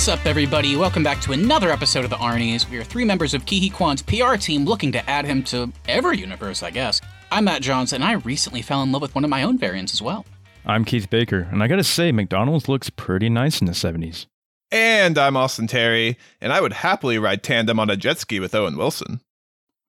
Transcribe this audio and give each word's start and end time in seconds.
What's 0.00 0.08
up, 0.08 0.24
everybody? 0.24 0.76
Welcome 0.76 1.02
back 1.02 1.20
to 1.20 1.32
another 1.32 1.70
episode 1.70 2.04
of 2.04 2.10
the 2.10 2.16
Arnies. 2.16 2.66
We 2.70 2.78
are 2.78 2.84
three 2.84 3.04
members 3.04 3.34
of 3.34 3.44
Ke 3.44 3.60
Huy 3.60 3.68
Quan's 3.68 4.00
PR 4.00 4.36
team 4.36 4.64
looking 4.64 4.92
to 4.92 5.10
add 5.10 5.26
him 5.26 5.42
to 5.42 5.70
every 5.86 6.16
universe, 6.16 6.62
I 6.62 6.70
guess. 6.70 7.02
I'm 7.30 7.44
Matt 7.44 7.60
Johnson, 7.60 7.96
and 8.00 8.04
I 8.04 8.14
recently 8.14 8.62
fell 8.62 8.82
in 8.82 8.92
love 8.92 9.02
with 9.02 9.14
one 9.14 9.24
of 9.24 9.30
my 9.30 9.42
own 9.42 9.58
variants 9.58 9.92
as 9.92 10.00
well. 10.00 10.24
I'm 10.64 10.86
Keith 10.86 11.10
Baker, 11.10 11.46
and 11.52 11.62
I 11.62 11.66
gotta 11.66 11.84
say, 11.84 12.12
McDonald's 12.12 12.66
looks 12.66 12.88
pretty 12.88 13.28
nice 13.28 13.60
in 13.60 13.66
the 13.66 13.74
70s. 13.74 14.24
And 14.70 15.18
I'm 15.18 15.36
Austin 15.36 15.66
Terry, 15.66 16.16
and 16.40 16.50
I 16.50 16.62
would 16.62 16.72
happily 16.72 17.18
ride 17.18 17.42
tandem 17.42 17.78
on 17.78 17.90
a 17.90 17.96
jet 17.98 18.16
ski 18.16 18.40
with 18.40 18.54
Owen 18.54 18.78
Wilson. 18.78 19.20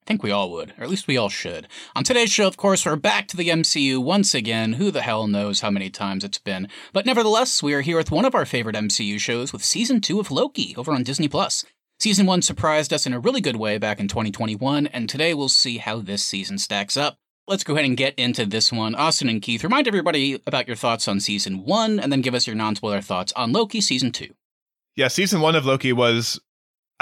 I 0.03 0.07
think 0.07 0.23
we 0.23 0.31
all 0.31 0.51
would, 0.51 0.73
or 0.77 0.83
at 0.83 0.89
least 0.89 1.07
we 1.07 1.15
all 1.15 1.29
should. 1.29 1.67
On 1.95 2.03
today's 2.03 2.31
show, 2.31 2.47
of 2.47 2.57
course, 2.57 2.85
we're 2.85 2.95
back 2.95 3.27
to 3.27 3.37
the 3.37 3.49
MCU 3.49 4.03
once 4.03 4.33
again. 4.33 4.73
Who 4.73 4.89
the 4.89 5.03
hell 5.03 5.27
knows 5.27 5.61
how 5.61 5.69
many 5.69 5.91
times 5.91 6.23
it's 6.23 6.39
been? 6.39 6.69
But 6.91 7.05
nevertheless, 7.05 7.61
we 7.61 7.75
are 7.75 7.81
here 7.81 7.97
with 7.97 8.09
one 8.09 8.25
of 8.25 8.33
our 8.33 8.45
favorite 8.45 8.75
MCU 8.75 9.19
shows 9.19 9.53
with 9.53 9.63
season 9.63 10.01
two 10.01 10.19
of 10.19 10.31
Loki 10.31 10.73
over 10.75 10.91
on 10.91 11.03
Disney 11.03 11.27
Plus. 11.27 11.63
Season 11.99 12.25
one 12.25 12.41
surprised 12.41 12.91
us 12.91 13.05
in 13.05 13.13
a 13.13 13.19
really 13.19 13.41
good 13.41 13.57
way 13.57 13.77
back 13.77 13.99
in 13.99 14.07
2021, 14.07 14.87
and 14.87 15.07
today 15.07 15.35
we'll 15.35 15.47
see 15.47 15.77
how 15.77 15.99
this 15.99 16.23
season 16.23 16.57
stacks 16.57 16.97
up. 16.97 17.17
Let's 17.47 17.63
go 17.63 17.73
ahead 17.73 17.85
and 17.85 17.95
get 17.95 18.15
into 18.15 18.47
this 18.47 18.71
one. 18.71 18.95
Austin 18.95 19.29
and 19.29 19.39
Keith, 19.39 19.63
remind 19.63 19.87
everybody 19.87 20.41
about 20.47 20.65
your 20.65 20.75
thoughts 20.75 21.07
on 21.07 21.19
season 21.19 21.63
one, 21.63 21.99
and 21.99 22.11
then 22.11 22.21
give 22.21 22.33
us 22.33 22.47
your 22.47 22.55
non 22.55 22.75
spoiler 22.75 23.01
thoughts 23.01 23.33
on 23.33 23.51
Loki 23.51 23.81
season 23.81 24.11
two. 24.11 24.33
Yeah, 24.95 25.09
season 25.09 25.41
one 25.41 25.55
of 25.55 25.65
Loki 25.65 25.93
was 25.93 26.39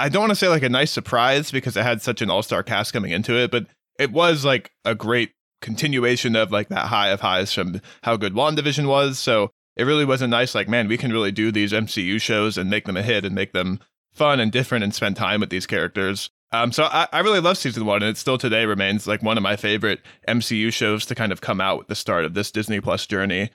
I 0.00 0.08
don't 0.08 0.22
want 0.22 0.30
to 0.30 0.36
say 0.36 0.48
like 0.48 0.62
a 0.62 0.68
nice 0.68 0.90
surprise 0.90 1.50
because 1.50 1.76
it 1.76 1.82
had 1.82 2.02
such 2.02 2.22
an 2.22 2.30
all 2.30 2.42
star 2.42 2.62
cast 2.62 2.92
coming 2.92 3.12
into 3.12 3.34
it, 3.34 3.50
but 3.50 3.66
it 3.98 4.12
was 4.12 4.44
like 4.44 4.72
a 4.84 4.94
great 4.94 5.32
continuation 5.60 6.36
of 6.36 6.50
like 6.50 6.68
that 6.68 6.86
high 6.86 7.08
of 7.08 7.20
highs 7.20 7.52
from 7.52 7.80
how 8.02 8.16
good 8.16 8.32
WandaVision 8.32 8.88
was. 8.88 9.18
So 9.18 9.50
it 9.76 9.84
really 9.84 10.04
was 10.04 10.22
a 10.22 10.26
nice 10.26 10.54
like, 10.54 10.68
man, 10.68 10.88
we 10.88 10.96
can 10.96 11.12
really 11.12 11.32
do 11.32 11.52
these 11.52 11.72
MCU 11.72 12.20
shows 12.20 12.56
and 12.56 12.70
make 12.70 12.86
them 12.86 12.96
a 12.96 13.02
hit 13.02 13.24
and 13.24 13.34
make 13.34 13.52
them 13.52 13.80
fun 14.12 14.40
and 14.40 14.50
different 14.50 14.84
and 14.84 14.94
spend 14.94 15.16
time 15.16 15.40
with 15.40 15.50
these 15.50 15.66
characters. 15.66 16.30
Um, 16.52 16.72
so 16.72 16.84
I, 16.84 17.06
I 17.12 17.20
really 17.20 17.40
love 17.40 17.58
season 17.58 17.86
one, 17.86 18.02
and 18.02 18.10
it 18.10 18.16
still 18.16 18.38
today 18.38 18.66
remains 18.66 19.06
like 19.06 19.22
one 19.22 19.36
of 19.36 19.42
my 19.42 19.54
favorite 19.54 20.00
MCU 20.26 20.72
shows 20.72 21.06
to 21.06 21.14
kind 21.14 21.30
of 21.30 21.40
come 21.40 21.60
out 21.60 21.78
with 21.78 21.88
the 21.88 21.94
start 21.94 22.24
of 22.24 22.34
this 22.34 22.50
Disney 22.50 22.80
Plus 22.80 23.06
journey. 23.06 23.50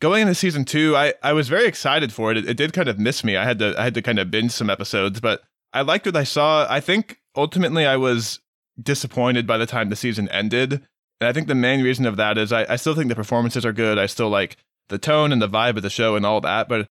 Going 0.00 0.22
into 0.22 0.34
season 0.34 0.64
two, 0.64 0.96
I, 0.96 1.14
I 1.22 1.32
was 1.32 1.48
very 1.48 1.66
excited 1.66 2.12
for 2.12 2.30
it. 2.30 2.38
it. 2.38 2.48
It 2.48 2.56
did 2.56 2.72
kind 2.72 2.88
of 2.88 2.98
miss 2.98 3.24
me. 3.24 3.36
I 3.36 3.44
had 3.44 3.58
to 3.58 3.74
I 3.78 3.82
had 3.82 3.94
to 3.94 4.02
kind 4.02 4.18
of 4.18 4.30
binge 4.30 4.52
some 4.52 4.70
episodes, 4.70 5.20
but 5.20 5.42
I 5.72 5.82
liked 5.82 6.06
what 6.06 6.16
I 6.16 6.24
saw. 6.24 6.66
I 6.68 6.80
think 6.80 7.20
ultimately 7.36 7.86
I 7.86 7.96
was 7.96 8.40
disappointed 8.80 9.46
by 9.46 9.58
the 9.58 9.66
time 9.66 9.88
the 9.88 9.96
season 9.96 10.28
ended. 10.30 10.72
And 11.20 11.28
I 11.28 11.32
think 11.32 11.48
the 11.48 11.54
main 11.54 11.82
reason 11.82 12.06
of 12.06 12.16
that 12.16 12.38
is 12.38 12.52
I, 12.52 12.66
I 12.68 12.76
still 12.76 12.94
think 12.94 13.08
the 13.08 13.14
performances 13.14 13.64
are 13.64 13.72
good. 13.72 13.98
I 13.98 14.06
still 14.06 14.30
like 14.30 14.56
the 14.88 14.98
tone 14.98 15.32
and 15.32 15.40
the 15.40 15.48
vibe 15.48 15.76
of 15.76 15.82
the 15.82 15.90
show 15.90 16.16
and 16.16 16.24
all 16.24 16.40
that. 16.40 16.68
But 16.68 16.88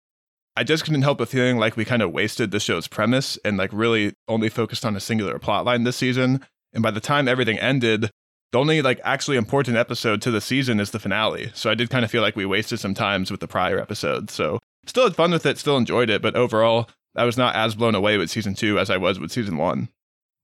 I 0.57 0.65
just 0.65 0.85
couldn't 0.85 1.03
help 1.03 1.19
but 1.19 1.29
feeling 1.29 1.59
like 1.59 1.77
we 1.77 1.85
kind 1.85 2.03
of 2.03 2.13
wasted 2.13 2.51
the 2.51 2.61
show's 2.61 2.89
premise 2.89 3.39
and 3.45 3.57
like 3.57 3.71
really 3.73 4.15
only 4.27 4.49
focused 4.49 4.85
on 4.85 4.97
a 4.97 5.01
singular 5.01 5.39
plotline 5.39 5.85
this 5.85 5.97
season. 5.97 6.45
And 6.73 6.83
by 6.83 6.91
the 6.91 7.01
time 7.01 7.29
everything 7.29 7.59
ended, 7.59 8.11
the 8.53 8.59
only 8.59 8.83
like 8.83 9.01
actually 9.05 9.37
important 9.37 9.77
episode 9.77 10.23
to 10.23 10.31
the 10.31 10.41
season 10.41 10.81
is 10.81 10.91
the 10.91 10.99
finale. 10.99 11.51
So 11.55 11.71
I 11.71 11.75
did 11.75 11.91
kind 11.91 12.05
of 12.05 12.11
feel 12.11 12.23
like 12.23 12.37
we 12.37 12.47
wasted 12.47 12.81
some 12.81 12.95
times 12.95 13.31
with 13.31 13.41
the 13.41 13.49
prior 13.49 13.79
episodes. 13.79 14.33
So 14.33 14.61
still 14.87 15.05
had 15.05 15.17
fun 15.17 15.31
with 15.31 15.47
it, 15.47 15.59
still 15.59 15.77
enjoyed 15.77 16.11
it, 16.11 16.23
but 16.23 16.37
overall 16.37 16.89
I 17.17 17.25
was 17.25 17.37
not 17.37 17.55
as 17.57 17.75
blown 17.75 17.95
away 17.95 18.19
with 18.19 18.31
season 18.31 18.55
two 18.55 18.79
as 18.79 18.91
I 18.91 18.97
was 18.97 19.19
with 19.19 19.33
season 19.33 19.57
one. 19.57 19.89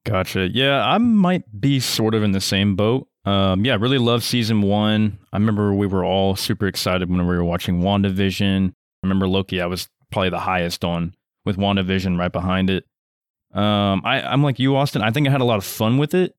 Gotcha. 0.04 0.48
Yeah, 0.48 0.84
I 0.84 0.98
might 0.98 1.60
be 1.60 1.78
sort 1.78 2.14
of 2.14 2.22
in 2.22 2.32
the 2.32 2.40
same 2.40 2.74
boat. 2.74 3.08
Um, 3.24 3.64
yeah, 3.64 3.74
I 3.74 3.76
really 3.76 3.98
love 3.98 4.24
season 4.24 4.62
one. 4.62 5.18
I 5.32 5.36
remember 5.36 5.72
we 5.74 5.86
were 5.86 6.04
all 6.04 6.34
super 6.34 6.66
excited 6.66 7.08
when 7.08 7.26
we 7.26 7.36
were 7.36 7.44
watching 7.44 7.80
WandaVision. 7.80 8.70
I 8.70 8.72
remember 9.04 9.28
Loki, 9.28 9.60
I 9.60 9.66
was 9.66 9.88
probably 10.10 10.30
the 10.30 10.40
highest 10.40 10.84
on 10.84 11.14
with 11.44 11.56
WandaVision 11.56 12.18
right 12.18 12.32
behind 12.32 12.68
it. 12.68 12.84
Um, 13.54 14.02
I, 14.04 14.22
I'm 14.22 14.42
like 14.42 14.58
you, 14.58 14.74
Austin. 14.76 15.02
I 15.02 15.10
think 15.10 15.28
I 15.28 15.30
had 15.30 15.40
a 15.40 15.44
lot 15.44 15.58
of 15.58 15.64
fun 15.64 15.98
with 15.98 16.14
it. 16.14 16.34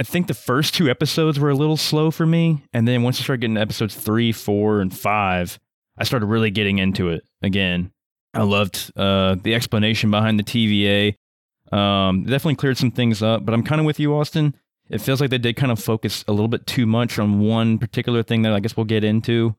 I 0.00 0.04
think 0.04 0.26
the 0.26 0.34
first 0.34 0.74
two 0.74 0.88
episodes 0.88 1.40
were 1.40 1.50
a 1.50 1.56
little 1.56 1.76
slow 1.76 2.10
for 2.10 2.26
me. 2.26 2.62
And 2.72 2.86
then 2.86 3.02
once 3.02 3.18
I 3.20 3.24
started 3.24 3.40
getting 3.40 3.56
to 3.56 3.60
episodes 3.60 3.96
three, 3.96 4.32
four, 4.32 4.80
and 4.80 4.96
five, 4.96 5.58
I 5.96 6.04
started 6.04 6.26
really 6.26 6.50
getting 6.50 6.78
into 6.78 7.08
it 7.08 7.22
again. 7.42 7.90
I 8.34 8.42
loved 8.42 8.92
uh, 8.96 9.36
the 9.42 9.54
explanation 9.54 10.10
behind 10.10 10.38
the 10.38 10.44
TVA. 10.44 11.16
Um, 11.76 12.24
definitely 12.24 12.56
cleared 12.56 12.78
some 12.78 12.90
things 12.90 13.22
up, 13.22 13.44
but 13.44 13.54
I'm 13.54 13.62
kind 13.62 13.80
of 13.80 13.86
with 13.86 14.00
you, 14.00 14.14
Austin. 14.14 14.54
It 14.90 15.00
feels 15.00 15.20
like 15.20 15.30
they 15.30 15.38
did 15.38 15.56
kind 15.56 15.70
of 15.70 15.78
focus 15.78 16.24
a 16.28 16.32
little 16.32 16.48
bit 16.48 16.66
too 16.66 16.86
much 16.86 17.18
on 17.18 17.40
one 17.40 17.78
particular 17.78 18.22
thing 18.22 18.42
that 18.42 18.52
I 18.52 18.60
guess 18.60 18.76
we'll 18.76 18.84
get 18.84 19.04
into. 19.04 19.54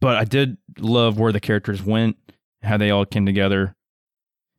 But 0.00 0.16
I 0.16 0.24
did 0.24 0.58
love 0.78 1.18
where 1.18 1.32
the 1.32 1.40
characters 1.40 1.82
went, 1.82 2.16
how 2.62 2.76
they 2.76 2.90
all 2.90 3.04
came 3.04 3.26
together. 3.26 3.74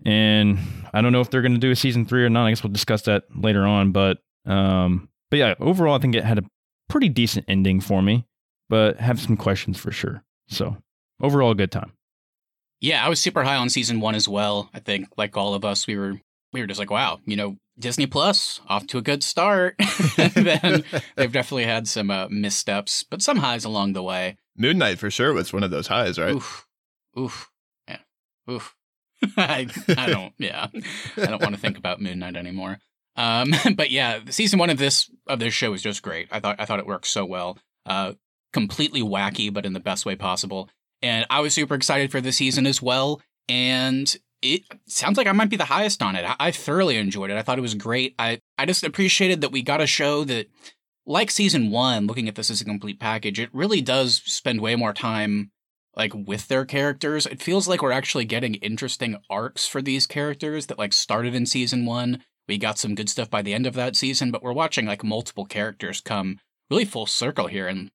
And 0.06 0.58
I 0.94 1.02
don't 1.02 1.12
know 1.12 1.22
if 1.22 1.30
they're 1.30 1.42
going 1.42 1.54
to 1.54 1.60
do 1.60 1.72
a 1.72 1.76
season 1.76 2.06
three 2.06 2.24
or 2.24 2.30
not. 2.30 2.46
I 2.46 2.52
guess 2.52 2.64
we'll 2.64 2.72
discuss 2.72 3.02
that 3.04 3.24
later 3.36 3.66
on. 3.66 3.92
But 3.92 4.20
um, 4.46 5.10
but 5.30 5.38
yeah, 5.38 5.56
overall, 5.60 5.96
I 5.96 6.00
think 6.00 6.16
it 6.16 6.24
had 6.24 6.40
a 6.40 6.44
pretty 6.88 7.10
decent 7.10 7.46
ending 7.48 7.82
for 7.82 8.02
me, 8.02 8.26
but 8.70 9.00
have 9.00 9.20
some 9.20 9.36
questions 9.36 9.78
for 9.78 9.92
sure. 9.92 10.24
So 10.48 10.78
overall, 11.22 11.54
good 11.54 11.72
time. 11.72 11.92
Yeah, 12.82 13.06
I 13.06 13.10
was 13.10 13.20
super 13.20 13.44
high 13.44 13.58
on 13.58 13.70
season 13.70 14.00
one 14.00 14.16
as 14.16 14.28
well. 14.28 14.70
I 14.74 14.80
think, 14.80 15.08
like 15.18 15.36
all 15.36 15.54
of 15.54 15.66
us, 15.66 15.86
we 15.86 15.98
were 15.98 16.20
we 16.54 16.62
were 16.62 16.68
just 16.68 16.80
like, 16.80 16.90
wow, 16.90 17.20
you 17.26 17.36
know, 17.36 17.58
Disney 17.78 18.08
Plus 18.08 18.60
off 18.68 18.88
to 18.88 18.98
a 18.98 19.02
good 19.02 19.24
start. 19.24 19.76
then 20.18 20.84
they've 21.16 21.32
definitely 21.32 21.66
had 21.66 21.88
some 21.88 22.10
uh, 22.10 22.28
missteps, 22.30 23.04
but 23.04 23.22
some 23.22 23.38
highs 23.38 23.66
along 23.66 23.94
the 23.94 24.04
way. 24.04 24.38
Moon 24.58 24.78
Knight 24.78 25.00
for 25.00 25.10
sure 25.10 25.34
was 25.34 25.54
one 25.54 25.64
of 25.64 25.72
those 25.72 25.88
highs, 25.88 26.20
right? 26.20 26.34
Oof, 26.34 26.68
oof, 27.18 27.52
yeah, 27.88 28.00
oof. 28.50 28.76
I, 29.38 29.68
I 29.98 30.10
don't, 30.10 30.34
yeah, 30.38 30.68
I 31.18 31.26
don't 31.26 31.42
want 31.42 31.54
to 31.54 31.60
think 31.60 31.78
about 31.78 32.02
Moon 32.02 32.20
Knight 32.20 32.36
anymore. 32.38 32.80
Um, 33.16 33.54
but 33.76 33.92
yeah, 33.92 34.20
season 34.30 34.60
one 34.60 34.70
of 34.70 34.78
this 34.78 35.10
of 35.28 35.40
this 35.40 35.54
show 35.54 35.74
is 35.74 35.82
just 35.82 36.02
great. 36.02 36.28
I 36.32 36.40
thought 36.40 36.56
I 36.60 36.66
thought 36.66 36.80
it 36.80 36.88
worked 36.88 37.08
so 37.08 37.26
well. 37.26 37.58
Uh, 37.86 38.14
completely 38.54 39.02
wacky, 39.02 39.54
but 39.54 39.66
in 39.66 39.74
the 39.74 39.80
best 39.80 40.06
way 40.06 40.16
possible. 40.16 40.70
And 41.02 41.26
I 41.30 41.40
was 41.42 41.54
super 41.54 41.76
excited 41.76 42.12
for 42.12 42.22
the 42.22 42.32
season 42.32 42.68
as 42.68 42.82
well. 42.82 43.22
And 43.48 44.16
it 44.42 44.64
sounds 44.88 45.18
like 45.18 45.28
I 45.28 45.32
might 45.32 45.50
be 45.50 45.58
the 45.58 45.66
highest 45.66 46.02
on 46.02 46.16
it. 46.16 46.26
I, 46.26 46.36
I 46.40 46.52
thoroughly 46.52 46.98
enjoyed 46.98 47.30
it. 47.30 47.38
I 47.38 47.42
thought 47.42 47.58
it 47.58 47.64
was 47.64 47.76
great. 47.76 48.16
I, 48.20 48.40
I 48.58 48.66
just 48.66 48.84
appreciated 48.84 49.42
that 49.42 49.52
we 49.52 49.62
got 49.62 49.82
a 49.82 49.88
show 49.88 50.24
that, 50.26 50.48
like 51.06 51.32
season 51.32 51.72
one, 51.72 52.06
looking 52.06 52.28
at 52.28 52.36
this 52.36 52.52
as 52.52 52.62
a 52.62 52.66
complete 52.66 53.00
package, 53.00 53.40
it 53.40 53.50
really 53.52 53.82
does 53.82 54.22
spend 54.26 54.62
way 54.62 54.76
more 54.76 54.94
time 54.94 55.52
like 55.96 56.14
with 56.14 56.48
their 56.48 56.66
characters. 56.66 57.26
It 57.26 57.42
feels 57.42 57.68
like 57.68 57.81
we're 57.81 57.92
actually 57.92 58.26
getting 58.26 58.56
interesting 58.56 59.18
arcs 59.30 59.68
for 59.68 59.81
these 59.81 60.06
characters 60.06 60.68
that 60.68 60.78
like 60.78 60.94
started 60.94 61.34
in 61.34 61.46
season 61.46 61.86
one. 61.86 62.24
We 62.48 62.58
got 62.58 62.78
some 62.78 62.96
good 62.96 63.10
stuff 63.10 63.30
by 63.30 63.42
the 63.42 63.54
end 63.54 63.66
of 63.66 63.74
that 63.74 63.96
season, 63.96 64.31
but 64.31 64.44
we're 64.44 64.54
watching 64.54 64.86
like 64.86 65.04
multiple 65.04 65.46
characters 65.46 66.00
come 66.00 66.40
really 66.70 66.86
full 66.86 67.06
circle 67.06 67.48
here 67.48 67.68
and 67.68 67.90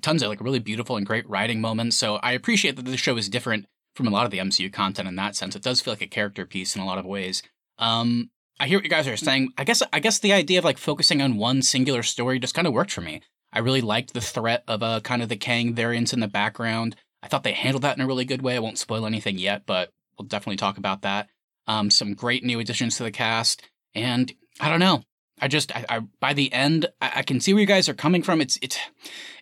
tons 0.00 0.22
of 0.22 0.28
like 0.28 0.40
really 0.40 0.58
beautiful 0.58 0.96
and 0.96 1.06
great 1.06 1.28
writing 1.28 1.60
moments. 1.60 1.96
So 1.96 2.16
I 2.16 2.32
appreciate 2.32 2.76
that 2.76 2.84
the 2.84 2.96
show 2.96 3.16
is 3.16 3.28
different 3.28 3.66
from 3.94 4.06
a 4.06 4.10
lot 4.10 4.24
of 4.24 4.30
the 4.30 4.38
MCU 4.38 4.72
content 4.72 5.08
in 5.08 5.16
that 5.16 5.36
sense. 5.36 5.54
It 5.54 5.62
does 5.62 5.80
feel 5.80 5.92
like 5.92 6.02
a 6.02 6.06
character 6.06 6.46
piece 6.46 6.74
in 6.74 6.82
a 6.82 6.86
lot 6.86 6.98
of 6.98 7.04
ways. 7.04 7.42
Um, 7.78 8.30
I 8.58 8.66
hear 8.66 8.78
what 8.78 8.84
you 8.84 8.90
guys 8.90 9.08
are 9.08 9.16
saying. 9.16 9.52
I 9.58 9.64
guess 9.64 9.82
I 9.92 10.00
guess 10.00 10.18
the 10.18 10.32
idea 10.32 10.58
of 10.58 10.64
like 10.64 10.78
focusing 10.78 11.20
on 11.20 11.36
one 11.36 11.62
singular 11.62 12.02
story 12.02 12.38
just 12.38 12.54
kind 12.54 12.66
of 12.66 12.72
worked 12.72 12.92
for 12.92 13.00
me. 13.00 13.20
I 13.52 13.60
really 13.60 13.80
liked 13.80 14.14
the 14.14 14.20
threat 14.20 14.64
of 14.66 14.82
a 14.82 14.86
uh, 14.86 15.00
kind 15.00 15.22
of 15.22 15.28
the 15.28 15.36
Kang 15.36 15.74
variants 15.74 16.12
in 16.12 16.20
the 16.20 16.28
background. 16.28 16.96
I 17.22 17.28
thought 17.28 17.44
they 17.44 17.52
handled 17.52 17.82
that 17.82 17.96
in 17.96 18.02
a 18.02 18.06
really 18.06 18.24
good 18.24 18.42
way. 18.42 18.56
I 18.56 18.60
won't 18.60 18.78
spoil 18.78 19.06
anything 19.06 19.38
yet, 19.38 19.62
but 19.64 19.90
we'll 20.18 20.26
definitely 20.26 20.56
talk 20.56 20.76
about 20.76 21.02
that. 21.02 21.28
Um, 21.66 21.90
some 21.90 22.14
great 22.14 22.44
new 22.44 22.60
additions 22.60 22.96
to 22.96 23.04
the 23.04 23.10
cast, 23.10 23.62
and 23.94 24.32
I 24.60 24.68
don't 24.68 24.80
know. 24.80 25.02
I 25.40 25.48
just, 25.48 25.74
I, 25.74 25.84
I 25.88 26.00
by 26.20 26.32
the 26.32 26.52
end, 26.52 26.86
I, 27.00 27.12
I, 27.16 27.22
can 27.22 27.40
see 27.40 27.52
where 27.52 27.60
you 27.60 27.66
guys 27.66 27.88
are 27.88 27.94
coming 27.94 28.22
from. 28.22 28.40
It's, 28.40 28.58
it's, 28.62 28.78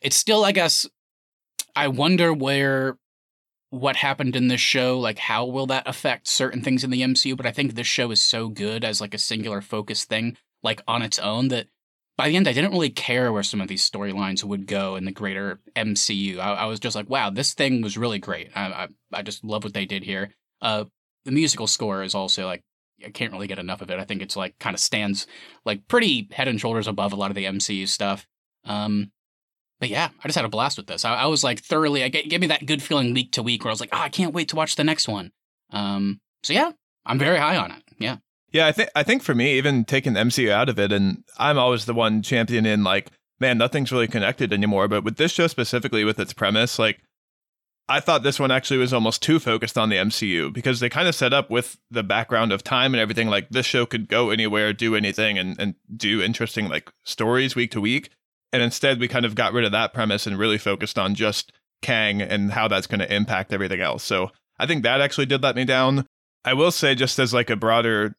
it's 0.01 0.17
still, 0.17 0.45
I 0.45 0.53
guess, 0.53 0.87
I 1.77 1.89
wonder 1.89 2.33
where 2.33 2.97
what 3.71 3.97
happened 3.97 4.37
in 4.37 4.49
this 4.49 4.61
show, 4.61 4.99
like 4.99 5.19
how 5.19 5.47
will 5.47 5.67
that 5.67 5.89
affect 5.89 6.29
certain 6.29 6.61
things 6.61 6.85
in 6.85 6.91
the 6.91 7.01
MCU? 7.01 7.35
But 7.37 7.47
I 7.47 7.53
think 7.53 7.75
this 7.75 7.87
show 7.87 8.11
is 8.11 8.23
so 8.23 8.49
good 8.49 8.85
as 8.85 9.01
like 9.01 9.15
a 9.15 9.19
singular 9.19 9.63
focus 9.63 10.05
thing, 10.05 10.37
like 10.63 10.83
on 10.87 11.01
its 11.01 11.19
own, 11.19 11.49
that 11.49 11.69
by 12.19 12.29
the 12.29 12.37
end, 12.37 12.47
I 12.47 12.53
didn't 12.53 12.73
really 12.73 12.91
care 12.91 13.33
where 13.33 13.43
some 13.43 13.63
of 13.63 13.69
these 13.69 13.89
storylines 13.89 14.45
would 14.45 14.67
go 14.67 14.97
in 14.97 15.07
the 15.07 15.11
greater 15.11 15.59
MCU. 15.75 16.39
I, 16.39 16.53
I, 16.53 16.65
was 16.67 16.81
just 16.81 16.95
like, 16.95 17.09
wow, 17.09 17.31
this 17.31 17.55
thing 17.55 17.81
was 17.81 17.97
really 17.97 18.19
great. 18.19 18.51
I, 18.55 18.67
I, 18.67 18.89
I 19.13 19.23
just 19.23 19.43
love 19.43 19.65
what 19.65 19.73
they 19.73 19.87
did 19.87 20.05
here. 20.05 20.35
Uh, 20.61 20.85
the 21.25 21.33
musical 21.33 21.67
score 21.67 22.03
is 22.03 22.15
also 22.15 22.45
like 22.45 22.63
I 23.05 23.11
can't 23.11 23.33
really 23.33 23.47
get 23.47 23.59
enough 23.59 23.83
of 23.83 23.91
it. 23.91 23.99
I 23.99 24.05
think 24.05 24.23
it's 24.23 24.37
like 24.37 24.59
kind 24.59 24.75
of 24.75 24.81
stands 24.81 25.27
like 25.65 25.87
pretty 25.89 26.29
head 26.33 26.49
and 26.49 26.61
shoulders 26.61 26.87
above 26.87 27.13
a 27.13 27.17
lot 27.17 27.31
of 27.31 27.35
the 27.35 27.45
MCU 27.45 27.89
stuff. 27.89 28.27
Um, 28.65 29.11
but 29.81 29.89
yeah, 29.89 30.11
I 30.23 30.29
just 30.29 30.37
had 30.37 30.45
a 30.45 30.49
blast 30.49 30.77
with 30.77 30.87
this. 30.87 31.05
I, 31.05 31.15
I 31.15 31.27
was 31.27 31.43
like 31.43 31.61
thoroughly. 31.61 32.05
I 32.05 32.09
get, 32.09 32.29
gave 32.29 32.41
me 32.41 32.47
that 32.49 32.67
good 32.67 32.83
feeling 32.83 33.15
week 33.15 33.33
to 33.33 33.43
week 33.43 33.65
where 33.65 33.71
I 33.71 33.73
was 33.73 33.81
like, 33.81 33.91
oh, 33.93 33.99
I 33.99 34.09
can't 34.09 34.35
wait 34.35 34.49
to 34.51 34.57
watch 34.57 34.77
the 34.77 34.85
next 34.85 35.09
one. 35.09 35.33
Um, 35.71 36.21
so 36.43 36.53
yeah, 36.53 36.73
I'm 37.05 37.19
very 37.19 37.39
high 37.39 37.57
on 37.57 37.73
it. 37.73 37.83
Yeah. 37.99 38.19
Yeah, 38.53 38.67
I 38.67 38.73
think 38.73 38.91
I 38.95 39.03
think 39.03 39.23
for 39.23 39.35
me, 39.35 39.55
even 39.55 39.85
taking 39.85 40.13
the 40.13 40.21
MCU 40.21 40.51
out 40.51 40.69
of 40.69 40.79
it, 40.79 40.93
and 40.93 41.25
I'm 41.39 41.59
always 41.59 41.87
the 41.87 41.95
one 41.95 42.23
championing 42.23 42.83
like, 42.83 43.11
man, 43.41 43.57
nothing's 43.57 43.91
really 43.91 44.07
connected 44.07 44.53
anymore. 44.53 44.89
But 44.89 45.05
with 45.05 45.17
this 45.17 45.33
show 45.33 45.47
specifically, 45.47 46.05
with 46.05 46.21
its 46.21 46.35
premise, 46.35 46.79
like 46.79 47.01
I 47.89 48.01
thought 48.01 48.23
this 48.23 48.41
one 48.41 48.51
actually 48.51 48.79
was 48.79 48.93
almost 48.93 49.23
too 49.23 49.39
focused 49.39 49.77
on 49.77 49.89
the 49.89 49.97
MCU 49.97 50.53
because 50.53 50.81
they 50.81 50.89
kind 50.89 51.09
of 51.09 51.15
set 51.15 51.33
up 51.33 51.51
with 51.51 51.79
the 51.91 52.03
background 52.03 52.53
of 52.53 52.63
time 52.63 52.95
and 52.95 53.01
everything 53.01 53.29
like 53.29 53.51
this 53.51 53.67
show 53.67 53.87
could 53.87 54.09
go 54.09 54.31
anywhere, 54.31 54.73
do 54.73 54.95
anything, 54.95 55.37
and, 55.37 55.59
and 55.59 55.75
do 55.95 56.23
interesting 56.23 56.69
like 56.69 56.91
stories 57.05 57.55
week 57.55 57.71
to 57.73 57.81
week. 57.81 58.11
And 58.53 58.63
instead, 58.63 59.01
we 59.01 59.09
kind 59.09 59.27
of 59.27 59.35
got 59.35 59.53
rid 59.53 59.65
of 59.65 59.73
that 59.73 59.93
premise 59.93 60.27
and 60.27 60.39
really 60.39 60.59
focused 60.59 60.99
on 60.99 61.15
just 61.15 61.53
Kang 61.81 62.23
and 62.23 62.53
how 62.53 62.69
that's 62.69 62.87
going 62.87 63.01
to 63.01 63.15
impact 63.15 63.53
everything 63.53 63.81
else. 63.81 64.05
So 64.05 64.31
I 64.59 64.67
think 64.67 64.85
that 64.85 65.01
actually 65.01 65.27
did 65.27 65.43
let 65.43 65.57
me 65.57 65.65
down. 65.65 66.07
I 66.45 66.55
will 66.55 66.71
say, 66.71 66.95
just 66.95 67.19
as 67.19 67.35
like 67.35 67.51
a 67.51 67.57
broader 67.57 68.17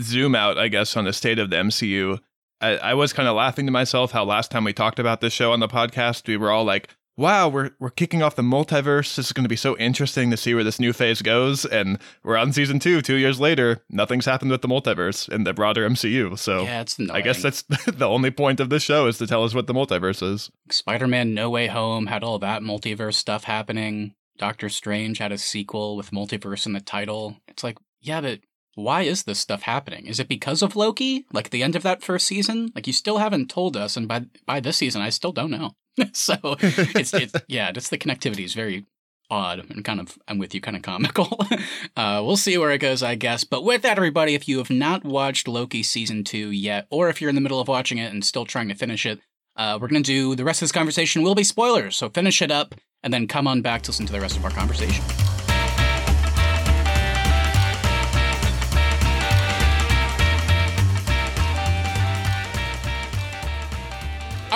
zoom 0.00 0.34
out, 0.34 0.58
I 0.58 0.68
guess, 0.68 0.96
on 0.96 1.04
the 1.04 1.12
state 1.12 1.38
of 1.38 1.50
the 1.50 1.56
MCU, 1.56 2.18
I, 2.60 2.76
I 2.76 2.94
was 2.94 3.12
kind 3.12 3.28
of 3.28 3.36
laughing 3.36 3.66
to 3.66 3.72
myself 3.72 4.12
how 4.12 4.24
last 4.24 4.50
time 4.50 4.64
we 4.64 4.72
talked 4.72 4.98
about 4.98 5.20
this 5.20 5.32
show 5.32 5.52
on 5.52 5.60
the 5.60 5.68
podcast, 5.68 6.26
we 6.26 6.36
were 6.36 6.50
all 6.50 6.64
like, 6.64 6.88
wow, 7.16 7.48
we're 7.48 7.70
we're 7.78 7.90
kicking 7.90 8.22
off 8.22 8.36
the 8.36 8.42
multiverse. 8.42 9.16
This 9.16 9.26
is 9.26 9.32
going 9.32 9.44
to 9.44 9.48
be 9.48 9.56
so 9.56 9.76
interesting 9.76 10.30
to 10.30 10.36
see 10.36 10.54
where 10.54 10.64
this 10.64 10.80
new 10.80 10.92
phase 10.92 11.22
goes. 11.22 11.64
And 11.64 11.98
we're 12.22 12.36
on 12.36 12.52
season 12.52 12.78
two, 12.78 13.02
two 13.02 13.16
years 13.16 13.40
later. 13.40 13.82
Nothing's 13.90 14.26
happened 14.26 14.50
with 14.50 14.62
the 14.62 14.68
multiverse 14.68 15.28
in 15.28 15.44
the 15.44 15.52
broader 15.52 15.88
MCU. 15.88 16.38
So 16.38 16.62
Yeah, 16.62 16.80
it's 16.80 16.98
I 17.10 17.20
guess 17.20 17.42
that's 17.42 17.62
the 17.86 18.08
only 18.08 18.30
point 18.30 18.60
of 18.60 18.70
this 18.70 18.82
show 18.82 19.06
is 19.06 19.18
to 19.18 19.26
tell 19.26 19.44
us 19.44 19.54
what 19.54 19.66
the 19.66 19.74
multiverse 19.74 20.22
is. 20.22 20.50
Spider-Man: 20.70 21.34
No 21.34 21.50
Way 21.50 21.66
Home 21.68 22.06
had 22.06 22.24
all 22.24 22.38
that 22.40 22.62
multiverse 22.62 23.14
stuff 23.14 23.44
happening. 23.44 24.14
Doctor 24.38 24.68
Strange 24.68 25.18
had 25.18 25.32
a 25.32 25.38
sequel 25.38 25.96
with 25.96 26.10
multiverse 26.10 26.66
in 26.66 26.72
the 26.72 26.80
title. 26.80 27.36
It's 27.46 27.62
like, 27.62 27.78
yeah, 28.00 28.20
but 28.20 28.40
why 28.74 29.02
is 29.02 29.24
this 29.24 29.38
stuff 29.38 29.62
happening? 29.62 30.06
Is 30.06 30.18
it 30.18 30.28
because 30.28 30.62
of 30.62 30.74
Loki? 30.74 31.26
Like 31.32 31.50
the 31.50 31.62
end 31.62 31.76
of 31.76 31.82
that 31.82 32.02
first 32.02 32.26
season? 32.26 32.72
Like 32.74 32.86
you 32.86 32.92
still 32.92 33.18
haven't 33.18 33.50
told 33.50 33.76
us, 33.76 33.96
and 33.96 34.08
by 34.08 34.22
by 34.46 34.60
this 34.60 34.78
season, 34.78 35.02
I 35.02 35.10
still 35.10 35.32
don't 35.32 35.50
know. 35.50 35.72
so 36.12 36.36
it's 36.60 37.14
it's 37.14 37.34
yeah, 37.48 37.70
just 37.72 37.90
the 37.90 37.98
connectivity 37.98 38.44
is 38.44 38.54
very 38.54 38.86
odd 39.30 39.58
and 39.70 39.84
kind 39.84 40.00
of 40.00 40.18
I'm 40.28 40.38
with 40.38 40.54
you, 40.54 40.60
kind 40.60 40.76
of 40.76 40.82
comical. 40.82 41.38
uh, 41.96 42.22
we'll 42.24 42.36
see 42.36 42.58
where 42.58 42.70
it 42.70 42.78
goes, 42.78 43.02
I 43.02 43.14
guess. 43.14 43.44
But 43.44 43.64
with 43.64 43.82
that, 43.82 43.96
everybody, 43.96 44.34
if 44.34 44.46
you 44.46 44.58
have 44.58 44.70
not 44.70 45.04
watched 45.04 45.48
Loki 45.48 45.82
season 45.82 46.24
two 46.24 46.50
yet, 46.50 46.86
or 46.90 47.08
if 47.08 47.20
you're 47.20 47.30
in 47.30 47.34
the 47.34 47.40
middle 47.40 47.60
of 47.60 47.68
watching 47.68 47.98
it 47.98 48.12
and 48.12 48.24
still 48.24 48.44
trying 48.44 48.68
to 48.68 48.74
finish 48.74 49.06
it, 49.06 49.20
uh, 49.56 49.78
we're 49.80 49.88
gonna 49.88 50.00
do 50.00 50.34
the 50.34 50.44
rest 50.44 50.60
of 50.62 50.66
this 50.66 50.72
conversation 50.72 51.22
will 51.22 51.34
be 51.34 51.44
spoilers. 51.44 51.96
So 51.96 52.08
finish 52.08 52.42
it 52.42 52.50
up 52.50 52.74
and 53.02 53.12
then 53.12 53.26
come 53.26 53.46
on 53.46 53.62
back 53.62 53.82
to 53.82 53.90
listen 53.90 54.06
to 54.06 54.12
the 54.12 54.20
rest 54.20 54.36
of 54.36 54.44
our 54.44 54.50
conversation. 54.50 55.02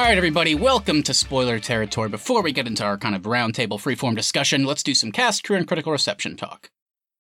Right, 0.09 0.19
everybody, 0.19 0.55
welcome 0.55 1.03
to 1.03 1.13
spoiler 1.13 1.59
territory. 1.59 2.09
Before 2.09 2.41
we 2.41 2.53
get 2.53 2.69
into 2.69 2.85
our 2.85 2.97
kind 2.97 3.17
of 3.17 3.23
roundtable 3.23 3.71
freeform 3.71 4.15
discussion, 4.15 4.65
let's 4.65 4.85
do 4.85 4.95
some 4.95 5.11
cast, 5.11 5.43
crew, 5.43 5.57
and 5.57 5.67
critical 5.67 5.91
reception 5.91 6.37
talk. 6.37 6.71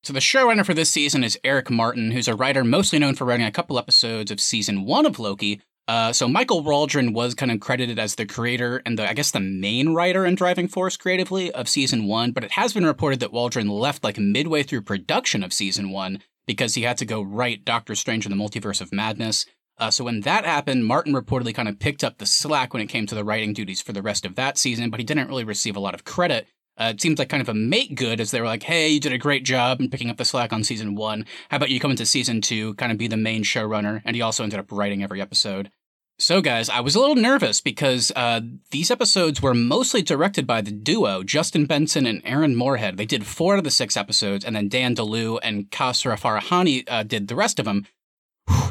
So, 0.04 0.12
the 0.12 0.20
showrunner 0.20 0.64
for 0.64 0.72
this 0.72 0.88
season 0.88 1.24
is 1.24 1.36
Eric 1.42 1.68
Martin, 1.68 2.12
who's 2.12 2.28
a 2.28 2.36
writer 2.36 2.62
mostly 2.62 3.00
known 3.00 3.16
for 3.16 3.24
writing 3.24 3.44
a 3.44 3.50
couple 3.50 3.76
episodes 3.76 4.30
of 4.30 4.40
season 4.40 4.84
one 4.84 5.04
of 5.04 5.18
Loki. 5.18 5.60
Uh, 5.88 6.12
so, 6.12 6.28
Michael 6.28 6.62
Waldron 6.62 7.12
was 7.12 7.34
kind 7.34 7.50
of 7.50 7.58
credited 7.58 7.98
as 7.98 8.14
the 8.14 8.24
creator 8.24 8.82
and 8.86 8.96
the, 8.96 9.10
I 9.10 9.14
guess, 9.14 9.32
the 9.32 9.40
main 9.40 9.92
writer 9.92 10.24
and 10.24 10.36
driving 10.36 10.68
force 10.68 10.96
creatively 10.96 11.50
of 11.50 11.68
season 11.68 12.06
one, 12.06 12.30
but 12.30 12.44
it 12.44 12.52
has 12.52 12.72
been 12.72 12.86
reported 12.86 13.18
that 13.18 13.32
Waldron 13.32 13.68
left 13.68 14.04
like 14.04 14.16
midway 14.16 14.62
through 14.62 14.82
production 14.82 15.42
of 15.42 15.52
season 15.52 15.90
one 15.90 16.22
because 16.46 16.76
he 16.76 16.82
had 16.82 16.98
to 16.98 17.04
go 17.04 17.20
write 17.20 17.64
Doctor 17.64 17.96
Strange 17.96 18.26
in 18.26 18.30
the 18.30 18.38
Multiverse 18.38 18.80
of 18.80 18.92
Madness. 18.92 19.44
Uh, 19.78 19.90
so 19.90 20.04
when 20.04 20.20
that 20.22 20.44
happened, 20.44 20.86
Martin 20.86 21.12
reportedly 21.12 21.54
kind 21.54 21.68
of 21.68 21.78
picked 21.78 22.02
up 22.02 22.18
the 22.18 22.26
slack 22.26 22.72
when 22.72 22.82
it 22.82 22.88
came 22.88 23.06
to 23.06 23.14
the 23.14 23.24
writing 23.24 23.52
duties 23.52 23.82
for 23.82 23.92
the 23.92 24.02
rest 24.02 24.24
of 24.24 24.34
that 24.34 24.56
season, 24.56 24.90
but 24.90 25.00
he 25.00 25.04
didn't 25.04 25.28
really 25.28 25.44
receive 25.44 25.76
a 25.76 25.80
lot 25.80 25.94
of 25.94 26.04
credit. 26.04 26.46
Uh, 26.78 26.92
it 26.94 27.00
seems 27.00 27.18
like 27.18 27.28
kind 27.28 27.40
of 27.40 27.48
a 27.48 27.54
make 27.54 27.94
good 27.94 28.20
as 28.20 28.30
they 28.30 28.40
were 28.40 28.46
like, 28.46 28.62
hey, 28.62 28.88
you 28.88 29.00
did 29.00 29.12
a 29.12 29.18
great 29.18 29.44
job 29.44 29.80
in 29.80 29.88
picking 29.88 30.10
up 30.10 30.18
the 30.18 30.24
slack 30.24 30.52
on 30.52 30.62
season 30.62 30.94
one. 30.94 31.24
How 31.50 31.56
about 31.56 31.70
you 31.70 31.80
come 31.80 31.90
into 31.90 32.04
season 32.04 32.40
two, 32.40 32.74
kind 32.74 32.92
of 32.92 32.98
be 32.98 33.08
the 33.08 33.16
main 33.16 33.44
showrunner? 33.44 34.02
And 34.04 34.14
he 34.14 34.22
also 34.22 34.42
ended 34.42 34.58
up 34.58 34.70
writing 34.70 35.02
every 35.02 35.20
episode. 35.20 35.70
So, 36.18 36.40
guys, 36.40 36.70
I 36.70 36.80
was 36.80 36.94
a 36.94 36.98
little 36.98 37.14
nervous 37.14 37.60
because 37.60 38.10
uh, 38.16 38.40
these 38.70 38.90
episodes 38.90 39.42
were 39.42 39.52
mostly 39.52 40.00
directed 40.00 40.46
by 40.46 40.62
the 40.62 40.70
duo, 40.70 41.22
Justin 41.22 41.66
Benson 41.66 42.06
and 42.06 42.22
Aaron 42.24 42.56
Moorhead. 42.56 42.96
They 42.96 43.04
did 43.04 43.26
four 43.26 43.52
out 43.52 43.58
of 43.58 43.64
the 43.64 43.70
six 43.70 43.98
episodes, 43.98 44.42
and 44.42 44.56
then 44.56 44.70
Dan 44.70 44.94
DeLeeuw 44.94 45.38
and 45.42 45.70
Kasra 45.70 46.18
Farahani 46.18 46.84
uh, 46.88 47.02
did 47.02 47.28
the 47.28 47.34
rest 47.34 47.58
of 47.58 47.66
them. 47.66 47.86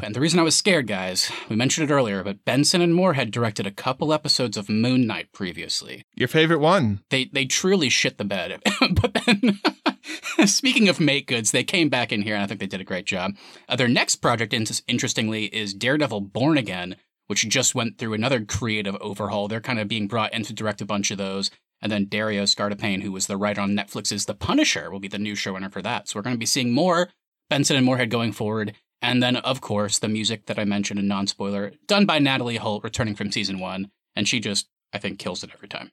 And 0.02 0.14
the 0.14 0.20
reason 0.20 0.38
I 0.38 0.44
was 0.44 0.56
scared, 0.56 0.86
guys, 0.86 1.30
we 1.48 1.56
mentioned 1.56 1.90
it 1.90 1.92
earlier, 1.92 2.22
but 2.22 2.44
Benson 2.44 2.80
and 2.80 2.94
Moorhead 2.94 3.30
directed 3.30 3.66
a 3.66 3.70
couple 3.70 4.12
episodes 4.12 4.56
of 4.56 4.68
Moon 4.68 5.06
Knight 5.06 5.32
previously. 5.32 6.04
Your 6.14 6.28
favorite 6.28 6.60
one? 6.60 7.00
They 7.10 7.26
they 7.26 7.44
truly 7.44 7.88
shit 7.88 8.18
the 8.18 8.24
bed. 8.24 8.60
but 8.80 9.18
then, 9.26 9.60
speaking 10.46 10.88
of 10.88 11.00
make 11.00 11.26
goods, 11.26 11.50
they 11.50 11.64
came 11.64 11.88
back 11.88 12.12
in 12.12 12.22
here, 12.22 12.34
and 12.34 12.42
I 12.42 12.46
think 12.46 12.60
they 12.60 12.66
did 12.66 12.80
a 12.80 12.84
great 12.84 13.06
job. 13.06 13.32
Uh, 13.68 13.76
their 13.76 13.88
next 13.88 14.16
project, 14.16 14.54
interestingly, 14.54 15.46
is 15.46 15.74
Daredevil 15.74 16.20
Born 16.22 16.56
Again, 16.58 16.96
which 17.26 17.48
just 17.48 17.74
went 17.74 17.98
through 17.98 18.14
another 18.14 18.44
creative 18.44 18.96
overhaul. 19.00 19.48
They're 19.48 19.60
kind 19.60 19.78
of 19.78 19.88
being 19.88 20.08
brought 20.08 20.32
in 20.32 20.42
to 20.44 20.52
direct 20.52 20.80
a 20.80 20.86
bunch 20.86 21.10
of 21.10 21.18
those. 21.18 21.50
And 21.82 21.92
then 21.92 22.06
Dario 22.06 22.44
Scardapane, 22.44 23.02
who 23.02 23.12
was 23.12 23.26
the 23.26 23.36
writer 23.36 23.60
on 23.60 23.76
Netflix's 23.76 24.24
The 24.24 24.34
Punisher, 24.34 24.90
will 24.90 25.00
be 25.00 25.08
the 25.08 25.18
new 25.18 25.34
showrunner 25.34 25.70
for 25.70 25.82
that. 25.82 26.08
So 26.08 26.18
we're 26.18 26.22
going 26.22 26.36
to 26.36 26.40
be 26.40 26.46
seeing 26.46 26.72
more 26.72 27.10
Benson 27.50 27.76
and 27.76 27.84
Moorhead 27.84 28.10
going 28.10 28.32
forward. 28.32 28.74
And 29.02 29.22
then, 29.22 29.36
of 29.36 29.60
course, 29.60 29.98
the 29.98 30.08
music 30.08 30.46
that 30.46 30.58
I 30.58 30.64
mentioned 30.64 30.98
in 30.98 31.06
non 31.06 31.26
spoiler, 31.26 31.72
done 31.86 32.06
by 32.06 32.18
Natalie 32.18 32.56
Holt, 32.56 32.82
returning 32.82 33.14
from 33.14 33.30
season 33.30 33.58
one. 33.58 33.90
And 34.14 34.26
she 34.26 34.40
just, 34.40 34.68
I 34.92 34.98
think, 34.98 35.18
kills 35.18 35.44
it 35.44 35.50
every 35.52 35.68
time. 35.68 35.90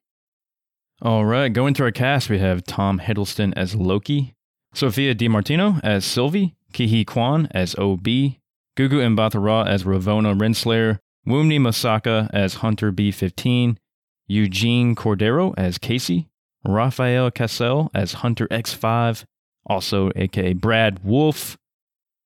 All 1.02 1.26
right, 1.26 1.52
going 1.52 1.74
to 1.74 1.84
our 1.84 1.92
cast, 1.92 2.30
we 2.30 2.40
have 2.40 2.64
Tom 2.64 3.00
Hiddleston 3.00 3.52
as 3.58 3.76
Loki, 3.76 4.36
Sophia 4.74 5.14
DiMartino 5.14 5.82
as 5.84 6.06
Sylvie, 6.06 6.56
Ke 6.72 6.88
Huy 6.88 7.04
Quan 7.04 7.48
as 7.52 7.76
OB, 7.76 8.04
Gugu 8.04 8.38
Mbatha-Raw 8.78 9.64
as 9.64 9.84
Ravonna 9.84 10.38
Renslayer, 10.40 11.00
Wunmi 11.28 11.60
Mosaku 11.60 12.30
as 12.34 12.56
Hunter 12.56 12.92
B15, 12.92 13.78
Eugene 14.28 14.96
Cordero 14.96 15.54
as 15.58 15.78
Casey, 15.78 16.30
Rafael 16.66 17.30
Casal 17.32 17.92
as 17.94 18.14
Hunter 18.14 18.48
X5, 18.48 19.26
also 19.66 20.12
aka 20.16 20.54
Brad 20.54 21.04
Wolfe, 21.04 21.58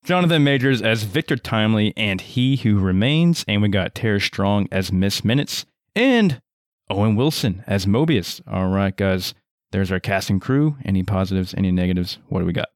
Jonathan 0.08 0.42
Majors 0.42 0.82
as 0.82 1.04
Victor 1.04 1.36
Timely 1.36 1.94
and 1.98 2.22
He 2.22 2.56
Who 2.56 2.80
Remains, 2.80 3.44
and 3.46 3.62
we 3.62 3.68
got 3.68 3.94
Tara 3.94 4.22
Strong 4.22 4.70
as 4.72 4.90
Miss 4.90 5.26
Minutes, 5.26 5.66
and 5.98 6.42
Owen 6.90 7.18
Wilson 7.18 7.62
as 7.68 7.86
Mobius. 7.86 8.40
All 8.50 8.70
right, 8.70 8.96
guys, 8.96 9.34
there's 9.72 9.92
our 9.92 10.00
casting 10.00 10.40
crew. 10.40 10.78
Any 10.86 11.04
positives, 11.04 11.54
any 11.58 11.74
negatives? 11.74 12.20
What 12.30 12.40
do 12.40 12.46
we 12.46 12.54
got? 12.54 12.70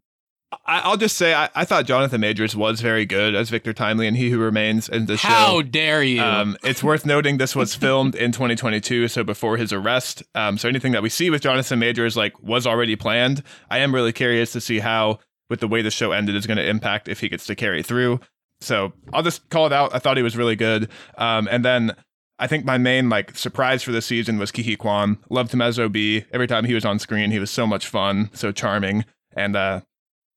I, 0.66 0.80
I'll 0.80 0.98
just 0.98 1.16
say 1.16 1.34
I, 1.34 1.48
I 1.56 1.64
thought 1.64 1.86
Jonathan 1.86 2.20
Majors 2.20 2.54
was 2.54 2.82
very 2.82 3.06
good 3.06 3.34
as 3.34 3.50
Victor 3.50 3.72
Timely 3.72 4.08
and 4.08 4.18
He 4.18 4.30
Who 4.30 4.38
Remains 4.38 4.90
in 4.90 5.06
the 5.06 5.16
show. 5.16 5.30
How 5.30 5.62
dare 5.62 6.04
you? 6.04 6.22
Um, 6.22 6.58
it's 6.66 6.84
worth 6.84 7.06
noting 7.06 7.38
this 7.38 7.56
was 7.56 7.74
filmed 7.76 8.14
in 8.14 8.34
2022, 8.34 9.08
so 9.08 9.24
before 9.24 9.56
his 9.56 9.72
arrest. 9.72 10.22
Um, 10.36 10.58
so 10.58 10.68
anything 10.68 10.92
that 10.92 11.02
we 11.02 11.08
see 11.08 11.30
with 11.30 11.44
Jonathan 11.44 11.80
Majors 11.80 12.18
like 12.18 12.38
was 12.44 12.68
already 12.68 12.98
planned. 12.98 13.42
I 13.70 13.78
am 13.78 13.96
really 13.96 14.12
curious 14.12 14.52
to 14.52 14.60
see 14.60 14.80
how, 14.80 15.20
with 15.52 15.60
the 15.60 15.68
way 15.68 15.84
the 15.84 15.92
show 15.92 16.14
ended, 16.14 16.36
is 16.36 16.48
going 16.48 16.58
to 16.58 16.68
impact 16.68 17.08
if 17.08 17.20
he 17.20 17.30
gets 17.30 17.46
to 17.46 17.56
carry 17.56 17.84
through. 17.84 18.20
So 18.62 18.94
I'll 19.14 19.22
just 19.22 19.50
call 19.50 19.68
it 19.68 19.74
out. 19.74 19.94
I 19.94 20.00
thought 20.00 20.18
he 20.18 20.24
was 20.24 20.38
really 20.38 20.56
good. 20.56 20.90
Um, 21.18 21.48
and 21.52 21.64
then 21.66 21.94
I 22.40 22.48
think 22.48 22.64
my 22.64 22.78
main 22.78 23.10
like 23.10 23.38
surprise 23.38 23.84
for 23.84 23.92
the 23.92 24.02
season 24.02 24.40
was 24.40 24.52
Ke 24.52 24.64
Huy 24.64 24.78
Quan. 24.78 25.18
Loved 25.30 25.54
him 25.54 25.62
as 25.62 25.78
OB. 25.78 25.96
Every 26.32 26.48
time 26.48 26.66
he 26.66 26.74
was 26.74 26.86
on 26.86 26.98
screen, 26.98 27.32
he 27.32 27.40
was 27.40 27.52
so 27.52 27.68
much 27.68 27.86
fun, 27.86 28.30
so 28.34 28.52
charming, 28.52 29.06
and 29.36 29.56
uh, 29.56 29.82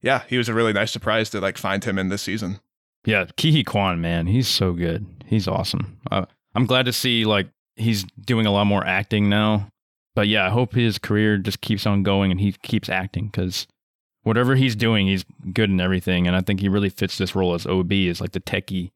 yeah, 0.03 0.25
he 0.29 0.37
was 0.37 0.49
a 0.49 0.55
really 0.55 0.73
nice 0.73 0.93
surprise 0.93 1.31
to 1.31 1.41
like 1.41 1.57
find 1.57 1.83
him 1.85 1.99
in 1.99 2.09
this 2.09 2.23
season. 2.23 2.61
Yeah, 3.07 3.25
Ke 3.25 3.53
Huy 3.53 3.65
Quan, 3.65 4.01
man, 4.01 4.27
he's 4.27 4.49
so 4.49 4.73
good. 4.73 5.07
He's 5.27 5.47
awesome. 5.47 5.99
Uh, 6.11 6.27
I'm 6.55 6.67
glad 6.67 6.87
to 6.87 6.93
see 6.93 7.25
like 7.25 7.49
he's 7.77 8.05
doing 8.21 8.47
a 8.47 8.53
lot 8.53 8.67
more 8.67 8.85
acting 8.85 9.29
now. 9.29 9.69
But 10.15 10.29
yeah, 10.29 10.47
I 10.47 10.51
hope 10.51 10.75
his 10.75 10.99
career 10.99 11.39
just 11.39 11.61
keeps 11.61 11.87
on 11.87 12.03
going 12.03 12.31
and 12.31 12.41
he 12.41 12.53
keeps 12.53 12.89
acting 12.89 13.27
because 13.27 13.67
whatever 14.25 14.57
he's 14.57 14.75
doing, 14.77 15.07
he's 15.07 15.25
good 15.53 15.71
in 15.71 15.81
everything. 15.81 16.27
And 16.27 16.35
I 16.37 16.41
think 16.41 16.61
he 16.61 16.69
really 16.69 16.91
fits 16.91 17.17
this 17.17 17.35
role 17.35 17.55
as 17.55 17.67
OB, 17.67 17.93
as 17.93 18.21
like 18.21 18.33
the 18.33 18.41
techie, 18.41 18.91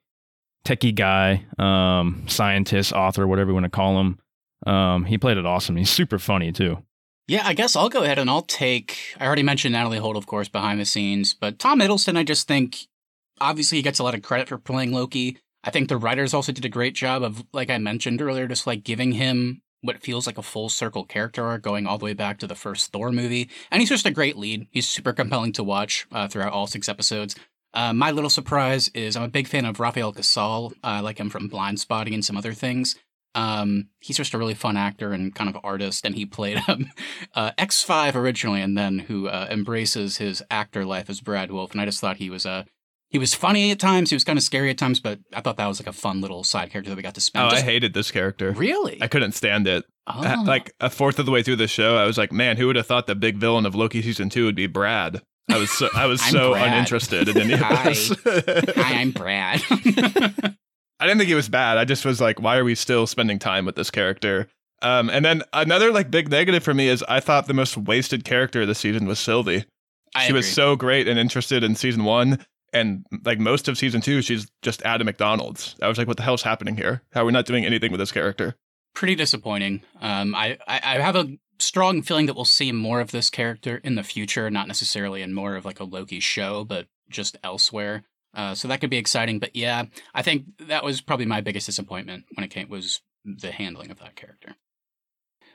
techie 0.65 0.95
guy, 0.95 1.47
um, 1.59 2.25
scientist, 2.27 2.93
author, 2.93 3.27
whatever 3.27 3.51
you 3.51 3.55
want 3.55 3.65
to 3.65 3.71
call 3.71 4.01
him. 4.01 4.19
Um, 4.67 5.05
he 5.05 5.17
played 5.17 5.37
it 5.39 5.47
awesome. 5.47 5.77
He's 5.77 5.91
super 5.91 6.19
funny 6.19 6.51
too. 6.51 6.83
yeah, 7.29 7.43
I 7.47 7.55
guess 7.55 7.77
I'll 7.77 7.89
go 7.89 8.03
ahead 8.03 8.19
and 8.19 8.29
I'll 8.29 8.43
take. 8.43 8.99
I 9.21 9.27
already 9.27 9.45
mentioned 9.45 9.73
Natalie 9.73 9.99
Holt, 9.99 10.17
of 10.17 10.27
course, 10.27 10.49
behind 10.49 10.81
the 10.81 10.85
scenes, 10.85 11.33
but 11.35 11.59
Tom 11.59 11.79
Hiddleston, 11.81 12.17
I 12.19 12.25
just 12.25 12.49
think, 12.49 12.89
obviously, 13.41 13.79
he 13.79 13.83
gets 13.83 13.99
a 14.01 14.03
lot 14.03 14.15
of 14.15 14.23
credit 14.23 14.49
for 14.49 14.59
playing 14.59 14.93
Loki. 14.93 15.39
I 15.63 15.71
think 15.71 15.89
the 15.89 15.97
writers 15.97 16.35
also 16.35 16.53
did 16.53 16.65
a 16.65 16.69
great 16.71 16.95
job 16.95 17.23
of, 17.23 17.45
like 17.53 17.69
I 17.71 17.79
mentioned 17.79 18.23
earlier, 18.23 18.49
just 18.49 18.67
like 18.67 18.83
giving 18.83 19.13
him 19.13 19.61
what 19.81 20.03
feels 20.03 20.27
like 20.27 20.39
a 20.39 20.43
full 20.43 20.69
circle 20.69 21.05
character 21.05 21.45
arc 21.45 21.63
going 21.63 21.87
all 21.87 21.99
the 21.99 22.05
way 22.05 22.15
back 22.15 22.39
to 22.39 22.47
the 22.47 22.55
first 22.55 22.93
Thor 22.93 23.13
movie. 23.13 23.49
And 23.71 23.81
he's 23.81 23.89
just 23.89 24.07
a 24.07 24.11
great 24.11 24.37
lead. 24.37 24.67
He's 24.71 24.89
super 24.89 25.13
compelling 25.13 25.53
to 25.53 25.65
watch 25.65 26.07
uh, 26.13 26.29
throughout 26.29 26.53
all 26.53 26.67
six 26.67 26.89
episodes. 26.89 27.37
Uh, 27.75 27.93
my 27.93 28.11
little 28.11 28.31
surprise 28.31 28.89
is 28.95 29.15
I'm 29.17 29.23
a 29.23 29.29
big 29.29 29.47
fan 29.47 29.65
of 29.65 29.79
Rafael 29.79 30.13
Casal. 30.13 30.73
I 30.83 31.01
like 31.01 31.19
him 31.19 31.31
from 31.31 31.51
Blindspotting 31.51 32.15
and 32.15 32.25
some 32.25 32.37
other 32.37 32.55
things. 32.55 32.97
Um, 33.35 33.89
he's 34.01 34.17
just 34.17 34.35
a 34.35 34.39
really 34.39 34.55
fun 34.55 34.77
actor 34.77 35.13
and 35.13 35.35
kind 35.35 35.51
of 35.51 35.61
artist, 35.63 36.05
and 36.05 36.15
he 36.15 36.27
played 36.27 36.61
um, 36.69 36.91
uh, 37.35 37.53
X5 37.53 38.15
originally, 38.15 38.63
and 38.63 38.77
then 38.77 39.01
who 39.01 39.29
uh, 39.29 39.47
embraces 39.51 40.17
his 40.17 40.43
actor 40.51 40.85
life 40.85 41.11
as 41.11 41.21
Brad 41.21 41.53
Wolfe. 41.53 41.73
And 41.73 41.81
I 41.81 41.85
just 41.85 42.01
thought 42.01 42.17
he 42.17 42.31
was 42.31 42.47
a 42.47 42.67
he 43.11 43.19
was 43.19 43.35
funny 43.35 43.71
at 43.71 43.79
times. 43.79 44.11
He 44.11 44.17
was 44.17 44.25
kind 44.25 44.39
of 44.39 44.43
scary 44.43 44.71
at 44.71 44.79
times, 44.79 45.01
but 45.01 45.19
I 45.35 45.41
thought 45.41 45.57
that 45.57 45.67
was 45.67 45.81
like 45.81 45.87
a 45.89 45.93
fun 45.93 46.21
little 46.21 46.45
side 46.45 46.71
character 46.71 46.91
that 46.91 46.97
we 46.97 47.03
got 47.03 47.15
to 47.15 47.21
spend. 47.21 47.47
Oh, 47.47 47.51
Just- 47.51 47.63
I 47.63 47.67
hated 47.67 47.95
this 47.95 48.11
character. 48.11 48.53
really? 48.53 48.99
I 49.03 49.09
couldn't 49.09 49.33
stand 49.33 49.67
it. 49.67 49.85
oh. 50.07 50.23
Uh, 50.25 50.45
Like 50.45 50.73
a 50.81 50.91
fourth 50.91 51.19
of 51.19 51.27
the 51.27 51.33
way 51.33 51.43
through 51.43 51.57
the 51.57 51.69
show, 51.69 51.97
I 51.97 52.05
was 52.05 52.19
like, 52.19 52.33
"Man, 52.33 52.57
who 52.57 52.67
would 52.67 52.77
have 52.77 52.87
thought 52.87 53.07
the 53.07 53.15
big 53.15 53.37
villain 53.39 53.67
of 53.67 53.75
Loki 53.75 54.03
season 54.03 54.29
two 54.31 54.45
would 54.45 54.57
be 54.57 54.67
Brad?" 54.67 55.23
I 55.51 55.57
was 55.57 55.71
so, 55.71 55.89
I 55.95 56.05
was 56.07 56.21
so 56.31 56.53
Brad. 56.53 56.69
uninterested 56.69 57.29
in 57.29 57.39
any 57.39 57.55
of 57.55 57.61
Hi. 57.61 57.85
this. 57.89 58.09
Hi, 58.77 59.01
I'm 59.01 59.13
Brad. 59.13 59.63
I 61.01 61.07
didn't 61.07 61.19
think 61.19 61.31
it 61.31 61.35
was 61.37 61.49
bad. 61.49 61.79
I 61.79 61.85
just 61.85 62.05
was 62.05 62.21
like, 62.21 62.41
why 62.41 62.57
are 62.59 62.65
we 62.65 62.75
still 62.75 63.07
spending 63.07 63.39
time 63.39 63.65
with 63.65 63.77
this 63.77 63.91
character? 63.91 64.49
Um, 64.83 65.09
and 65.11 65.25
then 65.25 65.43
another 65.53 65.91
like 65.93 66.11
big 66.11 66.29
negative 66.31 66.63
for 66.63 66.75
me 66.75 66.89
is 66.89 67.03
I 67.09 67.21
thought 67.21 67.47
the 67.47 67.55
most 67.55 67.77
wasted 67.77 68.25
character 68.25 68.63
of 68.63 68.69
the 68.69 68.75
season 68.75 69.07
was 69.07 69.19
Sylvie. 69.19 69.65
I 70.15 70.27
she 70.27 70.33
was 70.33 70.51
so 70.51 70.77
great 70.77 71.07
and 71.09 71.19
interested 71.19 71.63
in 71.65 71.75
season 71.77 72.05
one, 72.05 72.45
and 72.73 73.05
like 73.25 73.39
most 73.39 73.69
of 73.69 73.79
season 73.79 74.01
two, 74.01 74.23
she's 74.23 74.51
just 74.63 74.83
Adam 74.83 75.07
McDonald's. 75.07 75.77
I 75.83 75.89
was 75.89 75.99
like, 75.99 76.09
what 76.09 76.17
the 76.17 76.23
hell's 76.23 76.43
happening 76.43 76.77
here? 76.77 77.03
How 77.13 77.23
are 77.23 77.25
we 77.25 77.33
not 77.33 77.47
doing 77.47 77.65
anything 77.65 77.91
with 77.91 78.01
this 78.01 78.13
character? 78.13 78.57
pretty 78.99 79.15
disappointing. 79.15 79.81
Um, 80.01 80.35
I, 80.35 80.59
I 80.67 80.81
I 80.83 80.99
have 80.99 81.15
a 81.15 81.39
strong 81.61 82.03
feeling 82.03 82.27
that 82.27 82.35
we'll 82.35 82.45
see 82.45 82.73
more 82.73 83.01
of 83.01 83.13
this 83.13 83.31
character 83.31 83.81
in 83.85 83.95
the 83.95 84.03
future, 84.03 84.51
not 84.51 84.67
necessarily 84.67 85.23
in 85.23 85.33
more 85.33 85.55
of 85.55 85.65
like 85.65 85.79
a 85.79 85.85
Loki 85.85 86.19
show, 86.19 86.65
but 86.65 86.89
just 87.09 87.37
elsewhere. 87.45 88.03
Uh, 88.35 88.57
so 88.57 88.67
that 88.67 88.81
could 88.81 88.91
be 88.91 88.99
exciting. 88.99 89.39
But 89.39 89.55
yeah, 89.55 89.85
I 90.15 90.23
think 90.23 90.47
that 90.67 90.83
was 90.83 91.01
probably 91.01 91.27
my 91.27 91.41
biggest 91.41 91.67
disappointment 91.67 92.25
when 92.35 92.43
it 92.43 92.51
came 92.51 92.69
was 92.69 93.01
the 93.25 93.53
handling 93.53 93.93
of 93.93 94.01
that 94.01 94.17
character. 94.17 94.57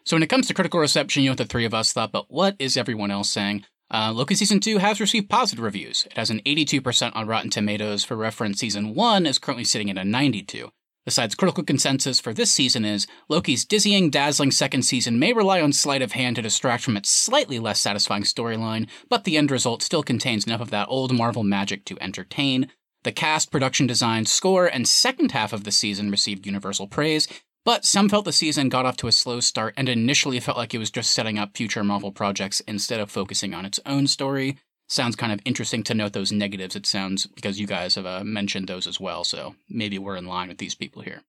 So 0.06 0.16
when 0.16 0.24
it 0.24 0.30
comes 0.30 0.48
to 0.48 0.54
critical 0.54 0.80
reception, 0.80 1.24
you 1.24 1.30
know 1.30 1.34
what 1.34 1.40
the 1.40 1.46
three 1.46 1.66
of 1.66 1.74
us 1.74 1.92
thought, 1.92 2.14
but 2.14 2.32
what 2.32 2.56
is 2.60 2.78
everyone 2.78 3.12
else 3.12 3.30
saying? 3.30 3.66
Uh, 3.94 4.12
Loki 4.12 4.34
season 4.34 4.60
two 4.60 4.80
has 4.80 5.00
received 5.00 5.30
positive 5.30 5.64
reviews. 5.64 6.08
It 6.08 6.14
has 6.14 6.32
an 6.32 6.42
82% 6.48 7.16
on 7.16 7.28
Rotten 7.28 7.52
Tomatoes. 7.52 8.04
For 8.04 8.18
reference, 8.18 8.60
season 8.60 8.96
one 8.96 9.28
is 9.28 9.38
currently 9.38 9.64
sitting 9.64 9.92
at 9.92 10.00
a 10.00 10.04
92. 10.04 10.72
Besides, 11.06 11.36
critical 11.36 11.64
consensus 11.64 12.20
for 12.20 12.34
this 12.34 12.52
season 12.52 12.86
is 12.86 13.06
Loki's 13.30 13.66
dizzying, 13.66 14.10
dazzling 14.10 14.50
second 14.50 14.82
season 14.82 15.20
may 15.20 15.32
rely 15.32 15.62
on 15.62 15.74
sleight 15.74 16.02
of 16.02 16.14
hand 16.14 16.38
to 16.38 16.42
distract 16.42 16.84
from 16.84 16.98
its 16.98 17.10
slightly 17.10 17.60
less 17.60 17.80
satisfying 17.80 18.24
storyline, 18.24 18.88
but 19.10 19.26
the 19.26 19.38
end 19.38 19.52
result 19.52 19.84
still 19.84 20.02
contains 20.02 20.48
enough 20.48 20.62
of 20.62 20.72
that 20.72 20.88
old 20.90 21.14
Marvel 21.14 21.44
magic 21.44 21.86
to 21.86 22.02
entertain. 22.02 22.70
The 23.04 23.12
cast, 23.12 23.52
production 23.52 23.86
design, 23.86 24.26
score, 24.26 24.66
and 24.66 24.88
second 24.88 25.34
half 25.34 25.54
of 25.54 25.66
the 25.66 25.72
season 25.72 26.10
received 26.10 26.48
universal 26.48 26.88
praise, 26.88 27.28
but 27.66 27.86
some 27.86 28.10
felt 28.10 28.26
the 28.26 28.34
season 28.34 28.70
got 28.70 28.86
off 28.86 28.98
to 28.98 29.08
a 29.08 29.12
slow 29.12 29.40
start 29.40 29.74
and 29.78 29.88
initially 29.88 30.40
felt 30.40 30.58
like 30.58 30.74
it 30.74 30.80
was 30.80 30.92
just 30.92 31.12
setting 31.12 31.40
up 31.40 31.56
future 31.56 31.84
Marvel 31.84 32.12
projects 32.12 32.60
instead 32.62 33.00
of 33.00 33.10
focusing 33.10 33.54
on 33.54 33.66
its 33.66 33.80
own 33.86 34.08
story. 34.08 34.58
Sounds 34.88 35.16
kind 35.16 35.32
of 35.32 35.40
interesting 35.46 35.84
to 35.84 35.94
note 35.94 36.14
those 36.14 36.32
negatives, 36.32 36.76
it 36.76 36.86
sounds, 36.86 37.26
because 37.26 37.60
you 37.60 37.66
guys 37.66 37.96
have 37.96 38.06
uh, 38.06 38.24
mentioned 38.24 38.68
those 38.68 38.86
as 38.86 39.00
well, 39.00 39.24
so 39.24 39.56
maybe 39.70 39.98
we're 39.98 40.18
in 40.18 40.28
line 40.28 40.50
with 40.50 40.58
these 40.58 40.76
people 40.76 41.02
here. 41.02 41.22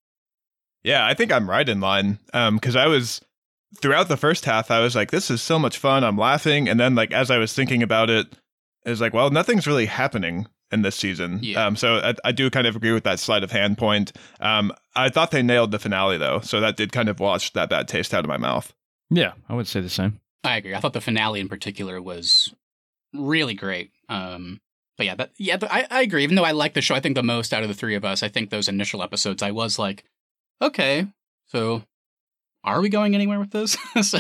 Yeah, 0.83 1.07
I 1.07 1.14
think 1.14 1.33
I'm 1.33 1.49
right 1.49 1.69
in 1.69 1.81
line. 1.81 2.19
Um, 2.35 2.57
because 2.57 2.76
I 2.76 2.88
was 2.88 3.21
throughout 3.81 4.09
the 4.09 4.17
first 4.17 4.45
half, 4.45 4.71
I 4.71 4.81
was 4.81 4.95
like, 4.95 5.11
this 5.11 5.31
is 5.31 5.41
so 5.41 5.59
much 5.59 5.79
fun. 5.79 6.05
I'm 6.05 6.19
laughing, 6.19 6.69
and 6.69 6.79
then 6.79 6.95
like 6.95 7.12
as 7.12 7.31
I 7.31 7.38
was 7.38 7.53
thinking 7.53 7.83
about 7.83 8.11
it, 8.11 8.26
it 8.85 8.91
was 8.91 9.00
like, 9.00 9.14
well, 9.14 9.31
nothing's 9.31 9.67
really 9.67 9.87
happening 9.87 10.47
in 10.75 10.83
this 10.83 10.97
season. 10.97 11.38
Yeah. 11.43 11.64
Um, 11.64 11.76
so 11.76 11.97
I, 11.97 12.14
I 12.25 12.33
do 12.33 12.50
kind 12.50 12.66
of 12.66 12.76
agree 12.76 12.93
with 12.93 13.04
that 13.04 13.19
sleight 13.19 13.43
of 13.43 13.50
hand 13.50 13.78
point. 13.78 14.12
Um, 14.40 14.73
I 14.95 15.09
thought 15.09 15.31
they 15.31 15.43
nailed 15.43 15.71
the 15.71 15.78
finale 15.78 16.19
though, 16.19 16.40
so 16.40 16.61
that 16.61 16.76
did 16.76 16.93
kind 16.93 17.09
of 17.09 17.21
wash 17.21 17.52
that 17.54 17.71
bad 17.71 17.88
taste 17.88 18.12
out 18.12 18.25
of 18.25 18.28
my 18.28 18.37
mouth. 18.37 18.75
Yeah, 19.11 19.33
I 19.49 19.54
would 19.54 19.66
say 19.66 19.81
the 19.81 19.88
same. 19.88 20.21
I 20.43 20.57
agree. 20.57 20.75
I 20.75 20.81
thought 20.81 20.93
the 20.93 21.00
finale 21.00 21.40
in 21.40 21.49
particular 21.49 22.02
was 22.02 22.54
really 23.14 23.54
great. 23.54 23.93
Um, 24.09 24.61
but 24.97 25.07
yeah, 25.07 25.14
that, 25.14 25.31
yeah, 25.38 25.57
but 25.57 25.73
I, 25.73 25.87
I 25.90 26.02
agree. 26.02 26.23
Even 26.23 26.37
though 26.37 26.45
I 26.45 26.52
like 26.52 26.75
the 26.75 26.83
show, 26.83 26.95
I 26.95 27.00
think 27.00 27.14
the 27.14 27.23
most 27.23 27.54
out 27.54 27.62
of 27.62 27.69
the 27.69 27.75
three 27.75 27.95
of 27.95 28.04
us, 28.04 28.23
I 28.23 28.28
think 28.28 28.50
those 28.50 28.69
initial 28.69 29.02
episodes, 29.02 29.43
I 29.43 29.50
was 29.50 29.78
like, 29.78 30.04
okay, 30.61 31.07
so 31.47 31.83
are 32.64 32.80
we 32.80 32.88
going 32.88 33.14
anywhere 33.14 33.38
with 33.38 33.50
this? 33.50 33.76
so 34.02 34.18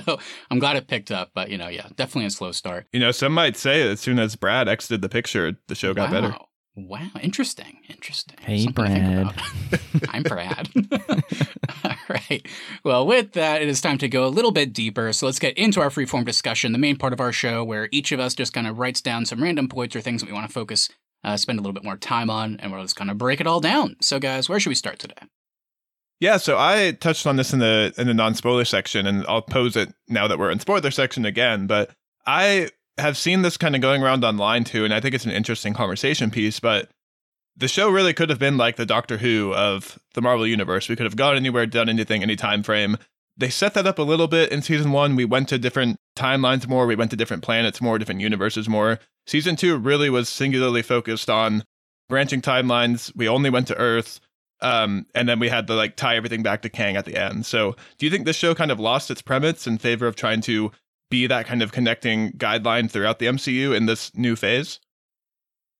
I'm 0.50 0.58
glad 0.58 0.76
it 0.76 0.86
picked 0.86 1.10
up. 1.10 1.30
But 1.34 1.50
you 1.50 1.58
know, 1.58 1.68
yeah, 1.68 1.88
definitely 1.96 2.26
a 2.26 2.30
slow 2.30 2.52
start. 2.52 2.86
You 2.92 3.00
know, 3.00 3.10
some 3.10 3.32
might 3.32 3.56
say 3.56 3.88
as 3.88 4.00
soon 4.00 4.18
as 4.18 4.36
Brad 4.36 4.68
exited 4.68 5.02
the 5.02 5.08
picture, 5.08 5.56
the 5.68 5.74
show 5.74 5.94
got 5.94 6.10
wow. 6.10 6.20
better. 6.20 6.36
Wow, 6.76 7.10
interesting, 7.22 7.78
interesting. 7.88 8.36
Hey, 8.40 8.64
Something 8.64 8.72
Brad. 8.72 9.40
I'm 10.08 10.24
Brad. 10.24 10.68
All 11.84 11.94
right. 12.08 12.44
Well, 12.82 13.06
with 13.06 13.32
that, 13.34 13.62
it 13.62 13.68
is 13.68 13.80
time 13.80 13.96
to 13.98 14.08
go 14.08 14.26
a 14.26 14.28
little 14.28 14.50
bit 14.50 14.72
deeper. 14.72 15.12
So 15.12 15.26
let's 15.26 15.38
get 15.38 15.56
into 15.56 15.80
our 15.80 15.88
freeform 15.88 16.24
discussion, 16.24 16.72
the 16.72 16.78
main 16.78 16.96
part 16.96 17.12
of 17.12 17.20
our 17.20 17.30
show, 17.30 17.62
where 17.62 17.88
each 17.92 18.10
of 18.10 18.18
us 18.18 18.34
just 18.34 18.52
kind 18.52 18.66
of 18.66 18.80
writes 18.80 19.00
down 19.00 19.24
some 19.24 19.40
random 19.40 19.68
points 19.68 19.94
or 19.94 20.00
things 20.00 20.20
that 20.20 20.26
we 20.26 20.32
want 20.32 20.48
to 20.48 20.52
focus, 20.52 20.88
uh, 21.22 21.36
spend 21.36 21.60
a 21.60 21.62
little 21.62 21.74
bit 21.74 21.84
more 21.84 21.96
time 21.96 22.28
on, 22.28 22.58
and 22.58 22.72
we'll 22.72 22.82
just 22.82 22.96
kind 22.96 23.10
of 23.10 23.18
break 23.18 23.40
it 23.40 23.46
all 23.46 23.60
down. 23.60 23.94
So, 24.00 24.18
guys, 24.18 24.48
where 24.48 24.58
should 24.58 24.70
we 24.70 24.74
start 24.74 24.98
today? 24.98 25.14
Yeah, 26.24 26.38
so 26.38 26.56
I 26.56 26.92
touched 26.92 27.26
on 27.26 27.36
this 27.36 27.52
in 27.52 27.58
the 27.58 27.92
in 27.98 28.06
the 28.06 28.14
non 28.14 28.34
spoiler 28.34 28.64
section, 28.64 29.06
and 29.06 29.26
I'll 29.28 29.42
pose 29.42 29.76
it 29.76 29.92
now 30.08 30.26
that 30.26 30.38
we're 30.38 30.50
in 30.50 30.58
spoiler 30.58 30.90
section 30.90 31.26
again. 31.26 31.66
But 31.66 31.90
I 32.26 32.70
have 32.96 33.18
seen 33.18 33.42
this 33.42 33.58
kind 33.58 33.74
of 33.74 33.82
going 33.82 34.02
around 34.02 34.24
online 34.24 34.64
too, 34.64 34.86
and 34.86 34.94
I 34.94 35.00
think 35.00 35.14
it's 35.14 35.26
an 35.26 35.32
interesting 35.32 35.74
conversation 35.74 36.30
piece. 36.30 36.60
But 36.60 36.88
the 37.58 37.68
show 37.68 37.90
really 37.90 38.14
could 38.14 38.30
have 38.30 38.38
been 38.38 38.56
like 38.56 38.76
the 38.76 38.86
Doctor 38.86 39.18
Who 39.18 39.52
of 39.52 39.98
the 40.14 40.22
Marvel 40.22 40.46
Universe. 40.46 40.88
We 40.88 40.96
could 40.96 41.04
have 41.04 41.14
gone 41.14 41.36
anywhere, 41.36 41.66
done 41.66 41.90
anything, 41.90 42.22
any 42.22 42.36
time 42.36 42.62
frame. 42.62 42.96
They 43.36 43.50
set 43.50 43.74
that 43.74 43.86
up 43.86 43.98
a 43.98 44.02
little 44.02 44.26
bit 44.26 44.50
in 44.50 44.62
season 44.62 44.92
one. 44.92 45.16
We 45.16 45.26
went 45.26 45.50
to 45.50 45.58
different 45.58 45.98
timelines 46.16 46.66
more. 46.66 46.86
We 46.86 46.96
went 46.96 47.10
to 47.10 47.18
different 47.18 47.42
planets 47.42 47.82
more, 47.82 47.98
different 47.98 48.22
universes 48.22 48.66
more. 48.66 48.98
Season 49.26 49.56
two 49.56 49.76
really 49.76 50.08
was 50.08 50.30
singularly 50.30 50.80
focused 50.80 51.28
on 51.28 51.64
branching 52.08 52.40
timelines. 52.40 53.14
We 53.14 53.28
only 53.28 53.50
went 53.50 53.66
to 53.66 53.76
Earth. 53.76 54.20
Um, 54.60 55.06
and 55.14 55.28
then 55.28 55.40
we 55.40 55.48
had 55.48 55.66
to 55.66 55.74
like 55.74 55.96
tie 55.96 56.16
everything 56.16 56.42
back 56.42 56.62
to 56.62 56.68
Kang 56.68 56.96
at 56.96 57.04
the 57.04 57.16
end. 57.16 57.44
So, 57.44 57.76
do 57.98 58.06
you 58.06 58.10
think 58.10 58.24
this 58.24 58.36
show 58.36 58.54
kind 58.54 58.70
of 58.70 58.80
lost 58.80 59.10
its 59.10 59.20
premise 59.20 59.66
in 59.66 59.78
favor 59.78 60.06
of 60.06 60.16
trying 60.16 60.40
to 60.42 60.70
be 61.10 61.26
that 61.26 61.46
kind 61.46 61.62
of 61.62 61.72
connecting 61.72 62.32
guideline 62.32 62.90
throughout 62.90 63.18
the 63.18 63.26
MCU 63.26 63.76
in 63.76 63.86
this 63.86 64.14
new 64.14 64.36
phase? 64.36 64.80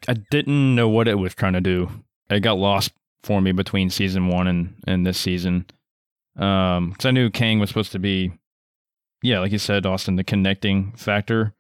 I 0.06 0.14
didn't 0.30 0.74
know 0.74 0.88
what 0.88 1.08
it 1.08 1.18
was 1.18 1.34
trying 1.34 1.54
to 1.54 1.60
do. 1.60 1.90
It 2.28 2.40
got 2.40 2.58
lost 2.58 2.92
for 3.22 3.40
me 3.40 3.52
between 3.52 3.90
season 3.90 4.28
one 4.28 4.46
and, 4.46 4.74
and 4.86 5.06
this 5.06 5.18
season. 5.18 5.66
Um, 6.36 6.90
because 6.90 7.06
I 7.06 7.10
knew 7.10 7.30
Kang 7.30 7.58
was 7.58 7.70
supposed 7.70 7.92
to 7.92 7.98
be, 7.98 8.32
yeah, 9.22 9.38
like 9.40 9.52
you 9.52 9.58
said, 9.58 9.86
Austin, 9.86 10.16
the 10.16 10.24
connecting 10.24 10.92
factor. 10.92 11.54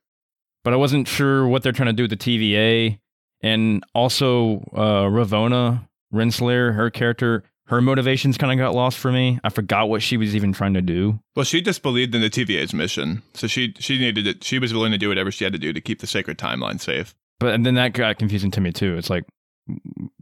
But 0.62 0.72
I 0.72 0.76
wasn't 0.76 1.08
sure 1.08 1.46
what 1.46 1.62
they're 1.62 1.72
trying 1.72 1.86
to 1.86 1.92
do 1.92 2.04
with 2.04 2.10
the 2.10 2.16
TVA. 2.16 2.98
And 3.40 3.84
also, 3.94 4.58
uh, 4.74 5.04
Ravonna 5.04 5.86
Renslayer, 6.14 6.74
her 6.74 6.90
character, 6.90 7.44
her 7.66 7.80
motivations 7.80 8.36
kind 8.38 8.52
of 8.52 8.58
got 8.58 8.74
lost 8.74 8.98
for 8.98 9.10
me. 9.10 9.40
I 9.42 9.48
forgot 9.48 9.88
what 9.88 10.02
she 10.02 10.16
was 10.16 10.34
even 10.36 10.52
trying 10.52 10.74
to 10.74 10.82
do. 10.82 11.20
Well, 11.34 11.44
she 11.44 11.60
just 11.60 11.82
believed 11.82 12.14
in 12.14 12.20
the 12.20 12.30
TVA's 12.30 12.74
mission, 12.74 13.22
so 13.34 13.46
she 13.46 13.74
she 13.78 13.98
needed 13.98 14.26
it. 14.26 14.44
She 14.44 14.58
was 14.58 14.72
willing 14.72 14.92
to 14.92 14.98
do 14.98 15.08
whatever 15.08 15.30
she 15.30 15.44
had 15.44 15.52
to 15.52 15.58
do 15.58 15.72
to 15.72 15.80
keep 15.80 16.00
the 16.00 16.06
sacred 16.06 16.38
timeline 16.38 16.80
safe. 16.80 17.14
But 17.40 17.54
and 17.54 17.64
then 17.64 17.74
that 17.74 17.92
got 17.92 18.18
confusing 18.18 18.50
to 18.52 18.60
me 18.60 18.72
too. 18.72 18.96
It's 18.96 19.10
like 19.10 19.24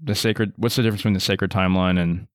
the 0.02 0.14
sacred. 0.14 0.52
What's 0.56 0.76
the 0.76 0.82
difference 0.82 1.00
between 1.02 1.14
the 1.14 1.20
sacred 1.20 1.50
timeline 1.50 2.00
and 2.00 2.26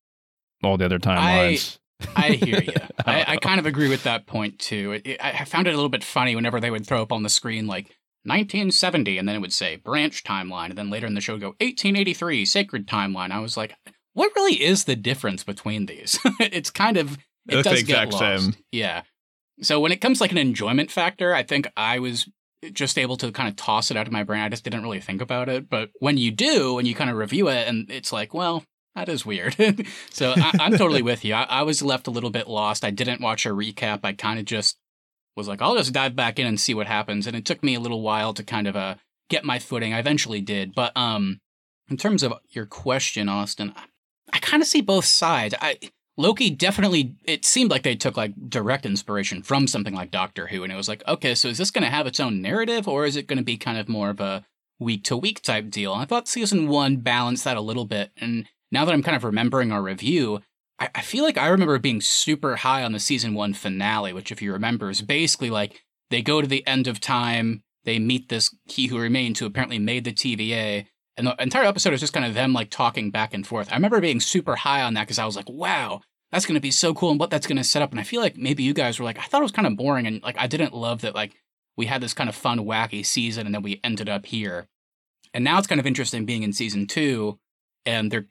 all 0.63 0.77
the 0.77 0.85
other 0.85 0.99
timelines? 0.99 1.79
I 2.15 2.31
hear 2.31 2.61
you. 2.61 2.73
I, 3.05 3.25
I 3.27 3.37
kind 3.37 3.59
of 3.59 3.65
agree 3.65 3.89
with 3.89 4.03
that 4.03 4.27
point 4.27 4.59
too. 4.59 4.91
It, 4.91 5.07
it, 5.07 5.23
I 5.23 5.45
found 5.45 5.67
it 5.67 5.71
a 5.71 5.75
little 5.75 5.89
bit 5.89 6.03
funny 6.03 6.35
whenever 6.35 6.59
they 6.59 6.69
would 6.69 6.85
throw 6.85 7.01
up 7.01 7.11
on 7.11 7.23
the 7.23 7.29
screen 7.29 7.65
like 7.65 7.96
1970, 8.27 9.17
and 9.17 9.27
then 9.27 9.35
it 9.35 9.39
would 9.39 9.53
say 9.53 9.77
branch 9.77 10.23
timeline, 10.23 10.69
and 10.69 10.77
then 10.77 10.89
later 10.89 11.07
in 11.07 11.13
the 11.13 11.21
show 11.21 11.37
go 11.37 11.47
1883 11.59 12.45
sacred 12.45 12.87
timeline. 12.87 13.31
I 13.31 13.39
was 13.39 13.57
like, 13.57 13.75
what 14.13 14.31
really 14.35 14.61
is 14.63 14.85
the 14.85 14.95
difference 14.95 15.43
between 15.43 15.85
these? 15.85 16.19
it's 16.39 16.69
kind 16.69 16.97
of 16.97 17.17
It 17.47 17.63
does 17.63 17.83
get 17.83 18.11
lost. 18.11 18.43
same. 18.45 18.55
Yeah. 18.71 19.03
So 19.61 19.79
when 19.79 19.91
it 19.91 20.01
comes 20.01 20.21
like 20.21 20.31
an 20.31 20.37
enjoyment 20.37 20.91
factor, 20.91 21.33
I 21.33 21.43
think 21.43 21.67
I 21.77 21.99
was 21.99 22.29
just 22.73 22.97
able 22.97 23.17
to 23.17 23.31
kind 23.31 23.49
of 23.49 23.55
toss 23.55 23.91
it 23.91 23.97
out 23.97 24.07
of 24.07 24.13
my 24.13 24.23
brain. 24.23 24.41
I 24.41 24.49
just 24.49 24.63
didn't 24.63 24.83
really 24.83 24.99
think 25.01 25.21
about 25.21 25.49
it. 25.49 25.69
But 25.69 25.89
when 25.99 26.17
you 26.17 26.31
do 26.31 26.79
and 26.79 26.87
you 26.87 26.95
kind 26.95 27.09
of 27.09 27.15
review 27.15 27.47
it, 27.49 27.67
and 27.67 27.89
it's 27.89 28.11
like, 28.11 28.33
well, 28.33 28.63
that 28.95 29.09
is 29.09 29.25
weird. 29.25 29.55
so 30.11 30.33
I, 30.35 30.51
I'm 30.59 30.77
totally 30.77 31.01
with 31.03 31.23
you. 31.23 31.33
I, 31.33 31.43
I 31.43 31.61
was 31.63 31.81
left 31.81 32.07
a 32.07 32.11
little 32.11 32.31
bit 32.31 32.47
lost. 32.47 32.83
I 32.83 32.89
didn't 32.89 33.21
watch 33.21 33.45
a 33.45 33.49
recap. 33.49 33.99
I 34.03 34.13
kind 34.13 34.39
of 34.39 34.45
just 34.45 34.77
was 35.37 35.47
like, 35.47 35.61
I'll 35.61 35.77
just 35.77 35.93
dive 35.93 36.15
back 36.15 36.39
in 36.39 36.47
and 36.47 36.59
see 36.59 36.73
what 36.73 36.87
happens. 36.87 37.27
And 37.27 37.35
it 37.35 37.45
took 37.45 37.63
me 37.63 37.75
a 37.75 37.79
little 37.79 38.01
while 38.01 38.33
to 38.33 38.43
kind 38.43 38.67
of 38.67 38.75
uh, 38.75 38.95
get 39.29 39.45
my 39.45 39.59
footing. 39.59 39.93
I 39.93 39.99
eventually 39.99 40.41
did. 40.41 40.73
But 40.75 40.91
um, 40.97 41.39
in 41.89 41.95
terms 41.95 42.23
of 42.23 42.33
your 42.49 42.65
question, 42.65 43.29
Austin, 43.29 43.73
I, 43.75 43.83
I 44.33 44.39
kind 44.39 44.61
of 44.61 44.67
see 44.67 44.81
both 44.81 45.05
sides. 45.05 45.55
I 45.61 45.77
Loki 46.17 46.49
definitely. 46.49 47.15
It 47.25 47.45
seemed 47.45 47.69
like 47.69 47.83
they 47.83 47.95
took 47.95 48.17
like 48.17 48.33
direct 48.49 48.85
inspiration 48.85 49.43
from 49.43 49.67
something 49.67 49.93
like 49.93 50.11
Doctor 50.11 50.47
Who, 50.47 50.63
and 50.63 50.73
it 50.73 50.75
was 50.75 50.89
like, 50.89 51.07
okay, 51.07 51.35
so 51.35 51.47
is 51.47 51.59
this 51.59 51.71
going 51.71 51.83
to 51.83 51.91
have 51.91 52.07
its 52.07 52.19
own 52.19 52.41
narrative, 52.41 52.87
or 52.87 53.05
is 53.05 53.15
it 53.15 53.27
going 53.27 53.37
to 53.37 53.45
be 53.45 53.57
kind 53.57 53.77
of 53.77 53.87
more 53.87 54.09
of 54.09 54.19
a 54.19 54.43
week 54.79 55.03
to 55.05 55.15
week 55.15 55.41
type 55.41 55.69
deal? 55.69 55.93
I 55.93 56.05
thought 56.05 56.27
season 56.27 56.67
one 56.67 56.97
balanced 56.97 57.43
that 57.43 57.55
a 57.55 57.61
little 57.61 57.85
bit, 57.85 58.11
and 58.17 58.47
now 58.71 58.83
that 58.83 58.93
I'm 58.93 59.03
kind 59.03 59.15
of 59.15 59.23
remembering 59.23 59.71
our 59.71 59.81
review, 59.81 60.41
I, 60.79 60.89
I 60.95 61.01
feel 61.01 61.23
like 61.23 61.37
I 61.37 61.47
remember 61.47 61.77
being 61.79 62.01
super 62.01 62.57
high 62.57 62.83
on 62.83 62.91
the 62.91 62.99
season 62.99 63.33
one 63.33 63.53
finale, 63.53 64.13
which, 64.13 64.31
if 64.31 64.41
you 64.41 64.51
remember, 64.53 64.89
is 64.89 65.01
basically 65.01 65.49
like 65.49 65.83
they 66.09 66.21
go 66.21 66.41
to 66.41 66.47
the 66.47 66.65
end 66.67 66.87
of 66.87 66.99
time, 66.99 67.63
they 67.83 67.99
meet 67.99 68.29
this 68.29 68.55
He 68.65 68.87
Who 68.87 68.99
Remains, 68.99 69.39
who 69.39 69.45
apparently 69.45 69.79
made 69.79 70.03
the 70.03 70.13
TVA, 70.13 70.85
and 71.17 71.27
the 71.27 71.35
entire 71.41 71.65
episode 71.65 71.93
is 71.93 71.99
just 71.99 72.13
kind 72.13 72.25
of 72.25 72.35
them 72.35 72.53
like 72.53 72.69
talking 72.69 73.09
back 73.09 73.33
and 73.33 73.45
forth. 73.45 73.71
I 73.71 73.75
remember 73.75 73.99
being 73.99 74.19
super 74.19 74.55
high 74.55 74.83
on 74.83 74.93
that 74.93 75.03
because 75.03 75.17
I 75.17 75.25
was 75.25 75.35
like, 75.35 75.49
wow, 75.49 76.01
that's 76.31 76.45
going 76.45 76.55
to 76.55 76.61
be 76.61 76.71
so 76.71 76.93
cool 76.93 77.09
and 77.09 77.19
what 77.19 77.31
that's 77.31 77.47
going 77.47 77.57
to 77.57 77.63
set 77.63 77.81
up. 77.81 77.89
And 77.89 77.99
I 77.99 78.03
feel 78.03 78.21
like 78.21 78.37
maybe 78.37 78.61
you 78.61 78.73
guys 78.73 78.99
were 78.99 79.05
like, 79.05 79.17
I 79.17 79.23
thought 79.23 79.41
it 79.41 79.43
was 79.43 79.51
kind 79.51 79.67
of 79.67 79.75
boring 79.75 80.05
and 80.05 80.21
like 80.21 80.37
I 80.37 80.45
didn't 80.45 80.75
love 80.75 81.01
that 81.01 81.15
like 81.15 81.33
we 81.75 81.87
had 81.87 82.01
this 82.01 82.13
kind 82.13 82.29
of 82.29 82.35
fun, 82.35 82.59
wacky 82.59 83.03
season 83.03 83.47
and 83.47 83.55
then 83.55 83.63
we 83.63 83.79
ended 83.83 84.09
up 84.09 84.27
here. 84.27 84.67
And 85.33 85.43
now 85.43 85.57
it's 85.57 85.67
kind 85.67 85.79
of 85.79 85.87
interesting 85.87 86.25
being 86.25 86.43
in 86.43 86.53
season 86.53 86.85
two 86.85 87.39
and 87.85 88.11
they're 88.11 88.27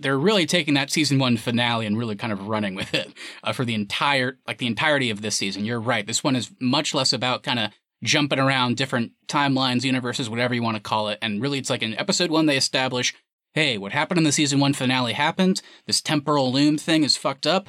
they're 0.00 0.18
really 0.18 0.46
taking 0.46 0.74
that 0.74 0.90
season 0.90 1.18
one 1.18 1.36
finale 1.36 1.86
and 1.86 1.96
really 1.96 2.16
kind 2.16 2.32
of 2.32 2.48
running 2.48 2.74
with 2.74 2.94
it 2.94 3.12
uh, 3.44 3.52
for 3.52 3.64
the 3.64 3.74
entire 3.74 4.38
like 4.46 4.58
the 4.58 4.66
entirety 4.66 5.10
of 5.10 5.22
this 5.22 5.36
season. 5.36 5.64
You're 5.64 5.80
right. 5.80 6.06
This 6.06 6.24
one 6.24 6.36
is 6.36 6.50
much 6.60 6.94
less 6.94 7.12
about 7.12 7.42
kind 7.42 7.58
of 7.58 7.70
jumping 8.02 8.38
around 8.38 8.76
different 8.76 9.12
timelines, 9.28 9.84
universes, 9.84 10.28
whatever 10.28 10.54
you 10.54 10.62
want 10.62 10.76
to 10.76 10.82
call 10.82 11.08
it. 11.08 11.18
And 11.22 11.40
really, 11.40 11.58
it's 11.58 11.70
like 11.70 11.82
in 11.82 11.98
episode 11.98 12.30
one, 12.30 12.46
they 12.46 12.56
establish, 12.56 13.14
hey, 13.54 13.78
what 13.78 13.92
happened 13.92 14.18
in 14.18 14.24
the 14.24 14.32
season 14.32 14.60
one 14.60 14.74
finale 14.74 15.12
happened. 15.12 15.62
This 15.86 16.00
temporal 16.00 16.52
loom 16.52 16.78
thing 16.78 17.04
is 17.04 17.16
fucked 17.16 17.46
up. 17.46 17.68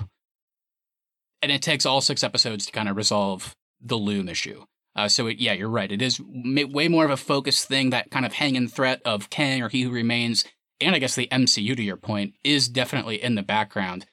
And 1.41 1.51
it 1.51 1.61
takes 1.61 1.85
all 1.85 2.01
six 2.01 2.23
episodes 2.23 2.65
to 2.65 2.71
kind 2.71 2.87
of 2.87 2.95
resolve 2.95 3.55
the 3.81 3.97
loom 3.97 4.29
issue. 4.29 4.63
Uh, 4.95 5.07
so 5.07 5.27
it, 5.27 5.39
yeah, 5.39 5.53
you're 5.53 5.69
right. 5.69 5.91
It 5.91 6.01
is 6.01 6.21
way 6.21 6.87
more 6.87 7.03
of 7.05 7.11
a 7.11 7.17
focused 7.17 7.67
thing. 7.67 7.89
That 7.89 8.11
kind 8.11 8.25
of 8.25 8.33
hanging 8.33 8.67
threat 8.67 9.01
of 9.03 9.29
Kang 9.29 9.61
or 9.61 9.69
He 9.69 9.81
Who 9.81 9.91
Remains, 9.91 10.45
and 10.85 10.95
I 10.95 10.99
guess 10.99 11.15
the 11.15 11.27
MCU 11.27 11.75
to 11.75 11.83
your 11.83 11.97
point 11.97 12.33
is 12.43 12.67
definitely 12.67 13.21
in 13.21 13.35
the 13.35 13.43
background. 13.43 14.05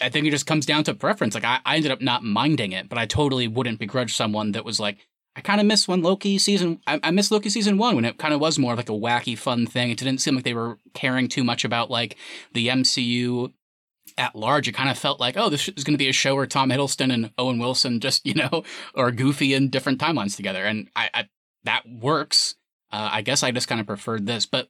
I 0.00 0.10
think 0.10 0.26
it 0.26 0.30
just 0.30 0.46
comes 0.46 0.66
down 0.66 0.84
to 0.84 0.94
preference. 0.94 1.34
Like 1.34 1.44
I, 1.44 1.60
I 1.64 1.76
ended 1.76 1.90
up 1.90 2.02
not 2.02 2.22
minding 2.22 2.72
it, 2.72 2.88
but 2.88 2.98
I 2.98 3.06
totally 3.06 3.48
wouldn't 3.48 3.78
begrudge 3.78 4.14
someone 4.14 4.52
that 4.52 4.64
was 4.64 4.78
like, 4.78 4.98
I 5.36 5.40
kind 5.40 5.60
of 5.60 5.66
miss 5.66 5.88
when 5.88 6.02
Loki 6.02 6.38
season. 6.38 6.80
I, 6.86 7.00
I 7.02 7.10
miss 7.12 7.30
Loki 7.30 7.48
season 7.50 7.78
one 7.78 7.94
when 7.94 8.04
it 8.04 8.18
kind 8.18 8.34
of 8.34 8.40
was 8.40 8.58
more 8.58 8.74
like 8.74 8.88
a 8.88 8.92
wacky, 8.92 9.38
fun 9.38 9.66
thing. 9.66 9.90
It 9.90 9.98
didn't 9.98 10.18
seem 10.18 10.34
like 10.34 10.44
they 10.44 10.54
were 10.54 10.78
caring 10.92 11.28
too 11.28 11.44
much 11.44 11.64
about 11.64 11.90
like 11.90 12.16
the 12.52 12.68
MCU 12.68 13.52
at 14.18 14.34
large. 14.34 14.68
It 14.68 14.72
kind 14.72 14.90
of 14.90 14.98
felt 14.98 15.20
like, 15.20 15.36
oh, 15.36 15.48
this 15.48 15.68
is 15.68 15.84
going 15.84 15.94
to 15.94 15.98
be 15.98 16.08
a 16.08 16.12
show 16.12 16.34
where 16.34 16.46
Tom 16.46 16.70
Hiddleston 16.70 17.12
and 17.12 17.30
Owen 17.38 17.58
Wilson 17.58 18.00
just 18.00 18.26
you 18.26 18.34
know 18.34 18.64
are 18.94 19.10
goofy 19.10 19.54
in 19.54 19.70
different 19.70 20.00
timelines 20.00 20.36
together, 20.36 20.64
and 20.64 20.88
I, 20.94 21.10
I 21.14 21.28
that 21.64 21.88
works. 21.88 22.56
Uh, 22.92 23.08
I 23.12 23.22
guess 23.22 23.44
I 23.44 23.52
just 23.52 23.68
kind 23.68 23.80
of 23.80 23.86
preferred 23.86 24.26
this, 24.26 24.46
but 24.46 24.68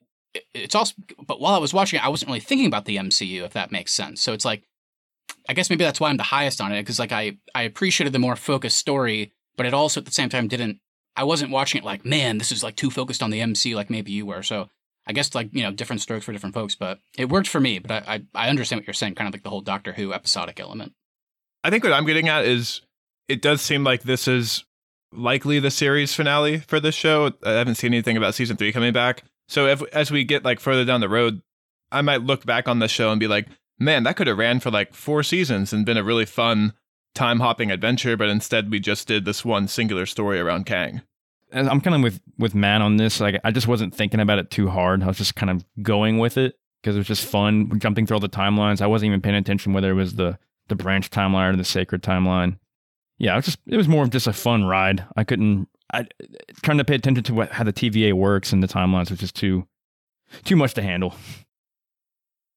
it's 0.55 0.75
also. 0.75 0.95
But 1.27 1.41
while 1.41 1.55
I 1.55 1.59
was 1.59 1.75
watching 1.75 1.99
it, 1.99 2.05
I 2.05 2.09
wasn't 2.09 2.29
really 2.29 2.41
thinking 2.41 2.67
about 2.67 2.85
the 2.85 2.97
MCU, 2.97 3.43
if 3.43 3.53
that 3.53 3.73
makes 3.73 3.93
sense. 3.93 4.23
So 4.23 4.33
it's 4.33 4.45
like, 4.45 4.65
I 5.49 5.55
guess 5.55 5.71
maybe 5.71 5.85
that's 5.85 6.01
why 6.01 6.11
I'm 6.11 6.17
the 6.17 6.23
highest 6.23 6.61
on 6.61 6.73
it 6.73 6.83
because 6.83 6.99
like 6.99 7.13
I 7.13 7.39
I 7.55 7.63
appreciated 7.63 8.13
the 8.13 8.19
more 8.19 8.37
focused 8.37 8.79
story 8.79 9.33
but 9.61 9.67
it 9.67 9.75
also 9.75 10.01
at 10.01 10.07
the 10.07 10.11
same 10.11 10.31
time 10.31 10.49
didn't 10.49 10.81
I 11.17 11.25
wasn't 11.25 11.51
watching 11.51 11.83
it 11.83 11.85
like, 11.85 12.03
man, 12.03 12.39
this 12.39 12.51
is 12.51 12.63
like 12.63 12.77
too 12.77 12.91
focused 12.91 13.23
on 13.23 13.29
the 13.29 13.43
MC 13.43 13.75
like 13.75 13.91
maybe 13.91 14.11
you 14.11 14.25
were. 14.25 14.43
So 14.43 14.71
I 15.07 15.13
guess 15.13 15.35
like, 15.35 15.51
you 15.53 15.63
know, 15.63 15.71
different 15.71 16.01
strokes 16.01 16.25
for 16.25 16.33
different 16.33 16.55
folks, 16.55 16.75
but 16.75 16.99
it 17.19 17.29
worked 17.29 17.49
for 17.49 17.61
me. 17.61 17.79
But 17.79 18.09
I, 18.09 18.15
I, 18.15 18.47
I 18.47 18.49
understand 18.49 18.81
what 18.81 18.87
you're 18.87 18.95
saying, 18.95 19.17
kind 19.17 19.29
of 19.29 19.35
like 19.35 19.43
the 19.43 19.51
whole 19.51 19.61
Doctor 19.61 19.93
Who 19.93 20.15
episodic 20.15 20.61
element. 20.61 20.95
I 21.63 21.69
think 21.69 21.85
what 21.85 21.93
I'm 21.93 22.07
getting 22.07 22.29
at 22.29 22.47
is 22.47 22.81
it 23.29 23.43
does 23.43 23.61
seem 23.61 23.85
like 23.85 24.03
this 24.03 24.27
is 24.27 24.65
likely 25.13 25.59
the 25.59 25.71
series 25.71 26.15
finale 26.15 26.61
for 26.61 26.81
this 26.81 26.95
show. 26.95 27.33
I 27.45 27.51
haven't 27.51 27.75
seen 27.75 27.93
anything 27.93 28.17
about 28.17 28.35
season 28.35 28.57
three 28.57 28.73
coming 28.73 28.95
back. 28.95 29.25
So 29.51 29.67
if 29.67 29.83
as 29.93 30.13
we 30.13 30.23
get 30.23 30.45
like 30.45 30.61
further 30.61 30.85
down 30.85 31.01
the 31.01 31.09
road, 31.09 31.43
I 31.91 32.03
might 32.03 32.23
look 32.23 32.47
back 32.47 32.69
on 32.69 32.79
the 32.79 32.87
show 32.87 33.11
and 33.11 33.19
be 33.19 33.27
like, 33.27 33.49
man, 33.81 34.05
that 34.05 34.15
could 34.15 34.29
have 34.29 34.39
ran 34.39 34.61
for 34.61 34.71
like 34.71 34.95
four 34.95 35.25
seasons 35.25 35.73
and 35.73 35.85
been 35.85 35.97
a 35.97 36.05
really 36.05 36.25
fun 36.25 36.73
time 37.17 37.41
hopping 37.41 37.73
adventure, 37.73 38.17
but 38.17 38.29
instead 38.29 38.71
we 38.71 38.79
just 38.79 39.09
did 39.09 39.25
this 39.25 39.45
one 39.45 39.67
singular 39.67 40.07
story 40.07 40.39
around 40.39 40.67
Kang. 40.67 41.03
I'm 41.53 41.81
kind 41.81 41.97
of 41.97 42.03
with 42.03 42.21
with 42.39 42.55
Matt 42.55 42.81
on 42.81 42.97
this. 42.97 43.19
Like 43.19 43.41
I 43.43 43.51
just 43.51 43.67
wasn't 43.67 43.93
thinking 43.93 44.21
about 44.21 44.39
it 44.39 44.53
too 44.53 44.69
hard. 44.69 45.03
I 45.03 45.09
was 45.09 45.19
just 45.19 45.35
kind 45.35 45.51
of 45.51 45.65
going 45.83 46.19
with 46.19 46.39
it 46.39 46.55
because 46.81 46.95
it 46.95 47.01
was 47.01 47.09
just 47.09 47.25
fun 47.25 47.77
jumping 47.81 48.07
through 48.07 48.19
all 48.19 48.21
the 48.21 48.29
timelines. 48.29 48.81
I 48.81 48.87
wasn't 48.87 49.09
even 49.09 49.21
paying 49.21 49.35
attention 49.35 49.73
whether 49.73 49.91
it 49.91 49.95
was 49.95 50.15
the 50.15 50.39
the 50.69 50.77
branch 50.77 51.11
timeline 51.11 51.53
or 51.53 51.57
the 51.57 51.65
sacred 51.65 52.05
timeline. 52.05 52.57
Yeah, 53.19 53.33
it 53.33 53.37
was 53.39 53.47
just 53.47 53.59
it 53.67 53.77
was 53.77 53.89
more 53.89 54.05
of 54.05 54.11
just 54.11 54.29
a 54.29 54.33
fun 54.33 54.63
ride. 54.63 55.05
I 55.17 55.25
couldn't 55.25 55.69
I 55.93 56.07
trying 56.63 56.79
to 56.79 56.85
pay 56.85 56.95
attention 56.95 57.25
to 57.25 57.35
what 57.35 57.53
how 57.53 57.65
the 57.65 57.73
TVA 57.73 58.13
works 58.13 58.53
and 58.53 58.63
the 58.63 58.69
timelines 58.69 59.11
which 59.11 59.23
is 59.23 59.33
too 59.33 59.67
too 60.45 60.57
much 60.57 60.75
to 60.75 60.83
handle. 60.83 61.15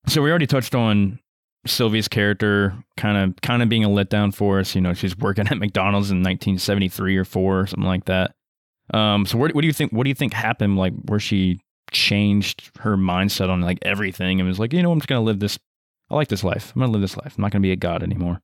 So 0.08 0.22
we 0.22 0.30
already 0.30 0.48
touched 0.48 0.76
on 0.76 1.20
Sylvie's 1.66 2.08
character 2.08 2.76
kind 2.98 3.18
of 3.18 3.42
kind 3.42 3.64
of 3.64 3.70
being 3.70 3.84
a 3.84 3.90
letdown 3.90 4.34
for 4.34 4.60
us. 4.60 4.76
You 4.76 4.82
know, 4.82 4.94
she's 4.94 5.18
working 5.18 5.48
at 5.52 5.58
McDonald's 5.58 6.12
in 6.12 6.18
1973 6.18 7.18
or 7.18 7.26
four 7.26 7.62
or 7.62 7.68
something 7.68 7.88
like 7.88 8.06
that. 8.06 8.36
Um, 8.94 9.26
so 9.26 9.38
what, 9.38 9.56
what 9.56 9.62
do 9.62 9.68
you 9.68 9.74
think? 9.74 9.92
What 9.92 10.04
do 10.04 10.10
you 10.10 10.16
think 10.16 10.34
happened? 10.34 10.78
Like 10.78 10.94
where 11.06 11.20
she 11.20 11.60
changed 11.92 12.72
her 12.80 12.98
mindset 12.98 13.50
on 13.50 13.62
like 13.62 13.80
everything 13.84 14.40
and 14.40 14.48
was 14.48 14.60
like, 14.60 14.74
you 14.74 14.82
know, 14.84 14.92
I'm 14.92 15.00
just 15.00 15.08
gonna 15.08 15.22
live 15.22 15.40
this. 15.40 15.58
I 16.10 16.16
like 16.16 16.28
this 16.28 16.44
life. 16.44 16.74
I'm 16.76 16.82
gonna 16.82 16.92
live 16.92 17.02
this 17.02 17.18
life. 17.18 17.36
I'm 17.38 17.42
not 17.42 17.52
gonna 17.52 17.62
be 17.62 17.72
a 17.72 17.78
god 17.78 18.04
anymore. 18.04 18.42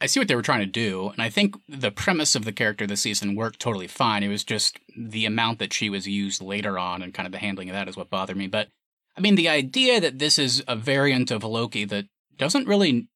I 0.00 0.06
see 0.06 0.18
what 0.18 0.28
they 0.28 0.36
were 0.36 0.42
trying 0.42 0.60
to 0.60 0.66
do, 0.66 1.10
and 1.10 1.20
I 1.20 1.28
think 1.28 1.56
the 1.68 1.90
premise 1.90 2.34
of 2.34 2.44
the 2.44 2.52
character 2.52 2.86
this 2.86 3.02
season 3.02 3.34
worked 3.34 3.60
totally 3.60 3.86
fine. 3.86 4.22
It 4.22 4.28
was 4.28 4.44
just 4.44 4.78
the 4.96 5.26
amount 5.26 5.58
that 5.58 5.74
she 5.74 5.90
was 5.90 6.08
used 6.08 6.40
later 6.40 6.78
on 6.78 7.02
and 7.02 7.12
kind 7.12 7.26
of 7.26 7.32
the 7.32 7.38
handling 7.38 7.68
of 7.68 7.74
that 7.74 7.88
is 7.88 7.96
what 7.96 8.08
bothered 8.08 8.36
me. 8.36 8.46
But 8.46 8.68
I 9.16 9.20
mean, 9.20 9.34
the 9.34 9.48
idea 9.48 10.00
that 10.00 10.18
this 10.18 10.38
is 10.38 10.64
a 10.66 10.74
variant 10.74 11.30
of 11.30 11.44
Loki 11.44 11.84
that 11.84 12.06
doesn't 12.36 12.66
really. 12.66 13.08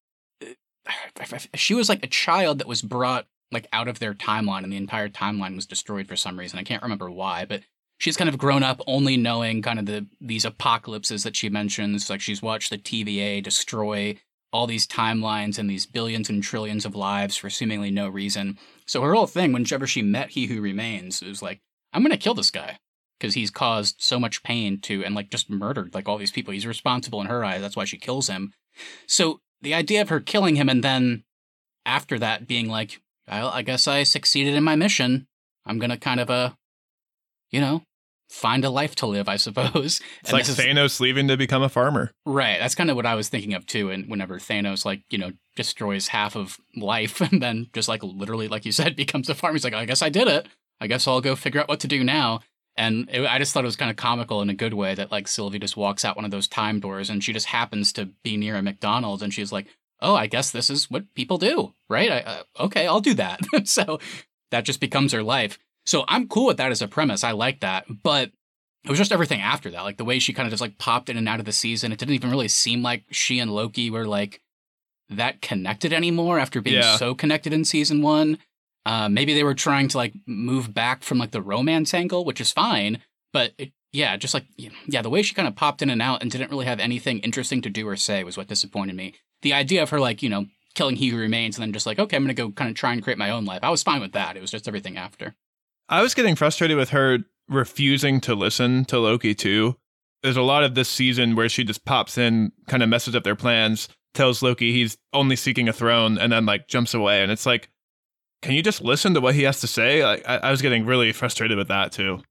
Uh, 0.42 1.38
she 1.54 1.74
was 1.74 1.88
like 1.88 2.04
a 2.04 2.08
child 2.08 2.58
that 2.58 2.68
was 2.68 2.82
brought 2.82 3.26
like 3.50 3.66
out 3.72 3.88
of 3.88 3.98
their 3.98 4.12
timeline, 4.12 4.64
and 4.64 4.72
the 4.72 4.76
entire 4.76 5.08
timeline 5.08 5.56
was 5.56 5.66
destroyed 5.66 6.06
for 6.06 6.16
some 6.16 6.38
reason. 6.38 6.58
I 6.58 6.64
can't 6.64 6.82
remember 6.82 7.10
why, 7.10 7.46
but 7.46 7.62
she's 7.96 8.16
kind 8.18 8.28
of 8.28 8.36
grown 8.36 8.62
up 8.62 8.82
only 8.86 9.16
knowing 9.16 9.62
kind 9.62 9.78
of 9.78 9.86
the 9.86 10.06
these 10.20 10.44
apocalypses 10.44 11.22
that 11.22 11.36
she 11.36 11.48
mentions. 11.48 12.10
Like 12.10 12.20
she's 12.20 12.42
watched 12.42 12.68
the 12.68 12.78
TVA 12.78 13.42
destroy 13.42 14.18
all 14.54 14.68
these 14.68 14.86
timelines 14.86 15.58
and 15.58 15.68
these 15.68 15.84
billions 15.84 16.30
and 16.30 16.40
trillions 16.40 16.84
of 16.84 16.94
lives 16.94 17.36
for 17.36 17.50
seemingly 17.50 17.90
no 17.90 18.08
reason. 18.08 18.56
So 18.86 19.02
her 19.02 19.12
whole 19.12 19.26
thing, 19.26 19.52
whenever 19.52 19.84
she 19.84 20.00
met 20.00 20.30
He 20.30 20.46
Who 20.46 20.60
Remains, 20.60 21.20
was 21.22 21.42
like, 21.42 21.60
I'm 21.92 22.02
gonna 22.02 22.16
kill 22.16 22.34
this 22.34 22.52
guy 22.52 22.78
because 23.18 23.34
he's 23.34 23.50
caused 23.50 23.96
so 23.98 24.20
much 24.20 24.44
pain 24.44 24.80
to 24.82 25.04
and 25.04 25.12
like 25.12 25.28
just 25.28 25.50
murdered 25.50 25.92
like 25.92 26.08
all 26.08 26.18
these 26.18 26.30
people. 26.30 26.52
He's 26.52 26.68
responsible 26.68 27.20
in 27.20 27.26
her 27.26 27.44
eyes. 27.44 27.62
That's 27.62 27.74
why 27.74 27.84
she 27.84 27.96
kills 27.96 28.28
him. 28.28 28.52
So 29.08 29.40
the 29.60 29.74
idea 29.74 30.00
of 30.00 30.08
her 30.10 30.20
killing 30.20 30.54
him 30.54 30.68
and 30.68 30.84
then 30.84 31.24
after 31.84 32.16
that 32.20 32.46
being 32.46 32.68
like, 32.68 33.00
well, 33.28 33.48
I 33.48 33.62
guess 33.62 33.88
I 33.88 34.04
succeeded 34.04 34.54
in 34.54 34.62
my 34.62 34.76
mission. 34.76 35.26
I'm 35.66 35.80
gonna 35.80 35.98
kind 35.98 36.20
of 36.20 36.30
uh, 36.30 36.50
you 37.50 37.60
know, 37.60 37.82
find 38.34 38.64
a 38.64 38.70
life 38.70 38.96
to 38.96 39.06
live, 39.06 39.28
I 39.28 39.36
suppose. 39.36 40.00
It's 40.20 40.30
and 40.30 40.32
like 40.32 40.44
Thanos 40.44 40.84
is, 40.86 41.00
leaving 41.00 41.28
to 41.28 41.36
become 41.36 41.62
a 41.62 41.68
farmer. 41.68 42.10
Right. 42.26 42.58
That's 42.58 42.74
kind 42.74 42.90
of 42.90 42.96
what 42.96 43.06
I 43.06 43.14
was 43.14 43.28
thinking 43.28 43.54
of 43.54 43.64
too. 43.64 43.90
And 43.90 44.10
whenever 44.10 44.38
Thanos 44.38 44.84
like, 44.84 45.02
you 45.08 45.18
know, 45.18 45.32
destroys 45.54 46.08
half 46.08 46.34
of 46.34 46.58
life 46.76 47.20
and 47.32 47.40
then 47.40 47.68
just 47.72 47.88
like 47.88 48.02
literally, 48.02 48.48
like 48.48 48.64
you 48.64 48.72
said, 48.72 48.96
becomes 49.04 49.30
a 49.30 49.34
farmer. 49.34 49.54
He's 49.54 49.64
like, 49.64 49.72
I 49.72 49.84
guess 49.84 50.02
I 50.02 50.08
did 50.08 50.26
it. 50.26 50.48
I 50.80 50.88
guess 50.88 51.06
I'll 51.06 51.20
go 51.20 51.36
figure 51.36 51.60
out 51.60 51.68
what 51.68 51.80
to 51.80 51.88
do 51.88 52.02
now. 52.02 52.40
And 52.76 53.08
it, 53.10 53.24
I 53.24 53.38
just 53.38 53.52
thought 53.52 53.64
it 53.64 53.66
was 53.66 53.76
kind 53.76 53.90
of 53.90 53.96
comical 53.96 54.42
in 54.42 54.50
a 54.50 54.54
good 54.54 54.74
way 54.74 54.96
that 54.96 55.12
like 55.12 55.28
Sylvie 55.28 55.60
just 55.60 55.76
walks 55.76 56.04
out 56.04 56.16
one 56.16 56.24
of 56.24 56.32
those 56.32 56.48
time 56.48 56.80
doors 56.80 57.08
and 57.08 57.22
she 57.22 57.32
just 57.32 57.46
happens 57.46 57.92
to 57.92 58.06
be 58.24 58.36
near 58.36 58.56
a 58.56 58.62
McDonald's 58.62 59.22
and 59.22 59.32
she's 59.32 59.52
like, 59.52 59.68
"Oh, 60.00 60.16
I 60.16 60.26
guess 60.26 60.50
this 60.50 60.70
is 60.70 60.90
what 60.90 61.14
people 61.14 61.38
do, 61.38 61.72
right? 61.88 62.10
I, 62.10 62.20
uh, 62.20 62.42
okay, 62.64 62.88
I'll 62.88 63.00
do 63.00 63.14
that." 63.14 63.40
so 63.64 64.00
that 64.50 64.64
just 64.64 64.80
becomes 64.80 65.12
her 65.12 65.22
life. 65.22 65.58
So 65.86 66.04
I'm 66.08 66.28
cool 66.28 66.46
with 66.46 66.56
that 66.56 66.70
as 66.70 66.82
a 66.82 66.88
premise. 66.88 67.24
I 67.24 67.32
like 67.32 67.60
that, 67.60 67.84
but 68.02 68.30
it 68.84 68.90
was 68.90 68.98
just 68.98 69.12
everything 69.12 69.40
after 69.40 69.70
that, 69.70 69.82
like 69.82 69.96
the 69.96 70.04
way 70.04 70.18
she 70.18 70.32
kind 70.32 70.46
of 70.46 70.50
just 70.50 70.60
like 70.60 70.78
popped 70.78 71.08
in 71.08 71.16
and 71.16 71.28
out 71.28 71.40
of 71.40 71.46
the 71.46 71.52
season. 71.52 71.92
It 71.92 71.98
didn't 71.98 72.14
even 72.14 72.30
really 72.30 72.48
seem 72.48 72.82
like 72.82 73.04
she 73.10 73.38
and 73.38 73.50
Loki 73.50 73.90
were 73.90 74.06
like 74.06 74.40
that 75.08 75.40
connected 75.40 75.92
anymore 75.92 76.38
after 76.38 76.60
being 76.60 76.76
yeah. 76.76 76.96
so 76.96 77.14
connected 77.14 77.52
in 77.52 77.64
season 77.64 78.02
one. 78.02 78.38
Uh, 78.86 79.08
maybe 79.08 79.32
they 79.32 79.44
were 79.44 79.54
trying 79.54 79.88
to 79.88 79.96
like 79.96 80.12
move 80.26 80.74
back 80.74 81.02
from 81.02 81.18
like 81.18 81.30
the 81.30 81.40
romance 81.40 81.94
angle, 81.94 82.24
which 82.24 82.40
is 82.40 82.52
fine. 82.52 83.00
But 83.32 83.52
it, 83.56 83.72
yeah, 83.92 84.16
just 84.16 84.34
like 84.34 84.44
yeah, 84.56 85.02
the 85.02 85.10
way 85.10 85.22
she 85.22 85.34
kind 85.34 85.48
of 85.48 85.56
popped 85.56 85.80
in 85.80 85.88
and 85.88 86.02
out 86.02 86.20
and 86.20 86.30
didn't 86.30 86.50
really 86.50 86.66
have 86.66 86.80
anything 86.80 87.20
interesting 87.20 87.62
to 87.62 87.70
do 87.70 87.88
or 87.88 87.96
say 87.96 88.24
was 88.24 88.36
what 88.36 88.48
disappointed 88.48 88.96
me. 88.96 89.14
The 89.42 89.54
idea 89.54 89.82
of 89.82 89.90
her 89.90 90.00
like 90.00 90.22
you 90.22 90.28
know 90.28 90.46
killing 90.74 90.96
He 90.96 91.08
Who 91.08 91.16
Remains 91.16 91.56
and 91.56 91.62
then 91.62 91.72
just 91.72 91.86
like 91.86 91.98
okay, 91.98 92.16
I'm 92.16 92.24
gonna 92.24 92.34
go 92.34 92.50
kind 92.50 92.68
of 92.68 92.76
try 92.76 92.92
and 92.92 93.02
create 93.02 93.18
my 93.18 93.30
own 93.30 93.46
life. 93.46 93.60
I 93.62 93.70
was 93.70 93.82
fine 93.82 94.02
with 94.02 94.12
that. 94.12 94.36
It 94.36 94.40
was 94.40 94.50
just 94.50 94.68
everything 94.68 94.98
after. 94.98 95.34
I 95.88 96.02
was 96.02 96.14
getting 96.14 96.34
frustrated 96.34 96.76
with 96.76 96.90
her 96.90 97.18
refusing 97.48 98.20
to 98.22 98.34
listen 98.34 98.84
to 98.86 98.98
Loki 98.98 99.34
too. 99.34 99.76
There's 100.22 100.36
a 100.36 100.42
lot 100.42 100.64
of 100.64 100.74
this 100.74 100.88
season 100.88 101.36
where 101.36 101.48
she 101.48 101.64
just 101.64 101.84
pops 101.84 102.16
in, 102.16 102.52
kind 102.66 102.82
of 102.82 102.88
messes 102.88 103.14
up 103.14 103.24
their 103.24 103.36
plans, 103.36 103.88
tells 104.14 104.42
Loki 104.42 104.72
he's 104.72 104.96
only 105.12 105.36
seeking 105.36 105.68
a 105.68 105.72
throne, 105.72 106.16
and 106.16 106.32
then 106.32 106.46
like 106.46 106.68
jumps 106.68 106.94
away. 106.94 107.22
And 107.22 107.30
it's 107.30 107.44
like, 107.44 107.68
can 108.40 108.54
you 108.54 108.62
just 108.62 108.82
listen 108.82 109.14
to 109.14 109.20
what 109.20 109.34
he 109.34 109.42
has 109.42 109.60
to 109.60 109.66
say? 109.66 110.04
Like, 110.04 110.22
I, 110.26 110.36
I 110.36 110.50
was 110.50 110.62
getting 110.62 110.86
really 110.86 111.12
frustrated 111.12 111.58
with 111.58 111.68
that 111.68 111.92
too. 111.92 112.22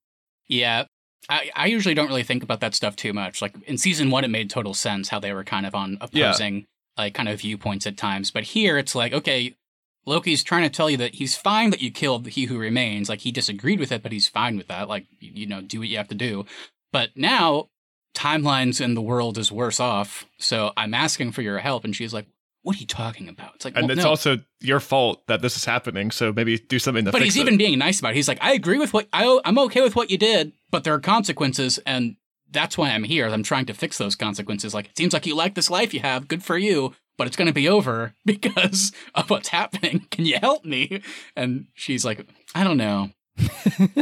Yeah. 0.48 0.86
I, 1.30 1.52
I 1.56 1.68
usually 1.68 1.96
don't 1.96 2.08
really 2.08 2.24
think 2.24 2.44
about 2.44 2.60
that 2.62 2.76
stuff 2.76 2.96
too 2.96 3.14
much. 3.14 3.42
Like 3.42 3.56
in 3.68 3.78
season 3.78 4.10
one, 4.10 4.24
it 4.24 4.30
made 4.30 4.50
total 4.50 4.74
sense 4.74 5.10
how 5.10 5.20
they 5.20 5.34
were 5.34 5.44
kind 5.44 5.66
of 5.66 5.74
on 5.76 5.98
opposing 6.02 6.66
like 6.98 7.14
kind 7.14 7.30
of 7.30 7.42
viewpoints 7.42 7.88
at 7.88 7.98
times. 7.98 8.32
But 8.32 8.44
here 8.44 8.78
it's 8.78 8.96
like, 8.96 9.14
okay, 9.14 9.56
Loki's 10.06 10.44
trying 10.44 10.64
to 10.64 10.70
tell 10.70 10.90
you 10.90 10.98
that 10.98 11.16
he's 11.16 11.36
fine 11.36 11.70
that 11.70 11.82
you 11.82 11.92
killed 11.92 12.28
He 12.28 12.46
Who 12.46 12.58
Remains. 12.58 13.10
Like 13.10 13.22
he 13.22 13.32
disagreed 13.32 13.80
with 13.80 13.92
it, 13.92 14.04
but 14.04 14.12
he's 14.12 14.28
fine 14.28 14.58
with 14.58 14.68
that. 14.68 14.88
Like 14.90 15.06
you 15.20 15.46
know, 15.46 15.62
do 15.62 15.80
what 15.80 15.88
you 15.88 15.98
have 15.98 16.10
to 16.10 16.16
do. 16.16 16.46
But 16.92 17.10
now 17.16 17.70
timelines 18.14 18.80
in 18.80 18.94
the 18.94 19.02
world 19.02 19.38
is 19.38 19.52
worse 19.52 19.80
off. 19.80 20.26
So 20.38 20.72
I'm 20.78 20.94
asking 20.94 21.32
for 21.32 21.42
your 21.42 21.60
help, 21.60 21.84
and 21.84 21.96
she's 21.96 22.14
like, 22.14 22.28
"What 22.62 22.76
are 22.76 22.80
you 22.80 22.86
talking 22.86 23.28
about?" 23.30 23.56
It's 23.56 23.66
like, 23.66 23.76
and 23.76 23.88
well, 23.88 23.98
it's 23.98 24.04
no. 24.04 24.10
also 24.10 24.38
your 24.62 24.80
fault 24.80 25.26
that 25.28 25.42
this 25.42 25.56
is 25.56 25.66
happening. 25.66 26.12
So 26.12 26.32
maybe 26.34 26.58
do 26.58 26.80
something 26.80 27.06
to 27.06 27.12
But 27.12 27.22
he's 27.22 27.38
it. 27.38 27.42
even 27.42 27.58
being 27.58 27.80
nice 27.80 28.00
about 28.00 28.12
it. 28.12 28.16
He's 28.16 28.28
like, 28.28 28.40
I 28.42 28.54
agree 28.54 28.78
with 28.80 28.94
what 28.94 29.08
I, 29.14 29.40
I'm 29.46 29.58
okay 29.60 29.82
with 29.82 29.96
what 29.96 30.10
you 30.12 30.18
did, 30.18 30.54
but 30.72 30.84
there 30.84 30.94
are 30.94 31.00
consequences, 31.00 31.80
and 31.86 32.16
that's 32.52 32.78
why 32.78 32.92
I'm 32.92 33.04
here. 33.04 33.28
I'm 33.28 33.44
trying 33.44 33.66
to 33.66 33.74
fix 33.74 33.98
those 33.98 34.16
consequences. 34.16 34.74
Like, 34.74 34.86
it 34.88 34.98
seems 34.98 35.14
like 35.14 35.26
you 35.26 35.36
like 35.36 35.56
this 35.56 35.72
life 35.72 35.94
you 35.94 36.02
have. 36.02 36.28
Good 36.28 36.44
for 36.44 36.58
you, 36.58 36.94
but 37.18 37.28
it's 37.28 37.36
going 37.36 37.48
to 37.48 37.54
be 37.54 37.70
over 37.70 38.14
because 38.26 38.92
of 39.16 39.30
what's 39.30 39.50
happening. 39.50 40.08
Can 40.12 40.26
you 40.26 40.38
help 40.40 40.66
me? 40.66 41.02
And 41.36 41.68
she's 41.74 42.06
like, 42.06 42.26
I 42.56 42.64
don't 42.64 42.78
know. 42.78 43.10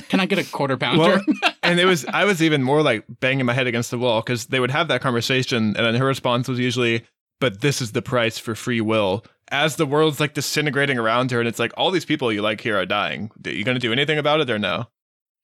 Can 0.09 0.19
I 0.19 0.25
get 0.25 0.39
a 0.39 0.43
quarter 0.43 0.75
pounder? 0.75 1.01
Well, 1.01 1.21
and 1.63 1.79
it 1.79 1.85
was 1.85 2.05
I 2.05 2.25
was 2.25 2.43
even 2.43 2.63
more 2.63 2.81
like 2.81 3.05
banging 3.21 3.45
my 3.45 3.53
head 3.53 3.67
against 3.67 3.89
the 3.89 3.97
wall 3.97 4.21
because 4.21 4.47
they 4.47 4.59
would 4.59 4.71
have 4.71 4.89
that 4.89 4.99
conversation, 4.99 5.75
and 5.77 5.85
then 5.85 5.95
her 5.95 6.05
response 6.05 6.49
was 6.49 6.59
usually, 6.59 7.05
"But 7.39 7.61
this 7.61 7.81
is 7.81 7.93
the 7.93 8.01
price 8.01 8.37
for 8.37 8.55
free 8.55 8.81
will." 8.81 9.23
As 9.49 9.77
the 9.77 9.85
world's 9.85 10.19
like 10.19 10.33
disintegrating 10.33 10.97
around 10.97 11.31
her, 11.31 11.39
and 11.39 11.47
it's 11.47 11.59
like 11.59 11.71
all 11.77 11.91
these 11.91 12.03
people 12.03 12.33
you 12.33 12.41
like 12.41 12.59
here 12.59 12.77
are 12.77 12.85
dying. 12.85 13.31
Are 13.45 13.51
you 13.51 13.63
going 13.63 13.75
to 13.75 13.79
do 13.79 13.93
anything 13.93 14.17
about 14.17 14.41
it 14.41 14.49
or 14.49 14.59
no? 14.59 14.87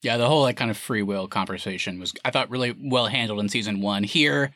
yeah, 0.02 0.18
the 0.18 0.28
whole 0.28 0.42
like 0.42 0.58
kind 0.58 0.72
of 0.72 0.78
free 0.78 1.02
will 1.02 1.28
conversation 1.28 2.00
was, 2.00 2.14
I 2.24 2.32
thought, 2.32 2.50
really 2.50 2.76
well 2.80 3.08
handled 3.08 3.40
in 3.40 3.50
season 3.50 3.82
one. 3.82 4.04
Here, 4.04 4.54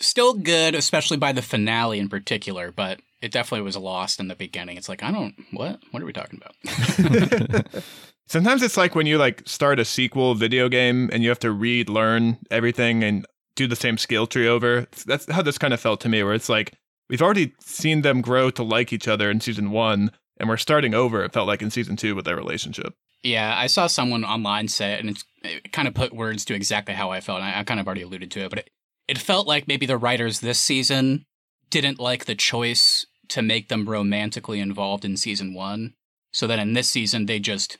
still 0.00 0.34
good, 0.34 0.74
especially 0.74 1.16
by 1.16 1.32
the 1.32 1.42
finale 1.42 1.98
in 1.98 2.08
particular, 2.08 2.72
but 2.72 3.00
it 3.22 3.32
definitely 3.32 3.64
was 3.64 3.76
lost 3.76 4.20
in 4.20 4.28
the 4.28 4.34
beginning. 4.34 4.76
It's 4.76 4.88
like, 4.88 5.02
I 5.02 5.10
don't, 5.10 5.34
what? 5.52 5.80
What 5.90 6.02
are 6.02 6.06
we 6.06 6.12
talking 6.12 6.40
about? 6.40 7.66
Sometimes 8.26 8.62
it's 8.62 8.76
like 8.76 8.94
when 8.94 9.06
you 9.06 9.18
like 9.18 9.42
start 9.46 9.80
a 9.80 9.84
sequel 9.84 10.34
video 10.34 10.68
game 10.68 11.10
and 11.12 11.22
you 11.22 11.28
have 11.28 11.40
to 11.40 11.50
read, 11.50 11.88
learn 11.88 12.38
everything, 12.50 13.02
and 13.02 13.26
do 13.56 13.66
the 13.66 13.76
same 13.76 13.98
skill 13.98 14.26
tree 14.26 14.46
over. 14.46 14.86
That's 15.06 15.30
how 15.30 15.42
this 15.42 15.58
kind 15.58 15.74
of 15.74 15.80
felt 15.80 16.00
to 16.02 16.08
me, 16.08 16.22
where 16.22 16.34
it's 16.34 16.48
like 16.48 16.72
we've 17.08 17.22
already 17.22 17.52
seen 17.60 18.02
them 18.02 18.20
grow 18.20 18.50
to 18.50 18.62
like 18.62 18.92
each 18.92 19.08
other 19.08 19.30
in 19.30 19.40
season 19.40 19.72
one, 19.72 20.12
and 20.38 20.48
we're 20.48 20.56
starting 20.56 20.94
over. 20.94 21.24
It 21.24 21.32
felt 21.32 21.48
like 21.48 21.60
in 21.60 21.70
season 21.70 21.96
two 21.96 22.14
with 22.14 22.24
their 22.24 22.36
relationship. 22.36 22.94
Yeah, 23.22 23.54
I 23.56 23.66
saw 23.66 23.86
someone 23.86 24.24
online 24.24 24.68
say 24.68 24.94
it, 24.94 25.00
and 25.00 25.10
it's, 25.10 25.24
it 25.42 25.72
kind 25.72 25.88
of 25.88 25.94
put 25.94 26.14
words 26.14 26.44
to 26.46 26.54
exactly 26.54 26.94
how 26.94 27.10
I 27.10 27.20
felt. 27.20 27.40
And 27.40 27.48
I, 27.48 27.60
I 27.60 27.64
kind 27.64 27.80
of 27.80 27.86
already 27.86 28.02
alluded 28.02 28.30
to 28.30 28.40
it, 28.40 28.50
but 28.50 28.60
it, 28.60 28.70
it 29.10 29.18
felt 29.18 29.48
like 29.48 29.66
maybe 29.66 29.86
the 29.86 29.98
writers 29.98 30.38
this 30.38 30.60
season 30.60 31.24
didn't 31.68 31.98
like 31.98 32.26
the 32.26 32.36
choice 32.36 33.06
to 33.26 33.42
make 33.42 33.68
them 33.68 33.88
romantically 33.88 34.60
involved 34.60 35.04
in 35.04 35.16
season 35.16 35.52
one. 35.52 35.94
So 36.32 36.46
then 36.46 36.60
in 36.60 36.74
this 36.74 36.88
season, 36.88 37.26
they 37.26 37.40
just 37.40 37.78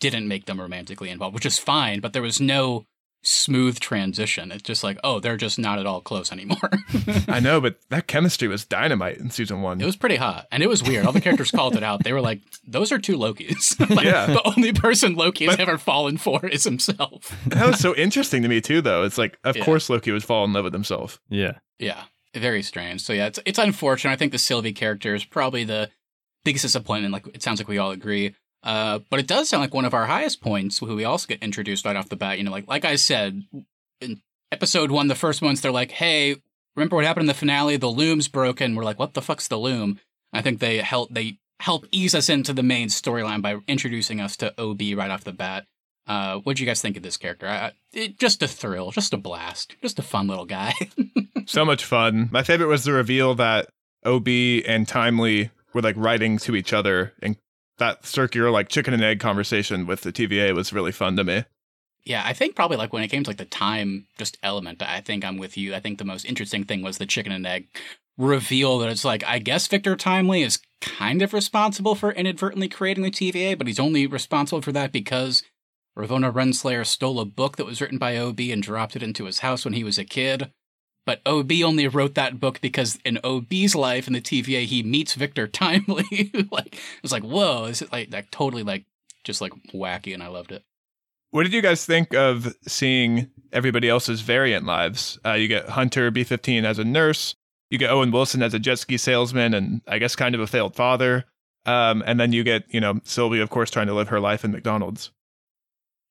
didn't 0.00 0.26
make 0.26 0.46
them 0.46 0.60
romantically 0.60 1.10
involved, 1.10 1.34
which 1.34 1.46
is 1.46 1.56
fine, 1.56 2.00
but 2.00 2.12
there 2.12 2.20
was 2.20 2.40
no 2.40 2.84
smooth 3.26 3.78
transition. 3.80 4.52
It's 4.52 4.62
just 4.62 4.84
like, 4.84 4.98
oh, 5.02 5.20
they're 5.20 5.36
just 5.36 5.58
not 5.58 5.78
at 5.78 5.86
all 5.86 6.00
close 6.00 6.30
anymore. 6.32 6.70
I 7.28 7.40
know, 7.40 7.60
but 7.60 7.76
that 7.90 8.06
chemistry 8.06 8.48
was 8.48 8.64
dynamite 8.64 9.18
in 9.18 9.30
season 9.30 9.62
one. 9.62 9.80
It 9.80 9.84
was 9.84 9.96
pretty 9.96 10.16
hot, 10.16 10.46
and 10.52 10.62
it 10.62 10.68
was 10.68 10.82
weird. 10.82 11.06
All 11.06 11.12
the 11.12 11.20
characters 11.20 11.50
called 11.50 11.76
it 11.76 11.82
out. 11.82 12.04
They 12.04 12.12
were 12.12 12.20
like, 12.20 12.40
"Those 12.66 12.92
are 12.92 12.98
two 12.98 13.16
Lokis." 13.16 13.78
like, 13.94 14.04
Yeah. 14.06 14.26
The 14.26 14.42
only 14.56 14.72
person 14.72 15.14
Loki 15.16 15.46
has 15.46 15.56
But- 15.56 15.68
ever 15.68 15.78
fallen 15.78 16.16
for 16.18 16.46
is 16.46 16.64
himself. 16.64 17.36
that 17.48 17.66
was 17.66 17.80
so 17.80 17.94
interesting 17.96 18.42
to 18.42 18.48
me 18.48 18.60
too, 18.60 18.80
though. 18.80 19.02
It's 19.04 19.18
like, 19.18 19.38
of 19.44 19.56
Yeah. 19.56 19.64
course, 19.64 19.90
Loki 19.90 20.12
would 20.12 20.24
fall 20.24 20.44
in 20.44 20.52
love 20.52 20.64
with 20.64 20.72
himself. 20.72 21.20
Yeah. 21.28 21.58
Yeah, 21.78 22.04
very 22.34 22.62
strange. 22.62 23.02
So 23.02 23.12
yeah, 23.12 23.26
it's 23.26 23.38
it's 23.44 23.58
unfortunate. 23.58 24.12
I 24.12 24.16
think 24.16 24.32
the 24.32 24.38
Sylvie 24.38 24.72
character 24.72 25.14
is 25.14 25.24
probably 25.24 25.64
the 25.64 25.90
biggest 26.44 26.62
disappointment. 26.64 27.12
Like 27.12 27.26
it 27.34 27.42
sounds 27.42 27.60
like 27.60 27.68
we 27.68 27.78
all 27.78 27.90
agree. 27.90 28.34
Uh, 28.62 29.00
but 29.10 29.20
it 29.20 29.26
does 29.26 29.48
sound 29.48 29.60
like 29.60 29.74
one 29.74 29.84
of 29.84 29.94
our 29.94 30.06
highest 30.06 30.40
points, 30.40 30.78
who 30.78 30.96
we 30.96 31.04
also 31.04 31.26
get 31.26 31.42
introduced 31.42 31.84
right 31.84 31.96
off 31.96 32.08
the 32.08 32.16
bat. 32.16 32.38
You 32.38 32.44
know, 32.44 32.50
like 32.50 32.66
like 32.66 32.84
I 32.84 32.96
said 32.96 33.44
in 34.00 34.20
episode 34.50 34.90
one, 34.90 35.08
the 35.08 35.14
first 35.14 35.42
ones, 35.42 35.60
they're 35.60 35.72
like, 35.72 35.92
"Hey, 35.92 36.36
remember 36.74 36.96
what 36.96 37.04
happened 37.04 37.24
in 37.24 37.28
the 37.28 37.34
finale? 37.34 37.76
The 37.76 37.86
loom's 37.88 38.28
broken." 38.28 38.74
We're 38.74 38.84
like, 38.84 38.98
"What 38.98 39.14
the 39.14 39.22
fuck's 39.22 39.48
the 39.48 39.58
loom?" 39.58 40.00
I 40.32 40.42
think 40.42 40.60
they 40.60 40.78
help 40.78 41.12
they 41.12 41.38
help 41.60 41.86
ease 41.90 42.14
us 42.14 42.28
into 42.28 42.52
the 42.52 42.62
main 42.62 42.88
storyline 42.88 43.40
by 43.40 43.56
introducing 43.68 44.20
us 44.20 44.36
to 44.36 44.52
OB 44.60 44.80
right 44.96 45.10
off 45.10 45.24
the 45.24 45.32
bat. 45.32 45.66
Uh, 46.06 46.38
what 46.38 46.56
do 46.56 46.62
you 46.62 46.68
guys 46.68 46.80
think 46.80 46.96
of 46.96 47.02
this 47.02 47.16
character? 47.16 47.48
I, 47.48 47.72
it, 47.92 48.18
just 48.18 48.42
a 48.42 48.46
thrill, 48.46 48.90
just 48.92 49.12
a 49.12 49.16
blast, 49.16 49.74
just 49.82 49.98
a 49.98 50.02
fun 50.02 50.28
little 50.28 50.46
guy. 50.46 50.74
So 51.46 51.64
much 51.64 51.84
fun. 51.84 52.28
My 52.32 52.42
favorite 52.42 52.66
was 52.66 52.82
the 52.82 52.92
reveal 52.92 53.36
that 53.36 53.68
OB 54.04 54.26
and 54.66 54.86
Timely 54.86 55.50
were 55.72 55.80
like 55.80 55.94
writing 55.96 56.38
to 56.38 56.56
each 56.56 56.72
other, 56.72 57.12
and 57.22 57.36
that 57.78 58.06
circular 58.06 58.50
like 58.50 58.68
chicken 58.68 58.94
and 58.94 59.02
egg 59.02 59.20
conversation 59.20 59.86
with 59.86 60.02
the 60.02 60.12
TVA 60.12 60.54
was 60.54 60.72
really 60.72 60.92
fun 60.92 61.16
to 61.16 61.24
me. 61.24 61.44
Yeah, 62.04 62.22
I 62.24 62.32
think 62.32 62.54
probably 62.54 62.76
like 62.76 62.92
when 62.92 63.02
it 63.02 63.08
came 63.08 63.24
to 63.24 63.30
like 63.30 63.36
the 63.36 63.44
time 63.44 64.06
just 64.16 64.38
element, 64.42 64.80
I 64.82 65.00
think 65.00 65.24
I'm 65.24 65.38
with 65.38 65.56
you. 65.58 65.74
I 65.74 65.80
think 65.80 65.98
the 65.98 66.04
most 66.04 66.24
interesting 66.24 66.64
thing 66.64 66.82
was 66.82 66.98
the 66.98 67.06
chicken 67.06 67.32
and 67.32 67.46
egg 67.46 67.66
reveal 68.18 68.78
that 68.78 68.90
it's 68.90 69.04
like 69.04 69.24
I 69.24 69.38
guess 69.38 69.66
Victor 69.66 69.96
Timely 69.96 70.42
is 70.42 70.60
kind 70.80 71.22
of 71.22 71.32
responsible 71.32 71.94
for 71.94 72.12
inadvertently 72.12 72.68
creating 72.68 73.04
the 73.04 73.10
TVA, 73.10 73.58
but 73.58 73.66
he's 73.66 73.80
only 73.80 74.06
responsible 74.06 74.62
for 74.62 74.72
that 74.72 74.92
because 74.92 75.42
Ravonna 75.96 76.32
Renslayer 76.32 76.86
stole 76.86 77.20
a 77.20 77.24
book 77.24 77.56
that 77.56 77.66
was 77.66 77.80
written 77.80 77.98
by 77.98 78.16
OB 78.16 78.38
and 78.40 78.62
dropped 78.62 78.96
it 78.96 79.02
into 79.02 79.24
his 79.24 79.40
house 79.40 79.64
when 79.64 79.74
he 79.74 79.84
was 79.84 79.98
a 79.98 80.04
kid. 80.04 80.52
But 81.06 81.22
OB 81.24 81.52
only 81.64 81.86
wrote 81.86 82.16
that 82.16 82.40
book 82.40 82.60
because 82.60 82.98
in 83.04 83.18
OB's 83.24 83.74
life 83.74 84.08
in 84.08 84.12
the 84.12 84.20
TVA 84.20 84.64
he 84.64 84.82
meets 84.82 85.14
Victor 85.14 85.46
Timely. 85.46 86.30
like 86.50 86.74
it 86.74 87.02
was 87.02 87.12
like, 87.12 87.22
whoa, 87.22 87.64
is 87.64 87.80
it 87.80 87.92
like 87.92 88.12
like 88.12 88.30
totally 88.30 88.62
like 88.62 88.84
just 89.24 89.40
like 89.40 89.52
wacky 89.72 90.12
and 90.12 90.22
I 90.22 90.28
loved 90.28 90.52
it. 90.52 90.62
What 91.30 91.42
did 91.42 91.52
you 91.52 91.62
guys 91.62 91.84
think 91.84 92.14
of 92.14 92.54
seeing 92.66 93.30
everybody 93.52 93.88
else's 93.88 94.20
variant 94.20 94.64
lives? 94.64 95.18
Uh, 95.24 95.32
you 95.32 95.48
get 95.48 95.68
Hunter 95.70 96.10
B15 96.10 96.64
as 96.64 96.78
a 96.78 96.84
nurse, 96.84 97.34
you 97.70 97.78
get 97.78 97.90
Owen 97.90 98.10
Wilson 98.10 98.42
as 98.42 98.54
a 98.54 98.58
jet 98.58 98.78
ski 98.78 98.96
salesman, 98.96 99.52
and 99.52 99.82
I 99.86 99.98
guess 99.98 100.16
kind 100.16 100.34
of 100.34 100.40
a 100.40 100.46
failed 100.46 100.76
father. 100.76 101.24
Um, 101.66 102.02
and 102.06 102.18
then 102.18 102.32
you 102.32 102.44
get, 102.44 102.62
you 102.72 102.80
know, 102.80 103.00
Sylvie, 103.02 103.40
of 103.40 103.50
course, 103.50 103.70
trying 103.70 103.88
to 103.88 103.94
live 103.94 104.08
her 104.08 104.20
life 104.20 104.44
in 104.44 104.52
McDonald's. 104.52 105.10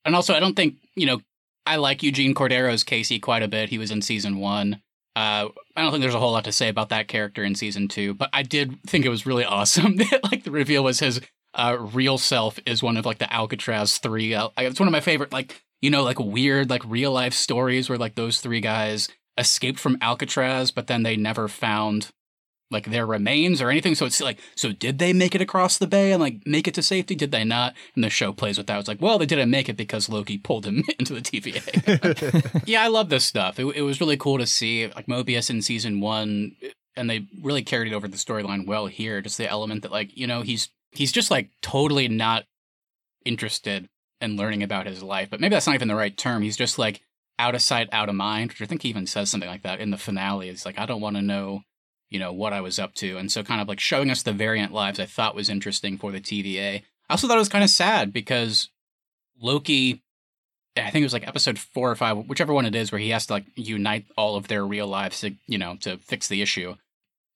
And 0.04 0.16
also, 0.16 0.34
I 0.34 0.40
don't 0.40 0.56
think, 0.56 0.76
you 0.96 1.06
know, 1.06 1.22
I 1.66 1.78
like 1.78 2.04
Eugene 2.04 2.34
Cordero's 2.34 2.84
Casey 2.84 3.18
quite 3.18 3.42
a 3.42 3.48
bit. 3.48 3.70
He 3.70 3.78
was 3.78 3.90
in 3.90 4.02
season 4.02 4.38
one. 4.38 4.82
Uh, 5.16 5.48
I 5.76 5.82
don't 5.82 5.92
think 5.92 6.02
there's 6.02 6.16
a 6.16 6.20
whole 6.20 6.34
lot 6.34 6.44
to 6.44 6.52
say 6.52 6.68
about 6.68 6.90
that 6.90 7.08
character 7.08 7.44
in 7.44 7.56
season 7.56 7.88
two, 7.88 8.14
but 8.14 8.30
I 8.34 8.44
did 8.44 8.82
think 8.84 9.06
it 9.06 9.10
was 9.10 9.26
really 9.26 9.46
awesome 9.46 9.98
that 9.98 10.22
like 10.24 10.44
the 10.44 10.52
reveal 10.52 10.84
was 10.84 11.00
his 11.00 11.22
uh, 11.54 11.78
real 11.80 12.18
self 12.18 12.60
is 12.66 12.84
one 12.84 12.98
of 12.98 13.06
like 13.06 13.20
the 13.20 13.34
Alcatraz 13.34 13.98
three. 13.98 14.34
Uh, 14.34 14.50
it's 14.58 14.80
one 14.80 14.88
of 14.88 14.92
my 14.92 15.00
favorite, 15.00 15.32
like 15.32 15.64
you 15.82 15.90
know, 15.90 16.04
like 16.04 16.20
weird 16.20 16.70
like 16.70 16.84
real 16.86 17.12
life 17.12 17.34
stories 17.34 17.90
where 17.90 17.98
like 17.98 18.16
those 18.16 18.40
three 18.42 18.60
guys 18.60 19.08
escaped 19.38 19.80
from 19.80 19.98
Alcatraz, 20.02 20.72
but 20.72 20.88
then 20.88 21.04
they 21.04 21.16
never 21.16 21.48
found 21.48 22.10
like 22.72 22.90
their 22.90 23.06
remains 23.06 23.62
or 23.62 23.70
anything. 23.70 23.96
So 23.96 24.06
it's 24.06 24.22
like, 24.22 24.40
so 24.56 24.72
did 24.72 24.98
they 25.00 25.14
make 25.14 25.36
it 25.36 25.42
across 25.42 25.78
the 25.78 25.88
bay 25.88 26.12
and 26.12 26.22
like 26.22 26.46
make 26.46 26.68
it 26.68 26.74
to 26.76 26.82
safety? 26.82 27.16
Did 27.16 27.32
they 27.32 27.44
not? 27.44 27.76
And 27.94 28.04
the 28.04 28.10
show 28.10 28.34
plays 28.34 28.58
with 28.58 28.68
that. 28.68 28.80
It's 28.80 28.88
like, 28.88 29.02
well, 29.02 29.20
they 29.20 29.26
didn't 29.26 29.52
make 29.52 29.70
it 29.70 29.78
because 29.78 30.10
Loki 30.10 30.38
pulled 30.38 30.66
him 30.66 30.84
into 31.00 31.14
the 31.14 31.22
TVA. 31.22 32.62
yeah, 32.68 32.82
I 32.82 32.88
love 32.88 33.10
this 33.10 33.26
stuff. 33.26 33.60
It, 33.60 33.66
it 33.76 33.82
was 33.82 34.02
really 34.02 34.18
cool 34.18 34.38
to 34.38 34.48
see 34.48 34.88
like 34.88 35.08
Mobius 35.08 35.50
in 35.50 35.62
season 35.62 36.02
one, 36.02 36.56
and 36.96 37.10
they 37.10 37.28
really 37.42 37.64
carried 37.64 37.92
it 37.92 37.96
over 37.96 38.08
the 38.08 38.18
storyline 38.18 38.66
well 38.66 38.88
here. 38.88 39.22
Just 39.22 39.38
the 39.38 39.50
element 39.50 39.84
that 39.84 39.92
like 39.92 40.16
you 40.18 40.28
know 40.28 40.42
he's 40.42 40.70
he's 40.92 41.12
just 41.12 41.30
like 41.30 41.50
totally 41.62 42.08
not 42.08 42.46
interested 43.26 43.88
in 44.22 44.38
learning 44.38 44.64
about 44.64 44.88
his 44.88 45.04
life, 45.04 45.30
but 45.30 45.40
maybe 45.40 45.54
that's 45.54 45.68
not 45.68 45.76
even 45.76 45.88
the 45.88 45.96
right 45.96 46.18
term. 46.18 46.42
He's 46.42 46.58
just 46.58 46.80
like 46.80 47.02
out 47.38 47.54
of 47.54 47.62
sight, 47.62 47.90
out 47.92 48.10
of 48.10 48.16
mind. 48.16 48.52
Which 48.52 48.62
I 48.62 48.66
think 48.66 48.82
he 48.82 48.90
even 48.90 49.06
says 49.06 49.30
something 49.30 49.50
like 49.50 49.64
that 49.64 49.80
in 49.80 49.92
the 49.92 49.98
finale. 49.98 50.50
It's 50.50 50.66
like 50.66 50.80
I 50.80 50.86
don't 50.88 51.02
want 51.02 51.16
to 51.16 51.22
know 51.22 51.62
you 52.10 52.20
know 52.20 52.32
what 52.32 52.54
I 52.54 52.62
was 52.62 52.80
up 52.80 52.94
to, 52.96 53.18
and 53.18 53.32
so 53.32 53.44
kind 53.44 53.62
of 53.62 53.68
like 53.68 53.80
showing 53.80 54.10
us 54.10 54.24
the 54.24 54.34
variant 54.34 54.74
lives 54.74 55.00
I 55.00 55.06
thought 55.06 55.36
was 55.36 55.50
interesting 55.50 55.98
for 55.98 56.12
the 56.12 56.22
TVA. 56.22 56.84
I 57.10 57.14
also 57.14 57.28
thought 57.28 57.38
it 57.38 57.40
was 57.40 57.50
kind 57.50 57.64
of 57.64 57.70
sad 57.70 58.14
because 58.14 58.70
Loki 59.40 60.04
I 60.78 60.90
think 60.90 61.04
it 61.04 61.06
was 61.06 61.14
like 61.14 61.28
episode 61.28 61.58
four 61.58 61.90
or 61.90 61.96
five, 61.96 62.18
whichever 62.18 62.54
one 62.54 62.66
it 62.66 62.76
is, 62.76 62.92
where 62.92 63.00
he 63.00 63.10
has 63.10 63.26
to 63.28 63.34
like 63.34 63.46
unite 63.56 64.06
all 64.18 64.36
of 64.36 64.48
their 64.48 64.66
real 64.66 64.88
lives 64.88 65.22
to, 65.22 65.34
you 65.48 65.58
know, 65.58 65.78
to 65.82 65.98
fix 65.98 66.28
the 66.28 66.42
issue. 66.42 66.76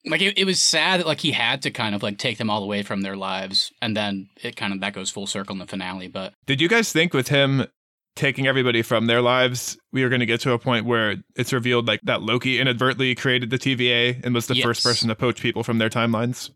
Like 0.06 0.22
it, 0.22 0.38
it 0.38 0.46
was 0.46 0.62
sad 0.62 1.00
that 1.00 1.08
like 1.08 1.22
he 1.22 1.32
had 1.32 1.62
to 1.62 1.72
kind 1.72 1.96
of 1.96 2.04
like 2.04 2.18
take 2.18 2.38
them 2.38 2.50
all 2.50 2.64
away 2.64 2.84
from 2.84 3.02
their 3.02 3.16
lives, 3.16 3.72
and 3.82 3.96
then 3.96 4.30
it 4.42 4.56
kind 4.56 4.74
of 4.74 4.82
that 4.82 4.94
goes 4.94 5.10
full 5.10 5.28
circle 5.28 5.54
in 5.54 5.60
the 5.60 5.66
finale. 5.66 6.08
But 6.08 6.34
Did 6.46 6.62
you 6.62 6.68
guys 6.68 6.92
think 6.92 7.14
with 7.14 7.30
him 7.30 7.66
taking 8.20 8.48
everybody 8.48 8.82
from 8.82 9.08
their 9.08 9.22
lives, 9.22 9.78
we 9.94 10.04
are 10.04 10.10
going 10.10 10.20
to 10.20 10.26
get 10.26 10.42
to 10.42 10.52
a 10.52 10.60
point 10.60 10.86
where 10.86 11.16
it's 11.36 11.54
revealed 11.54 11.88
like 11.88 12.02
that 12.04 12.22
Loki 12.22 12.60
inadvertently 12.60 13.16
created 13.16 13.50
the 13.50 13.58
TVA 13.58 14.24
and 14.24 14.36
was 14.36 14.48
the 14.48 14.62
first 14.62 14.84
person 14.84 15.08
to 15.08 15.16
poach 15.16 15.42
people 15.42 15.64
from 15.64 15.78
their 15.78 15.90
timelines? 15.90 16.52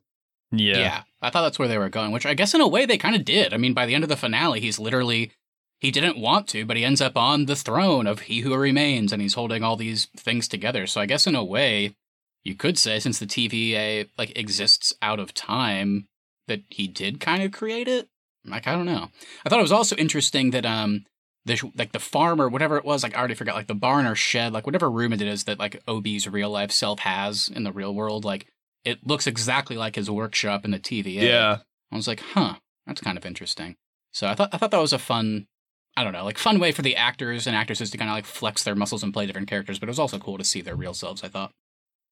Yeah. 0.52 0.78
yeah. 0.78 1.04
I 1.22 1.30
thought 1.30 1.44
that's 1.44 1.58
where 1.58 1.70
they 1.70 1.78
were 1.78 1.90
going, 1.90 2.12
which 2.12 2.26
I 2.26 2.34
guess 2.34 2.54
in 2.54 2.60
a 2.60 2.68
way 2.68 2.86
they 2.86 2.98
kind 2.98 3.16
of 3.16 3.24
did. 3.24 3.54
I 3.54 3.58
mean, 3.58 3.74
by 3.74 3.86
the 3.86 3.96
end 3.96 4.04
of 4.04 4.10
the 4.10 4.18
finale, 4.18 4.60
he's 4.60 4.78
literally 4.78 5.32
he 5.80 5.90
didn't 5.90 6.20
want 6.20 6.48
to, 6.50 6.66
but 6.66 6.78
he 6.78 6.86
ends 6.86 7.02
up 7.02 7.18
on 7.18 7.46
the 7.46 7.56
throne 7.56 8.08
of 8.08 8.22
He 8.22 8.42
Who 8.42 8.56
Remains, 8.56 9.12
and 9.12 9.22
he's 9.22 9.34
holding 9.34 9.64
all 9.64 9.76
these 9.76 10.08
things 10.18 10.48
together. 10.48 10.86
So 10.86 11.02
I 11.02 11.06
guess 11.06 11.28
in 11.28 11.36
a 11.36 11.44
way, 11.44 11.96
you 12.44 12.56
could 12.56 12.78
say 12.78 13.00
since 13.00 13.20
the 13.20 13.26
TVA 13.26 14.10
like 14.18 14.38
exists 14.38 14.94
out 15.02 15.20
of 15.20 15.34
time 15.34 16.08
that 16.48 16.62
he 16.70 16.88
did 16.88 17.22
kind 17.22 17.42
of 17.42 17.54
create 17.54 17.88
it. 17.88 18.10
Like 18.46 18.68
I 18.68 18.74
don't 18.74 18.86
know. 18.86 19.10
I 19.46 19.50
thought 19.50 19.60
it 19.60 19.64
was 19.64 19.72
also 19.72 19.96
interesting 19.96 20.52
that 20.52 20.66
um 20.66 21.06
the 21.46 21.60
like 21.76 21.92
the 21.92 22.00
farm 22.00 22.42
or 22.42 22.48
whatever 22.48 22.78
it 22.78 22.86
was 22.86 23.04
like 23.04 23.16
I 23.16 23.20
already 23.20 23.34
forgot 23.34 23.56
like 23.56 23.68
the 23.68 23.76
barn 23.76 24.06
or 24.06 24.16
shed 24.16 24.54
like 24.54 24.66
whatever 24.66 24.90
room 24.90 25.12
it 25.14 25.22
is 25.22 25.44
that 25.44 25.60
like 25.60 25.82
OB's 25.88 26.28
real 26.28 26.50
life 26.50 26.72
self 26.72 27.00
has 27.00 27.50
in 27.50 27.64
the 27.64 27.72
real 27.72 27.94
world 27.94 28.24
like 28.24 28.48
it 28.86 29.06
looks 29.06 29.28
exactly 29.28 29.78
like 29.78 29.96
his 29.96 30.10
workshop 30.10 30.66
in 30.66 30.72
the 30.72 30.80
TVA. 30.80 31.24
Yeah. 31.24 31.58
I 31.92 31.96
was 31.96 32.08
like, 32.08 32.20
huh, 32.20 32.56
that's 32.86 33.02
kind 33.02 33.18
of 33.18 33.26
interesting. 33.26 33.76
So 34.12 34.28
I 34.28 34.36
thought 34.36 34.50
I 34.54 34.58
thought 34.58 34.72
that 34.72 34.82
was 34.82 34.94
a 34.94 35.00
fun, 35.00 35.48
I 35.96 36.04
don't 36.04 36.14
know, 36.14 36.26
like 36.26 36.38
fun 36.38 36.60
way 36.60 36.72
for 36.72 36.82
the 36.82 36.96
actors 36.96 37.48
and 37.48 37.56
actresses 37.56 37.90
to 37.92 37.98
kind 37.98 38.10
of 38.10 38.16
like 38.16 38.26
flex 38.26 38.64
their 38.64 38.76
muscles 38.76 39.04
and 39.04 39.14
play 39.14 39.26
different 39.26 39.48
characters. 39.48 39.80
But 39.80 39.90
it 39.90 39.92
was 39.92 40.00
also 40.00 40.20
cool 40.20 40.38
to 40.38 40.44
see 40.44 40.62
their 40.62 40.76
real 40.76 40.94
selves. 40.94 41.24
I 41.24 41.28
thought. 41.28 41.52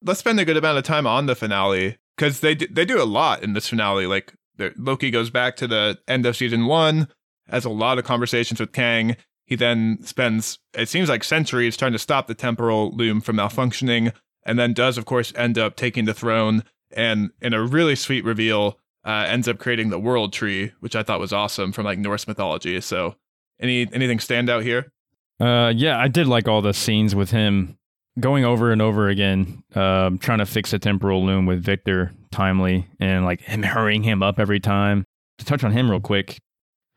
Let's 0.04 0.20
spend 0.20 0.40
a 0.40 0.46
good 0.46 0.58
amount 0.58 0.80
of 0.80 0.84
time 0.84 1.06
on 1.06 1.28
the 1.28 1.36
finale 1.36 1.98
because 2.18 2.40
they 2.40 2.56
do, 2.56 2.68
they 2.68 2.86
do 2.86 3.02
a 3.02 3.06
lot 3.06 3.44
in 3.44 3.54
this 3.54 3.70
finale. 3.70 4.08
Like 4.08 4.34
Loki 4.78 5.12
goes 5.12 5.30
back 5.30 5.56
to 5.58 5.68
the 5.68 6.00
end 6.08 6.26
of 6.26 6.36
season 6.36 6.66
one, 6.66 7.08
has 7.48 7.66
a 7.66 7.70
lot 7.70 7.98
of 7.98 8.06
conversations 8.06 8.60
with 8.60 8.72
Kang. 8.72 9.16
He 9.46 9.56
then 9.56 10.00
spends 10.04 10.60
it 10.74 10.90
seems 10.90 11.10
like 11.10 11.24
centuries 11.24 11.76
trying 11.76 11.92
to 11.94 12.00
stop 12.00 12.28
the 12.28 12.36
temporal 12.36 12.96
loom 12.96 13.22
from 13.22 13.38
malfunctioning, 13.38 14.14
and 14.46 14.58
then 14.58 14.74
does 14.74 14.98
of 14.98 15.06
course 15.06 15.34
end 15.36 15.58
up 15.58 15.76
taking 15.76 16.06
the 16.06 16.14
throne. 16.14 16.64
And 16.94 17.32
in 17.42 17.54
a 17.54 17.64
really 17.64 17.96
sweet 17.96 18.26
reveal, 18.26 18.78
uh, 19.06 19.26
ends 19.28 19.48
up 19.48 19.60
creating 19.60 19.90
the 19.90 20.00
world 20.00 20.34
tree, 20.34 20.74
which 20.80 20.96
I 20.96 21.04
thought 21.04 21.20
was 21.20 21.34
awesome 21.34 21.72
from 21.72 21.86
like 21.86 22.00
Norse 22.00 22.28
mythology. 22.28 22.80
So, 22.82 23.16
any 23.60 23.88
anything 23.94 24.20
stand 24.20 24.50
out 24.50 24.64
here? 24.64 24.92
Uh, 25.40 25.74
yeah, 25.76 26.00
I 26.00 26.08
did 26.08 26.28
like 26.28 26.48
all 26.48 26.62
the 26.62 26.74
scenes 26.74 27.16
with 27.16 27.32
him 27.32 27.78
going 28.20 28.46
over 28.46 28.72
and 28.72 28.82
over 28.82 29.08
again, 29.10 29.64
um, 29.74 30.18
trying 30.18 30.40
to 30.40 30.46
fix 30.46 30.74
a 30.74 30.80
temporal 30.80 31.26
loom 31.26 31.46
with 31.46 31.64
Victor 31.64 32.12
Timely 32.32 32.88
and 33.00 33.26
like 33.26 33.42
him 33.42 33.64
hurrying 33.64 34.04
him 34.04 34.22
up 34.22 34.40
every 34.40 34.60
time. 34.60 35.06
To 35.40 35.46
touch 35.46 35.64
on 35.64 35.72
him 35.72 35.90
real 35.90 36.00
quick, 36.00 36.38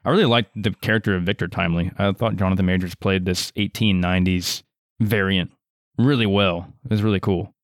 I 0.05 0.11
really 0.11 0.27
liked 0.27 0.51
the 0.61 0.71
character 0.71 1.15
of 1.15 1.23
Victor 1.23 1.49
Timely. 1.49 1.91
I 1.99 2.13
thought 2.13 2.37
Jonathan 2.37 2.67
Majors 2.67 2.95
played 2.95 3.25
this 3.25 3.51
1890s 3.53 4.63
variant 5.01 5.53
really 5.99 6.27
well. 6.27 6.73
It 6.85 6.91
was 6.91 7.03
really 7.03 7.21
cool. 7.21 7.55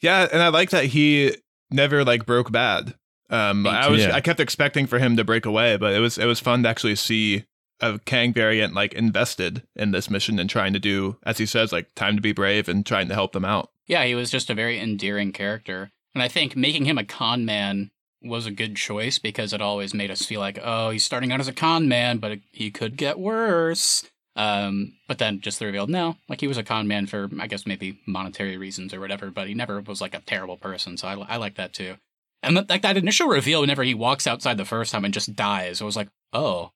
Yeah, 0.00 0.28
and 0.32 0.42
I 0.42 0.48
like 0.48 0.70
that 0.70 0.86
he 0.86 1.36
never 1.70 2.04
like 2.04 2.26
broke 2.26 2.52
bad. 2.52 2.94
Um, 3.30 3.66
I 3.66 3.88
was 3.88 4.02
Yeah. 4.02 4.14
I 4.14 4.20
kept 4.20 4.38
expecting 4.40 4.86
for 4.86 4.98
him 4.98 5.16
to 5.16 5.24
break 5.24 5.46
away, 5.46 5.76
but 5.76 5.94
it 5.94 5.98
was 5.98 6.18
it 6.18 6.26
was 6.26 6.40
fun 6.40 6.62
to 6.62 6.68
actually 6.68 6.96
see 6.96 7.44
a 7.80 7.98
Kang 8.00 8.32
variant 8.32 8.74
like 8.74 8.92
invested 8.92 9.62
in 9.74 9.90
this 9.90 10.08
mission 10.10 10.38
and 10.38 10.48
trying 10.48 10.72
to 10.74 10.78
do, 10.78 11.16
as 11.24 11.38
he 11.38 11.46
says, 11.46 11.72
like 11.72 11.94
time 11.94 12.16
to 12.16 12.22
be 12.22 12.32
brave 12.32 12.68
and 12.68 12.84
trying 12.86 13.08
to 13.08 13.14
help 13.14 13.32
them 13.32 13.44
out. 13.44 13.70
Yeah, 13.86 14.04
he 14.04 14.14
was 14.14 14.30
just 14.30 14.50
a 14.50 14.54
very 14.54 14.78
endearing 14.78 15.32
character. 15.32 15.90
And 16.14 16.22
I 16.22 16.28
think 16.28 16.54
making 16.54 16.84
him 16.84 16.98
a 16.98 17.04
con 17.04 17.44
man 17.44 17.90
was 18.24 18.46
a 18.46 18.50
good 18.50 18.76
choice 18.76 19.18
because 19.18 19.52
it 19.52 19.60
always 19.60 19.94
made 19.94 20.10
us 20.10 20.24
feel 20.24 20.40
like, 20.40 20.58
oh, 20.62 20.90
he's 20.90 21.04
starting 21.04 21.32
out 21.32 21.40
as 21.40 21.48
a 21.48 21.52
con 21.52 21.88
man, 21.88 22.18
but 22.18 22.38
he 22.52 22.70
could 22.70 22.96
get 22.96 23.18
worse. 23.18 24.04
Um, 24.36 24.94
but 25.06 25.18
then 25.18 25.40
just 25.40 25.58
the 25.58 25.66
reveal, 25.66 25.86
no, 25.86 26.16
like 26.28 26.40
he 26.40 26.48
was 26.48 26.58
a 26.58 26.64
con 26.64 26.88
man 26.88 27.06
for, 27.06 27.28
I 27.38 27.46
guess, 27.46 27.66
maybe 27.66 28.00
monetary 28.06 28.56
reasons 28.56 28.92
or 28.92 29.00
whatever, 29.00 29.30
but 29.30 29.46
he 29.46 29.54
never 29.54 29.80
was 29.80 30.00
like 30.00 30.14
a 30.14 30.20
terrible 30.20 30.56
person. 30.56 30.96
So 30.96 31.06
I, 31.06 31.34
I 31.34 31.36
like 31.36 31.54
that 31.56 31.72
too. 31.72 31.96
And 32.42 32.68
like 32.68 32.82
that 32.82 32.96
initial 32.96 33.28
reveal, 33.28 33.60
whenever 33.60 33.82
he 33.82 33.94
walks 33.94 34.26
outside 34.26 34.58
the 34.58 34.64
first 34.64 34.92
time 34.92 35.04
and 35.04 35.14
just 35.14 35.36
dies, 35.36 35.80
I 35.80 35.84
was 35.84 35.96
like, 35.96 36.08
oh, 36.32 36.72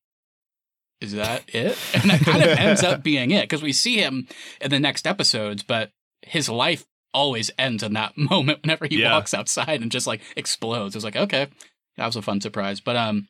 is 1.00 1.12
that 1.12 1.42
it? 1.54 1.76
And 1.94 2.10
that 2.10 2.20
kind 2.20 2.42
of 2.42 2.48
ends 2.48 2.82
up 2.82 3.02
being 3.02 3.30
it 3.30 3.42
because 3.42 3.62
we 3.62 3.72
see 3.72 3.96
him 3.96 4.28
in 4.60 4.70
the 4.70 4.80
next 4.80 5.06
episodes, 5.06 5.62
but 5.62 5.90
his 6.22 6.48
life 6.48 6.86
always 7.14 7.50
ends 7.58 7.82
in 7.82 7.92
that 7.94 8.16
moment 8.16 8.62
whenever 8.62 8.86
he 8.86 9.00
Yeah. 9.00 9.12
walks 9.12 9.34
outside 9.34 9.80
and 9.82 9.90
just 9.92 10.06
like 10.06 10.20
explodes. 10.36 10.94
It 10.94 10.98
was 10.98 11.04
like, 11.04 11.16
okay, 11.16 11.48
that 11.96 12.06
was 12.06 12.16
a 12.16 12.22
fun 12.22 12.40
surprise. 12.40 12.80
But 12.80 12.96
um, 12.96 13.28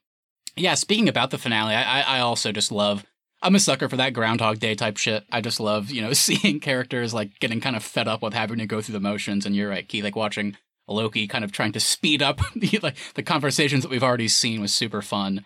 yeah, 0.56 0.74
speaking 0.74 1.08
about 1.08 1.30
the 1.30 1.38
finale, 1.38 1.74
I, 1.74 2.02
I 2.02 2.20
also 2.20 2.52
just 2.52 2.72
love. 2.72 3.04
I'm 3.40 3.54
a 3.54 3.60
sucker 3.60 3.88
for 3.88 3.96
that 3.96 4.14
Groundhog 4.14 4.58
Day 4.58 4.74
type 4.74 4.96
shit. 4.96 5.24
I 5.30 5.40
just 5.40 5.60
love, 5.60 5.90
you 5.90 6.02
know, 6.02 6.12
seeing 6.14 6.58
characters 6.60 7.14
like 7.14 7.38
getting 7.38 7.60
kind 7.60 7.76
of 7.76 7.84
fed 7.84 8.08
up 8.08 8.20
with 8.22 8.34
having 8.34 8.58
to 8.58 8.66
go 8.66 8.80
through 8.80 8.94
the 8.94 9.00
motions. 9.00 9.46
And 9.46 9.54
you're 9.54 9.70
right, 9.70 9.86
Keith, 9.88 10.02
like 10.02 10.16
watching 10.16 10.56
Loki 10.88 11.28
kind 11.28 11.44
of 11.44 11.52
trying 11.52 11.72
to 11.72 11.80
speed 11.80 12.20
up 12.22 12.40
the 12.56 12.80
like 12.82 12.96
the 13.14 13.22
conversations 13.22 13.82
that 13.84 13.90
we've 13.90 14.02
already 14.02 14.26
seen 14.28 14.60
was 14.60 14.72
super 14.72 15.02
fun. 15.02 15.44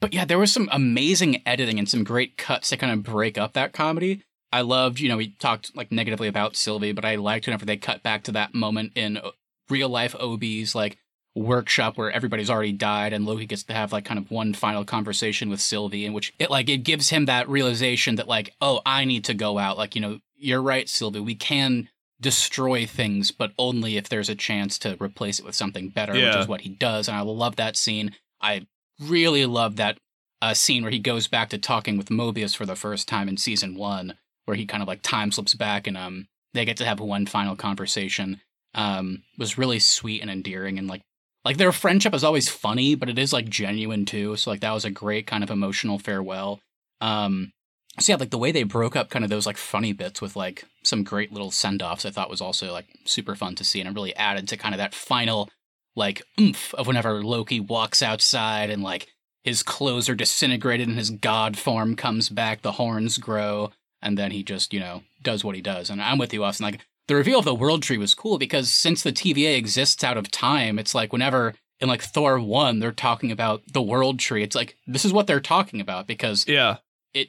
But 0.00 0.12
yeah, 0.14 0.24
there 0.24 0.38
was 0.38 0.52
some 0.52 0.68
amazing 0.72 1.42
editing 1.46 1.78
and 1.78 1.88
some 1.88 2.02
great 2.04 2.36
cuts 2.36 2.70
to 2.70 2.76
kind 2.76 2.92
of 2.92 3.02
break 3.02 3.36
up 3.38 3.52
that 3.52 3.72
comedy. 3.72 4.22
I 4.52 4.62
loved, 4.62 5.00
you 5.00 5.08
know, 5.08 5.16
we 5.16 5.30
talked 5.32 5.76
like 5.76 5.92
negatively 5.92 6.28
about 6.28 6.56
Sylvie, 6.56 6.92
but 6.92 7.04
I 7.04 7.16
liked 7.16 7.46
whenever 7.46 7.66
they 7.66 7.76
cut 7.76 8.02
back 8.02 8.24
to 8.24 8.32
that 8.32 8.54
moment 8.54 8.92
in 8.94 9.18
uh, 9.18 9.30
real 9.68 9.88
life 9.88 10.14
OB's 10.14 10.74
like 10.74 10.98
workshop 11.34 11.96
where 11.96 12.10
everybody's 12.10 12.50
already 12.50 12.72
died 12.72 13.12
and 13.12 13.26
Loki 13.26 13.46
gets 13.46 13.62
to 13.64 13.74
have 13.74 13.92
like 13.92 14.04
kind 14.04 14.18
of 14.18 14.30
one 14.30 14.54
final 14.54 14.84
conversation 14.84 15.50
with 15.50 15.60
Sylvie 15.60 16.04
in 16.04 16.12
which 16.12 16.32
it 16.38 16.50
like 16.50 16.68
it 16.68 16.78
gives 16.78 17.10
him 17.10 17.26
that 17.26 17.48
realization 17.48 18.16
that 18.16 18.26
like, 18.28 18.54
oh, 18.60 18.80
I 18.86 19.04
need 19.04 19.24
to 19.24 19.34
go 19.34 19.58
out. 19.58 19.76
Like, 19.78 19.94
you 19.94 20.00
know, 20.00 20.18
you're 20.36 20.62
right, 20.62 20.88
Sylvie. 20.88 21.20
We 21.20 21.34
can 21.34 21.88
destroy 22.20 22.86
things, 22.86 23.30
but 23.30 23.52
only 23.58 23.96
if 23.96 24.08
there's 24.08 24.28
a 24.28 24.34
chance 24.34 24.78
to 24.80 24.96
replace 25.00 25.38
it 25.38 25.44
with 25.44 25.54
something 25.54 25.90
better, 25.90 26.14
which 26.14 26.40
is 26.40 26.48
what 26.48 26.62
he 26.62 26.70
does. 26.70 27.06
And 27.08 27.16
I 27.16 27.20
love 27.20 27.56
that 27.56 27.76
scene. 27.76 28.14
I 28.40 28.66
really 29.00 29.46
love 29.46 29.76
that 29.76 29.98
uh, 30.42 30.54
scene 30.54 30.82
where 30.82 30.90
he 30.90 30.98
goes 30.98 31.28
back 31.28 31.50
to 31.50 31.58
talking 31.58 31.96
with 31.96 32.08
Mobius 32.08 32.56
for 32.56 32.66
the 32.66 32.76
first 32.76 33.08
time 33.08 33.28
in 33.28 33.36
season 33.36 33.76
one, 33.76 34.14
where 34.48 34.56
he 34.56 34.66
kind 34.66 34.82
of 34.82 34.88
like 34.88 35.02
time 35.02 35.30
slips 35.30 35.54
back 35.54 35.86
and 35.86 35.96
um 35.96 36.26
they 36.54 36.64
get 36.64 36.78
to 36.78 36.84
have 36.84 36.98
one 36.98 37.26
final 37.26 37.54
conversation. 37.54 38.40
Um, 38.74 39.22
was 39.38 39.58
really 39.58 39.78
sweet 39.78 40.22
and 40.22 40.30
endearing 40.30 40.78
and 40.78 40.88
like 40.88 41.02
like 41.44 41.56
their 41.56 41.72
friendship 41.72 42.14
is 42.14 42.24
always 42.24 42.48
funny, 42.48 42.94
but 42.94 43.08
it 43.08 43.18
is 43.18 43.32
like 43.32 43.48
genuine 43.48 44.04
too. 44.04 44.36
So 44.36 44.50
like 44.50 44.60
that 44.60 44.72
was 44.72 44.84
a 44.84 44.90
great 44.90 45.26
kind 45.26 45.42
of 45.42 45.50
emotional 45.50 45.98
farewell. 45.98 46.60
Um, 47.00 47.52
so 47.98 48.12
yeah, 48.12 48.16
like 48.16 48.30
the 48.30 48.38
way 48.38 48.52
they 48.52 48.64
broke 48.64 48.96
up 48.96 49.08
kind 49.08 49.24
of 49.24 49.30
those 49.30 49.46
like 49.46 49.56
funny 49.56 49.92
bits 49.92 50.20
with 50.20 50.36
like 50.36 50.64
some 50.84 51.04
great 51.04 51.32
little 51.32 51.50
send 51.50 51.82
offs, 51.82 52.04
I 52.04 52.10
thought 52.10 52.30
was 52.30 52.40
also 52.40 52.72
like 52.72 52.86
super 53.04 53.34
fun 53.34 53.54
to 53.56 53.64
see, 53.64 53.80
and 53.80 53.88
it 53.88 53.94
really 53.94 54.14
added 54.16 54.48
to 54.48 54.56
kind 54.56 54.74
of 54.74 54.78
that 54.78 54.94
final 54.94 55.48
like 55.96 56.22
oomph 56.40 56.74
of 56.74 56.86
whenever 56.86 57.24
Loki 57.24 57.60
walks 57.60 58.02
outside 58.02 58.70
and 58.70 58.82
like 58.82 59.08
his 59.42 59.62
clothes 59.62 60.08
are 60.08 60.14
disintegrated 60.14 60.86
and 60.88 60.98
his 60.98 61.10
god 61.10 61.56
form 61.56 61.96
comes 61.96 62.28
back, 62.28 62.62
the 62.62 62.72
horns 62.72 63.18
grow, 63.18 63.70
and 64.02 64.16
then 64.16 64.30
he 64.30 64.42
just 64.42 64.72
you 64.72 64.80
know 64.80 65.02
does 65.22 65.44
what 65.44 65.56
he 65.56 65.62
does. 65.62 65.90
And 65.90 66.00
I'm 66.02 66.18
with 66.18 66.32
you, 66.32 66.44
Austin. 66.44 66.64
Like 66.64 66.80
the 67.08 67.14
reveal 67.14 67.38
of 67.38 67.44
the 67.44 67.54
world 67.54 67.82
tree 67.82 67.98
was 67.98 68.14
cool 68.14 68.38
because 68.38 68.70
since 68.70 69.02
the 69.02 69.12
TVA 69.12 69.56
exists 69.56 70.04
out 70.04 70.16
of 70.16 70.30
time, 70.30 70.78
it's 70.78 70.94
like 70.94 71.12
whenever 71.12 71.54
in 71.80 71.88
like 71.88 72.02
Thor 72.02 72.38
one 72.40 72.80
they're 72.80 72.92
talking 72.92 73.32
about 73.32 73.62
the 73.72 73.82
world 73.82 74.18
tree, 74.18 74.42
it's 74.42 74.56
like 74.56 74.76
this 74.86 75.04
is 75.04 75.12
what 75.12 75.26
they're 75.26 75.40
talking 75.40 75.80
about 75.80 76.06
because 76.06 76.46
Yeah. 76.46 76.76
It 77.14 77.28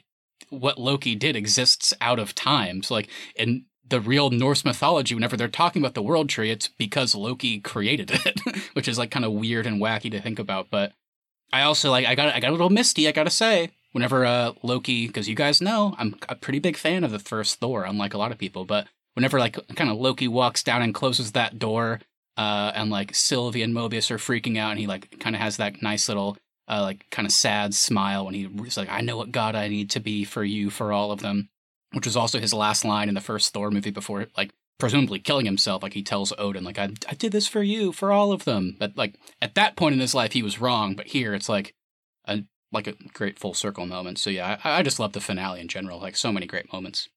what 0.50 0.78
Loki 0.78 1.14
did 1.14 1.36
exists 1.36 1.94
out 2.00 2.18
of 2.18 2.34
time. 2.34 2.82
So 2.82 2.94
like 2.94 3.08
in 3.34 3.64
the 3.88 4.00
real 4.00 4.30
Norse 4.30 4.64
mythology, 4.64 5.14
whenever 5.14 5.36
they're 5.36 5.48
talking 5.48 5.82
about 5.82 5.94
the 5.94 6.02
world 6.02 6.28
tree, 6.28 6.50
it's 6.50 6.68
because 6.68 7.14
Loki 7.14 7.58
created 7.60 8.10
it, 8.26 8.40
which 8.74 8.86
is 8.86 8.98
like 8.98 9.10
kind 9.10 9.24
of 9.24 9.32
weird 9.32 9.66
and 9.66 9.80
wacky 9.80 10.10
to 10.10 10.20
think 10.20 10.38
about. 10.38 10.68
But 10.70 10.92
I 11.52 11.62
also 11.62 11.90
like 11.90 12.06
I 12.06 12.14
got 12.14 12.34
I 12.34 12.40
got 12.40 12.50
a 12.50 12.52
little 12.52 12.70
misty, 12.70 13.08
I 13.08 13.12
gotta 13.12 13.30
say. 13.30 13.70
Whenever 13.92 14.24
uh 14.24 14.52
Loki, 14.62 15.06
because 15.06 15.28
you 15.28 15.34
guys 15.34 15.60
know 15.60 15.94
I'm 15.98 16.16
a 16.28 16.34
pretty 16.34 16.58
big 16.58 16.76
fan 16.76 17.04
of 17.04 17.10
the 17.10 17.18
first 17.18 17.58
Thor, 17.60 17.84
unlike 17.84 18.14
a 18.14 18.18
lot 18.18 18.32
of 18.32 18.38
people. 18.38 18.64
But 18.64 18.86
whenever 19.14 19.38
like 19.38 19.58
kind 19.74 19.90
of 19.90 19.98
Loki 19.98 20.28
walks 20.28 20.62
down 20.62 20.82
and 20.82 20.94
closes 20.94 21.32
that 21.32 21.58
door, 21.58 22.00
uh, 22.36 22.72
and 22.74 22.90
like 22.90 23.14
Sylvie 23.14 23.62
and 23.62 23.74
Mobius 23.74 24.10
are 24.10 24.16
freaking 24.16 24.56
out, 24.58 24.70
and 24.70 24.80
he 24.80 24.86
like 24.86 25.18
kind 25.20 25.36
of 25.36 25.42
has 25.42 25.56
that 25.56 25.82
nice 25.82 26.08
little 26.08 26.36
uh, 26.68 26.82
like 26.82 27.06
kind 27.10 27.26
of 27.26 27.32
sad 27.32 27.74
smile 27.74 28.24
when 28.24 28.34
he's 28.34 28.76
like, 28.76 28.88
"I 28.90 29.00
know 29.00 29.16
what 29.16 29.32
God 29.32 29.54
I 29.54 29.68
need 29.68 29.90
to 29.90 30.00
be 30.00 30.24
for 30.24 30.44
you, 30.44 30.70
for 30.70 30.92
all 30.92 31.10
of 31.10 31.20
them," 31.20 31.48
which 31.92 32.06
was 32.06 32.16
also 32.16 32.38
his 32.38 32.54
last 32.54 32.84
line 32.84 33.08
in 33.08 33.14
the 33.14 33.20
first 33.20 33.52
Thor 33.52 33.70
movie 33.70 33.90
before 33.90 34.28
like 34.36 34.50
presumably 34.78 35.18
killing 35.18 35.46
himself. 35.46 35.82
Like 35.82 35.92
he 35.94 36.02
tells 36.02 36.32
Odin, 36.38 36.64
like, 36.64 36.78
"I 36.78 36.90
I 37.08 37.14
did 37.14 37.32
this 37.32 37.48
for 37.48 37.62
you, 37.62 37.92
for 37.92 38.12
all 38.12 38.32
of 38.32 38.44
them." 38.44 38.76
But 38.78 38.96
like 38.96 39.18
at 39.42 39.54
that 39.56 39.76
point 39.76 39.94
in 39.94 40.00
his 40.00 40.14
life, 40.14 40.32
he 40.32 40.42
was 40.42 40.60
wrong. 40.60 40.94
But 40.94 41.08
here, 41.08 41.34
it's 41.34 41.48
like 41.48 41.74
a 42.24 42.44
like 42.72 42.86
a 42.86 42.94
great 43.12 43.38
full 43.38 43.54
circle 43.54 43.86
moment. 43.86 44.18
So 44.18 44.30
yeah, 44.30 44.58
I, 44.64 44.78
I 44.78 44.82
just 44.82 45.00
love 45.00 45.12
the 45.12 45.20
finale 45.20 45.60
in 45.60 45.68
general. 45.68 46.00
Like 46.00 46.16
so 46.16 46.32
many 46.32 46.46
great 46.46 46.72
moments. 46.72 47.08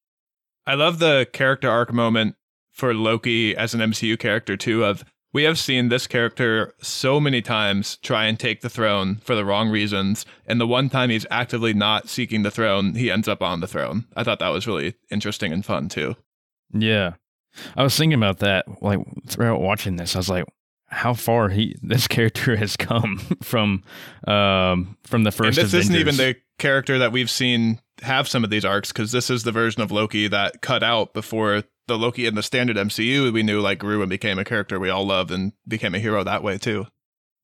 I 0.66 0.76
love 0.76 1.00
the 1.00 1.28
character 1.32 1.70
arc 1.70 1.92
moment 1.94 2.36
for 2.72 2.94
Loki 2.94 3.56
as 3.56 3.74
an 3.74 3.82
MCU 3.82 4.18
character 4.18 4.58
too 4.58 4.84
of 4.84 5.04
we 5.34 5.44
have 5.44 5.58
seen 5.58 5.90
this 5.90 6.06
character 6.06 6.76
so 6.82 7.20
many 7.20 7.42
times 7.42 7.98
try 7.98 8.26
and 8.26 8.40
take 8.40 8.62
the 8.62 8.70
throne 8.70 9.16
for 9.18 9.36
the 9.36 9.44
wrong 9.44 9.70
reasons 9.70 10.26
and 10.46 10.62
the 10.62 10.68
one 10.68 10.90
time 10.90 11.10
he's 11.10 11.26
actively 11.32 11.74
not 11.74 12.08
seeking 12.08 12.44
the 12.44 12.52
throne 12.52 12.94
he 12.94 13.10
ends 13.10 13.28
up 13.28 13.42
on 13.42 13.60
the 13.60 13.68
throne. 13.68 14.06
I 14.16 14.24
thought 14.24 14.40
that 14.40 14.50
was 14.50 14.68
really 14.68 14.94
interesting 15.10 15.52
and 15.52 15.66
fun 15.66 15.90
too. 15.90 16.16
Yeah. 16.72 17.14
I 17.76 17.84
was 17.84 17.98
thinking 17.98 18.18
about 18.18 18.40
that 18.40 18.66
like 18.82 19.00
throughout 19.28 19.62
watching 19.62 19.96
this. 19.96 20.16
I 20.16 20.20
was 20.20 20.30
like, 20.30 20.46
how 20.94 21.14
far 21.14 21.50
he 21.50 21.76
this 21.82 22.08
character 22.08 22.56
has 22.56 22.76
come 22.78 23.18
from 23.44 23.84
um 24.28 24.98
from 25.04 25.24
the 25.24 25.30
And 25.30 25.36
first 25.36 25.56
this 25.58 25.74
isn't 25.74 25.96
even 25.96 26.18
the 26.18 26.36
character 26.60 27.00
that 27.00 27.12
we've 27.12 27.30
seen 27.30 27.80
have 28.02 28.28
some 28.28 28.44
of 28.44 28.50
these 28.50 28.66
arcs 28.66 28.92
because 28.92 29.12
this 29.12 29.30
is 29.30 29.44
the 29.44 29.52
version 29.52 29.82
of 29.82 29.92
Loki 29.92 30.28
that 30.28 30.62
cut 30.62 30.84
out 30.84 31.14
before 31.14 31.64
the 31.88 31.98
Loki 31.98 32.26
in 32.26 32.36
the 32.36 32.44
standard 32.44 32.78
MCU, 32.78 33.32
we 33.34 33.44
knew 33.44 33.60
like 33.60 33.80
grew 33.80 34.02
and 34.02 34.10
became 34.10 34.40
a 34.40 34.46
character 34.46 34.80
we 34.80 34.90
all 34.90 35.06
loved 35.06 35.32
and 35.32 35.52
became 35.68 35.94
a 35.94 36.00
hero 36.00 36.24
that 36.24 36.42
way 36.44 36.58
too. 36.58 36.86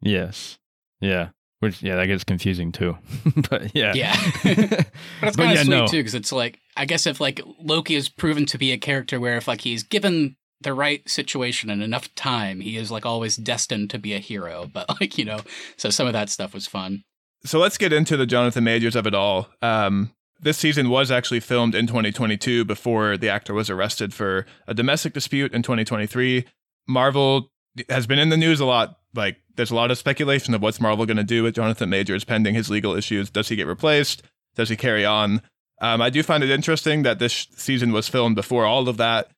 Yes. 0.01 0.57
Yeah. 1.01 1.29
Which 1.59 1.83
yeah, 1.83 1.97
that 1.97 2.05
gets 2.07 2.23
confusing 2.23 2.71
too. 2.71 2.97
but 3.49 3.75
yeah. 3.75 3.93
Yeah. 3.93 4.15
but 4.43 4.45
it's 4.45 4.91
But 5.21 5.35
kind 5.37 5.51
of 5.51 5.55
yeah, 5.57 5.63
sweet 5.63 5.69
no. 5.69 5.87
too, 5.87 5.97
because 5.97 6.15
it's 6.15 6.31
like 6.31 6.59
I 6.77 6.85
guess 6.85 7.05
if 7.05 7.19
like 7.19 7.41
Loki 7.59 7.95
is 7.95 8.07
proven 8.07 8.45
to 8.47 8.57
be 8.57 8.71
a 8.71 8.77
character 8.77 9.19
where 9.19 9.35
if 9.35 9.47
like 9.47 9.61
he's 9.61 9.83
given 9.83 10.37
the 10.61 10.73
right 10.73 11.07
situation 11.09 11.69
and 11.69 11.81
enough 11.81 12.13
time, 12.15 12.59
he 12.59 12.77
is 12.77 12.91
like 12.91 13.05
always 13.05 13.35
destined 13.35 13.89
to 13.91 13.99
be 13.99 14.13
a 14.13 14.19
hero. 14.19 14.69
But 14.73 14.89
like 14.99 15.17
you 15.17 15.25
know, 15.25 15.41
so 15.77 15.89
some 15.89 16.07
of 16.07 16.13
that 16.13 16.29
stuff 16.29 16.53
was 16.53 16.67
fun. 16.67 17.03
So 17.45 17.59
let's 17.59 17.77
get 17.77 17.93
into 17.93 18.17
the 18.17 18.25
Jonathan 18.25 18.63
Majors 18.63 18.95
of 18.95 19.07
it 19.07 19.15
all. 19.15 19.47
Um, 19.61 20.11
this 20.41 20.57
season 20.57 20.89
was 20.89 21.11
actually 21.11 21.39
filmed 21.39 21.75
in 21.75 21.87
2022 21.87 22.65
before 22.65 23.17
the 23.17 23.29
actor 23.29 23.53
was 23.53 23.69
arrested 23.69 24.13
for 24.13 24.45
a 24.67 24.73
domestic 24.73 25.13
dispute 25.13 25.53
in 25.53 25.61
2023. 25.61 26.45
Marvel 26.87 27.49
has 27.89 28.07
been 28.07 28.19
in 28.19 28.29
the 28.29 28.37
news 28.37 28.59
a 28.59 28.65
lot. 28.65 28.97
Like, 29.13 29.37
there's 29.55 29.71
a 29.71 29.75
lot 29.75 29.91
of 29.91 29.97
speculation 29.97 30.53
of 30.53 30.61
what's 30.61 30.79
Marvel 30.79 31.05
going 31.05 31.17
to 31.17 31.23
do 31.23 31.43
with 31.43 31.55
Jonathan 31.55 31.89
Majors 31.89 32.23
pending 32.23 32.55
his 32.55 32.69
legal 32.69 32.95
issues. 32.95 33.29
Does 33.29 33.49
he 33.49 33.55
get 33.55 33.67
replaced? 33.67 34.23
Does 34.55 34.69
he 34.69 34.75
carry 34.75 35.05
on? 35.05 35.41
Um, 35.81 36.01
I 36.01 36.09
do 36.09 36.23
find 36.23 36.43
it 36.43 36.49
interesting 36.49 37.03
that 37.03 37.19
this 37.19 37.47
season 37.55 37.91
was 37.91 38.07
filmed 38.07 38.35
before 38.35 38.65
all 38.65 38.87
of 38.89 38.97
that, 38.97 39.29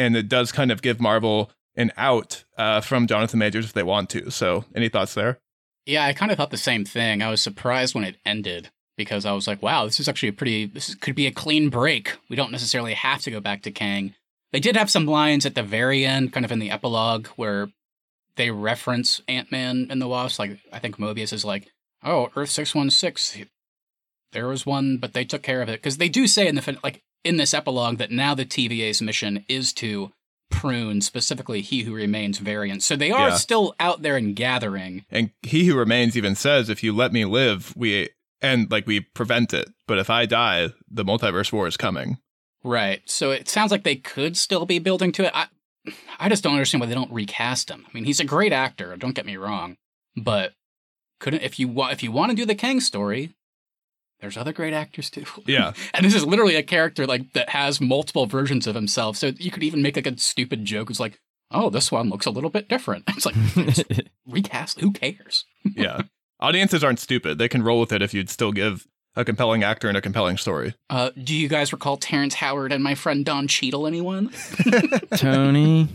and 0.00 0.16
it 0.16 0.28
does 0.28 0.50
kind 0.50 0.72
of 0.72 0.80
give 0.80 0.98
Marvel 0.98 1.50
an 1.76 1.92
out 1.96 2.44
uh, 2.56 2.80
from 2.80 3.06
Jonathan 3.06 3.38
Majors 3.38 3.66
if 3.66 3.74
they 3.74 3.82
want 3.82 4.08
to. 4.10 4.30
So, 4.30 4.64
any 4.74 4.88
thoughts 4.88 5.14
there? 5.14 5.38
Yeah, 5.84 6.06
I 6.06 6.14
kind 6.14 6.32
of 6.32 6.38
thought 6.38 6.50
the 6.50 6.56
same 6.56 6.84
thing. 6.84 7.22
I 7.22 7.30
was 7.30 7.42
surprised 7.42 7.94
when 7.94 8.04
it 8.04 8.16
ended 8.24 8.70
because 8.96 9.26
I 9.26 9.32
was 9.32 9.46
like, 9.46 9.62
wow, 9.62 9.84
this 9.84 10.00
is 10.00 10.08
actually 10.08 10.30
a 10.30 10.34
pretty, 10.34 10.66
this 10.66 10.94
could 10.94 11.14
be 11.14 11.26
a 11.26 11.32
clean 11.32 11.68
break. 11.68 12.16
We 12.28 12.36
don't 12.36 12.50
necessarily 12.50 12.94
have 12.94 13.20
to 13.22 13.30
go 13.30 13.40
back 13.40 13.62
to 13.62 13.70
Kang. 13.70 14.14
They 14.52 14.60
did 14.60 14.76
have 14.76 14.90
some 14.90 15.06
lines 15.06 15.44
at 15.44 15.54
the 15.54 15.62
very 15.62 16.04
end, 16.04 16.32
kind 16.32 16.44
of 16.44 16.52
in 16.52 16.58
the 16.58 16.70
epilogue, 16.70 17.28
where 17.36 17.68
they 18.36 18.50
reference 18.50 19.20
Ant 19.28 19.52
Man 19.52 19.86
and 19.90 20.00
the 20.00 20.08
Wasp. 20.08 20.38
Like, 20.38 20.58
I 20.72 20.78
think 20.78 20.96
Mobius 20.96 21.32
is 21.32 21.44
like, 21.44 21.68
oh, 22.02 22.30
Earth 22.34 22.50
616, 22.50 23.48
there 24.32 24.48
was 24.48 24.64
one, 24.64 24.96
but 24.96 25.12
they 25.12 25.24
took 25.24 25.42
care 25.42 25.62
of 25.62 25.68
it. 25.68 25.80
Because 25.80 25.98
they 25.98 26.08
do 26.08 26.26
say 26.26 26.48
in 26.48 26.54
the, 26.54 26.62
fin- 26.62 26.78
like, 26.82 27.02
in 27.24 27.36
this 27.36 27.52
epilogue 27.54 27.98
that 27.98 28.10
now 28.10 28.34
the 28.34 28.44
TVA's 28.46 29.02
mission 29.02 29.44
is 29.48 29.72
to 29.74 30.12
prune 30.50 31.00
specifically 31.00 31.60
He 31.60 31.82
Who 31.82 31.94
Remains 31.94 32.38
variants. 32.38 32.84
So 32.86 32.96
they 32.96 33.10
are 33.10 33.28
Yeah. 33.28 33.34
still 33.36 33.74
out 33.78 34.02
there 34.02 34.16
and 34.16 34.34
gathering. 34.34 35.04
And 35.10 35.30
he 35.42 35.66
who 35.66 35.76
remains 35.76 36.16
even 36.16 36.34
says, 36.34 36.68
if 36.68 36.82
you 36.82 36.92
let 36.92 37.12
me 37.12 37.24
live, 37.24 37.72
we 37.76 38.08
and 38.42 38.70
like 38.70 38.86
we 38.86 39.00
prevent 39.00 39.52
it. 39.54 39.68
But 39.86 39.98
if 39.98 40.08
I 40.10 40.26
die, 40.26 40.70
the 40.90 41.04
multiverse 41.04 41.52
war 41.52 41.66
is 41.66 41.76
coming. 41.76 42.18
Right. 42.64 43.02
So 43.06 43.30
it 43.30 43.48
sounds 43.48 43.70
like 43.70 43.84
they 43.84 43.96
could 43.96 44.36
still 44.36 44.66
be 44.66 44.78
building 44.78 45.12
to 45.12 45.24
it. 45.26 45.32
I, 45.34 45.46
I 46.18 46.28
just 46.28 46.42
don't 46.42 46.54
understand 46.54 46.80
why 46.80 46.86
they 46.88 46.94
don't 46.94 47.12
recast 47.12 47.70
him. 47.70 47.84
I 47.86 47.90
mean, 47.92 48.04
he's 48.04 48.20
a 48.20 48.24
great 48.24 48.52
actor. 48.52 48.96
Don't 48.96 49.14
get 49.14 49.24
me 49.26 49.36
wrong, 49.36 49.76
but 50.16 50.52
couldn't 51.20 51.42
if 51.42 51.58
you 51.58 51.68
want 51.68 51.92
if 51.92 52.02
you 52.02 52.10
want 52.12 52.30
to 52.30 52.36
do 52.36 52.44
the 52.46 52.54
Kang 52.54 52.80
story, 52.80 53.34
there's 54.20 54.36
other 54.36 54.52
great 54.52 54.74
actors 54.74 55.10
too. 55.10 55.24
Yeah. 55.46 55.72
and 55.94 56.04
this 56.04 56.14
is 56.14 56.24
literally 56.24 56.56
a 56.56 56.62
character 56.62 57.06
like 57.06 57.32
that 57.32 57.50
has 57.50 57.80
multiple 57.80 58.26
versions 58.26 58.66
of 58.66 58.74
himself. 58.74 59.16
So 59.16 59.28
you 59.38 59.50
could 59.50 59.62
even 59.62 59.82
make 59.82 59.96
like 59.96 60.06
a 60.06 60.18
stupid 60.18 60.64
joke. 60.64 60.90
It's 60.90 61.00
like, 61.00 61.20
oh, 61.50 61.70
this 61.70 61.90
one 61.90 62.08
looks 62.10 62.26
a 62.26 62.30
little 62.30 62.50
bit 62.50 62.68
different. 62.68 63.04
It's 63.16 63.26
like 63.26 64.06
recast. 64.26 64.80
Who 64.80 64.92
cares? 64.92 65.44
yeah. 65.64 66.02
Audiences 66.38 66.82
aren't 66.82 67.00
stupid. 67.00 67.38
They 67.38 67.48
can 67.48 67.62
roll 67.62 67.80
with 67.80 67.92
it 67.92 68.00
if 68.00 68.14
you'd 68.14 68.30
still 68.30 68.52
give 68.52 68.86
a 69.14 69.24
compelling 69.24 69.62
actor 69.62 69.88
and 69.88 69.96
a 69.96 70.00
compelling 70.00 70.38
story. 70.38 70.74
Uh, 70.88 71.10
do 71.22 71.34
you 71.34 71.48
guys 71.48 71.72
recall 71.72 71.96
Terrence 71.98 72.34
Howard 72.34 72.72
and 72.72 72.82
my 72.82 72.94
friend 72.94 73.26
Don 73.26 73.46
Cheadle? 73.46 73.86
Anyone? 73.86 74.30
Tony. 75.16 75.88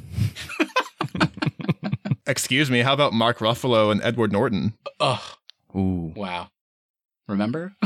Excuse 2.28 2.70
me, 2.70 2.82
how 2.82 2.94
about 2.94 3.14
Mark 3.14 3.40
Ruffalo 3.40 3.92
and 3.92 4.02
Edward 4.04 4.32
Norton? 4.32 4.74
Ugh. 5.00 5.22
Ooh. 5.76 6.14
Wow. 6.16 6.50
Remember? 7.28 7.76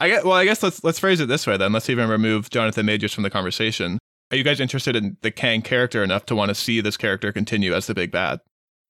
I 0.00 0.08
guess, 0.08 0.24
well, 0.24 0.32
I 0.32 0.44
guess 0.44 0.62
let's 0.62 0.82
let's 0.82 0.98
phrase 0.98 1.20
it 1.20 1.28
this 1.28 1.46
way 1.46 1.56
then. 1.56 1.72
Let's 1.72 1.88
even 1.88 2.08
remove 2.08 2.50
Jonathan 2.50 2.86
Majors 2.86 3.12
from 3.12 3.22
the 3.22 3.30
conversation. 3.30 3.98
Are 4.30 4.36
you 4.36 4.42
guys 4.42 4.60
interested 4.60 4.96
in 4.96 5.16
the 5.20 5.30
Kang 5.30 5.62
character 5.62 6.02
enough 6.02 6.26
to 6.26 6.34
want 6.34 6.48
to 6.48 6.54
see 6.54 6.80
this 6.80 6.96
character 6.96 7.30
continue 7.32 7.74
as 7.74 7.86
the 7.86 7.94
big 7.94 8.10
bad? 8.10 8.40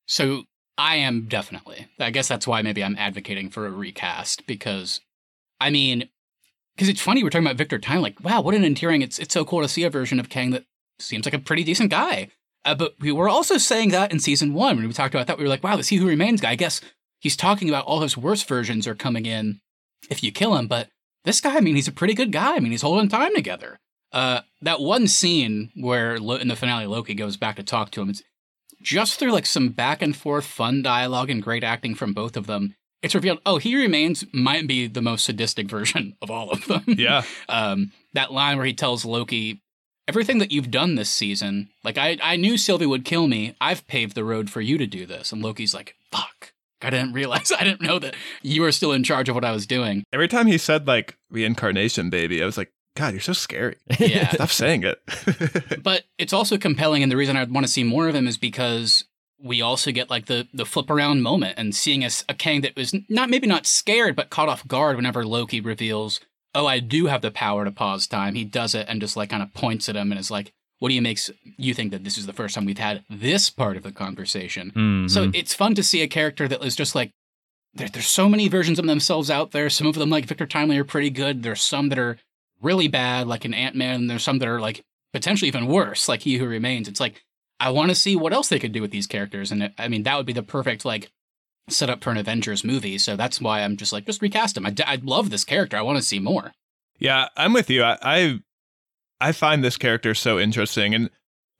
So 0.06 0.44
I 0.78 0.96
am 0.96 1.26
definitely. 1.28 1.88
I 1.98 2.10
guess 2.10 2.28
that's 2.28 2.46
why 2.46 2.62
maybe 2.62 2.82
I'm 2.82 2.96
advocating 2.96 3.50
for 3.50 3.66
a 3.66 3.70
recast 3.70 4.46
because, 4.46 5.00
I 5.60 5.70
mean, 5.70 6.08
because 6.76 6.88
it's 6.88 7.02
funny 7.02 7.22
we're 7.22 7.30
talking 7.30 7.46
about 7.46 7.56
Victor 7.56 7.78
Time. 7.78 8.02
Like, 8.02 8.22
wow, 8.24 8.40
what 8.40 8.54
an 8.54 8.64
endearing! 8.64 9.02
It's 9.02 9.18
it's 9.18 9.34
so 9.34 9.44
cool 9.44 9.62
to 9.62 9.68
see 9.68 9.84
a 9.84 9.90
version 9.90 10.20
of 10.20 10.28
Kang 10.28 10.50
that 10.52 10.64
seems 10.98 11.26
like 11.26 11.34
a 11.34 11.38
pretty 11.38 11.64
decent 11.64 11.90
guy. 11.90 12.28
Uh, 12.64 12.74
but 12.74 12.94
we 13.00 13.10
were 13.10 13.28
also 13.28 13.58
saying 13.58 13.90
that 13.90 14.12
in 14.12 14.20
season 14.20 14.54
one 14.54 14.76
when 14.76 14.86
we 14.86 14.92
talked 14.92 15.14
about 15.14 15.26
that. 15.26 15.36
We 15.36 15.44
were 15.44 15.50
like, 15.50 15.64
wow, 15.64 15.76
this 15.76 15.88
He 15.88 15.96
Who 15.96 16.06
Remains 16.06 16.40
guy. 16.40 16.50
I 16.50 16.56
guess 16.56 16.80
he's 17.22 17.36
talking 17.36 17.68
about 17.68 17.86
all 17.86 18.00
his 18.00 18.18
worst 18.18 18.46
versions 18.46 18.86
are 18.86 18.94
coming 18.94 19.24
in 19.24 19.60
if 20.10 20.22
you 20.22 20.30
kill 20.32 20.56
him. 20.56 20.66
But 20.66 20.88
this 21.24 21.40
guy, 21.40 21.56
I 21.56 21.60
mean, 21.60 21.76
he's 21.76 21.88
a 21.88 21.92
pretty 21.92 22.14
good 22.14 22.32
guy. 22.32 22.56
I 22.56 22.60
mean, 22.60 22.72
he's 22.72 22.82
holding 22.82 23.08
time 23.08 23.34
together. 23.34 23.78
Uh, 24.12 24.40
that 24.60 24.80
one 24.80 25.08
scene 25.08 25.70
where 25.74 26.18
Lo- 26.18 26.36
in 26.36 26.48
the 26.48 26.56
finale 26.56 26.86
Loki 26.86 27.14
goes 27.14 27.38
back 27.38 27.56
to 27.56 27.62
talk 27.62 27.90
to 27.92 28.02
him, 28.02 28.10
it's 28.10 28.22
just 28.82 29.18
through 29.18 29.32
like 29.32 29.46
some 29.46 29.70
back 29.70 30.02
and 30.02 30.14
forth 30.14 30.44
fun 30.44 30.82
dialogue 30.82 31.30
and 31.30 31.42
great 31.42 31.64
acting 31.64 31.94
from 31.94 32.12
both 32.12 32.36
of 32.36 32.46
them. 32.46 32.74
It's 33.00 33.14
revealed, 33.14 33.40
oh, 33.46 33.58
he 33.58 33.74
remains 33.74 34.24
might 34.32 34.66
be 34.66 34.86
the 34.86 35.00
most 35.00 35.24
sadistic 35.24 35.68
version 35.70 36.16
of 36.20 36.30
all 36.30 36.50
of 36.50 36.66
them. 36.66 36.84
Yeah. 36.86 37.22
um, 37.48 37.92
that 38.12 38.32
line 38.32 38.58
where 38.58 38.66
he 38.66 38.74
tells 38.74 39.04
Loki, 39.04 39.62
everything 40.08 40.38
that 40.38 40.50
you've 40.50 40.70
done 40.70 40.96
this 40.96 41.10
season, 41.10 41.70
like 41.84 41.96
I, 41.96 42.18
I 42.22 42.36
knew 42.36 42.58
Sylvie 42.58 42.86
would 42.86 43.04
kill 43.04 43.28
me. 43.28 43.54
I've 43.60 43.86
paved 43.86 44.16
the 44.16 44.24
road 44.24 44.50
for 44.50 44.60
you 44.60 44.76
to 44.76 44.86
do 44.86 45.06
this. 45.06 45.32
And 45.32 45.40
Loki's 45.40 45.72
like, 45.72 45.94
fuck. 46.10 46.51
I 46.84 46.90
didn't 46.90 47.12
realize, 47.12 47.52
I 47.58 47.64
didn't 47.64 47.82
know 47.82 47.98
that 47.98 48.14
you 48.42 48.62
were 48.62 48.72
still 48.72 48.92
in 48.92 49.04
charge 49.04 49.28
of 49.28 49.34
what 49.34 49.44
I 49.44 49.52
was 49.52 49.66
doing. 49.66 50.04
Every 50.12 50.28
time 50.28 50.46
he 50.46 50.58
said 50.58 50.86
like 50.86 51.16
reincarnation, 51.30 52.10
baby, 52.10 52.42
I 52.42 52.46
was 52.46 52.56
like, 52.56 52.72
God, 52.96 53.12
you're 53.14 53.20
so 53.20 53.32
scary. 53.32 53.76
Yeah. 53.98 54.28
Stop 54.32 54.50
saying 54.50 54.84
it. 54.84 55.82
but 55.82 56.04
it's 56.18 56.32
also 56.32 56.58
compelling, 56.58 57.02
and 57.02 57.10
the 57.10 57.16
reason 57.16 57.36
I 57.36 57.40
would 57.40 57.52
want 57.54 57.66
to 57.66 57.72
see 57.72 57.84
more 57.84 58.08
of 58.08 58.14
him 58.14 58.26
is 58.28 58.36
because 58.38 59.04
we 59.44 59.60
also 59.60 59.90
get 59.90 60.08
like 60.10 60.26
the 60.26 60.46
the 60.54 60.64
flip 60.66 60.88
around 60.90 61.22
moment 61.22 61.54
and 61.56 61.74
seeing 61.74 62.02
a, 62.04 62.06
s- 62.06 62.24
a 62.28 62.34
Kang 62.34 62.60
that 62.60 62.76
was 62.76 62.94
not 63.08 63.28
maybe 63.30 63.46
not 63.48 63.66
scared 63.66 64.14
but 64.14 64.30
caught 64.30 64.48
off 64.48 64.66
guard 64.68 64.94
whenever 64.96 65.24
Loki 65.26 65.60
reveals, 65.60 66.20
"Oh, 66.54 66.66
I 66.66 66.78
do 66.80 67.06
have 67.06 67.22
the 67.22 67.30
power 67.32 67.64
to 67.64 67.70
pause 67.72 68.06
time." 68.06 68.34
He 68.34 68.44
does 68.44 68.74
it 68.74 68.86
and 68.88 69.00
just 69.00 69.16
like 69.16 69.30
kind 69.30 69.42
of 69.42 69.52
points 69.54 69.88
at 69.88 69.96
him 69.96 70.12
and 70.12 70.20
is 70.20 70.30
like, 70.30 70.52
"What 70.82 70.88
do 70.88 70.94
you 70.96 71.02
makes 71.02 71.30
you 71.56 71.72
think 71.74 71.92
that 71.92 72.02
this 72.02 72.18
is 72.18 72.26
the 72.26 72.32
first 72.32 72.54
time 72.56 72.64
we've 72.64 72.76
had 72.90 73.04
this 73.08 73.48
part 73.50 73.76
of 73.76 73.84
the 73.84 73.92
conversation?" 73.92 74.72
Mhm. 74.74 75.08
So 75.10 75.30
it's 75.32 75.54
fun 75.54 75.74
to 75.76 75.82
see 75.82 76.02
a 76.02 76.08
character 76.08 76.48
that 76.48 76.62
is 76.64 76.74
just 76.74 76.94
like 76.96 77.10
there, 77.74 77.88
there's 77.88 78.06
so 78.06 78.28
many 78.28 78.48
versions 78.48 78.78
of 78.78 78.86
themselves 78.86 79.30
out 79.30 79.52
there. 79.52 79.70
Some 79.70 79.86
of 79.86 79.94
them, 79.94 80.10
like 80.10 80.26
Victor 80.26 80.46
Timely, 80.46 80.76
are 80.78 80.84
pretty 80.84 81.08
good. 81.10 81.42
There's 81.42 81.62
some 81.62 81.88
that 81.90 81.98
are 81.98 82.18
really 82.60 82.88
bad, 82.88 83.26
like 83.28 83.44
an 83.44 83.54
Ant 83.54 83.76
Man. 83.76 84.08
There's 84.08 84.22
some 84.24 84.38
that 84.40 84.48
are 84.48 84.60
like 84.60 84.82
potentially 85.12 85.48
even 85.48 85.66
worse, 85.66 86.08
like 86.08 86.22
He 86.22 86.36
Who 86.38 86.46
Remains. 86.46 86.88
It's 86.88 87.00
like 87.00 87.22
I 87.60 87.70
want 87.70 87.90
to 87.90 87.94
see 87.94 88.16
what 88.16 88.32
else 88.32 88.48
they 88.48 88.58
could 88.58 88.72
do 88.72 88.82
with 88.82 88.90
these 88.90 89.06
characters, 89.06 89.52
and 89.52 89.72
I 89.78 89.86
mean 89.88 90.02
that 90.02 90.16
would 90.16 90.26
be 90.26 90.32
the 90.32 90.42
perfect 90.42 90.84
like 90.84 91.10
setup 91.68 92.02
for 92.02 92.10
an 92.10 92.16
Avengers 92.16 92.64
movie. 92.64 92.98
So 92.98 93.14
that's 93.16 93.40
why 93.40 93.62
I'm 93.62 93.76
just 93.76 93.92
like 93.92 94.04
just 94.04 94.20
recast 94.20 94.56
him. 94.56 94.66
I, 94.66 94.70
d- 94.70 94.82
I 94.84 94.96
love 94.96 95.30
this 95.30 95.44
character. 95.44 95.76
I 95.76 95.82
want 95.82 95.96
to 95.98 96.02
see 96.04 96.18
more. 96.18 96.52
Yeah, 96.98 97.28
I'm 97.36 97.52
with 97.52 97.70
you. 97.70 97.84
I, 97.84 97.98
I 98.02 98.38
I 99.22 99.30
find 99.30 99.62
this 99.62 99.76
character 99.76 100.14
so 100.14 100.38
interesting, 100.38 100.94
and 100.96 101.08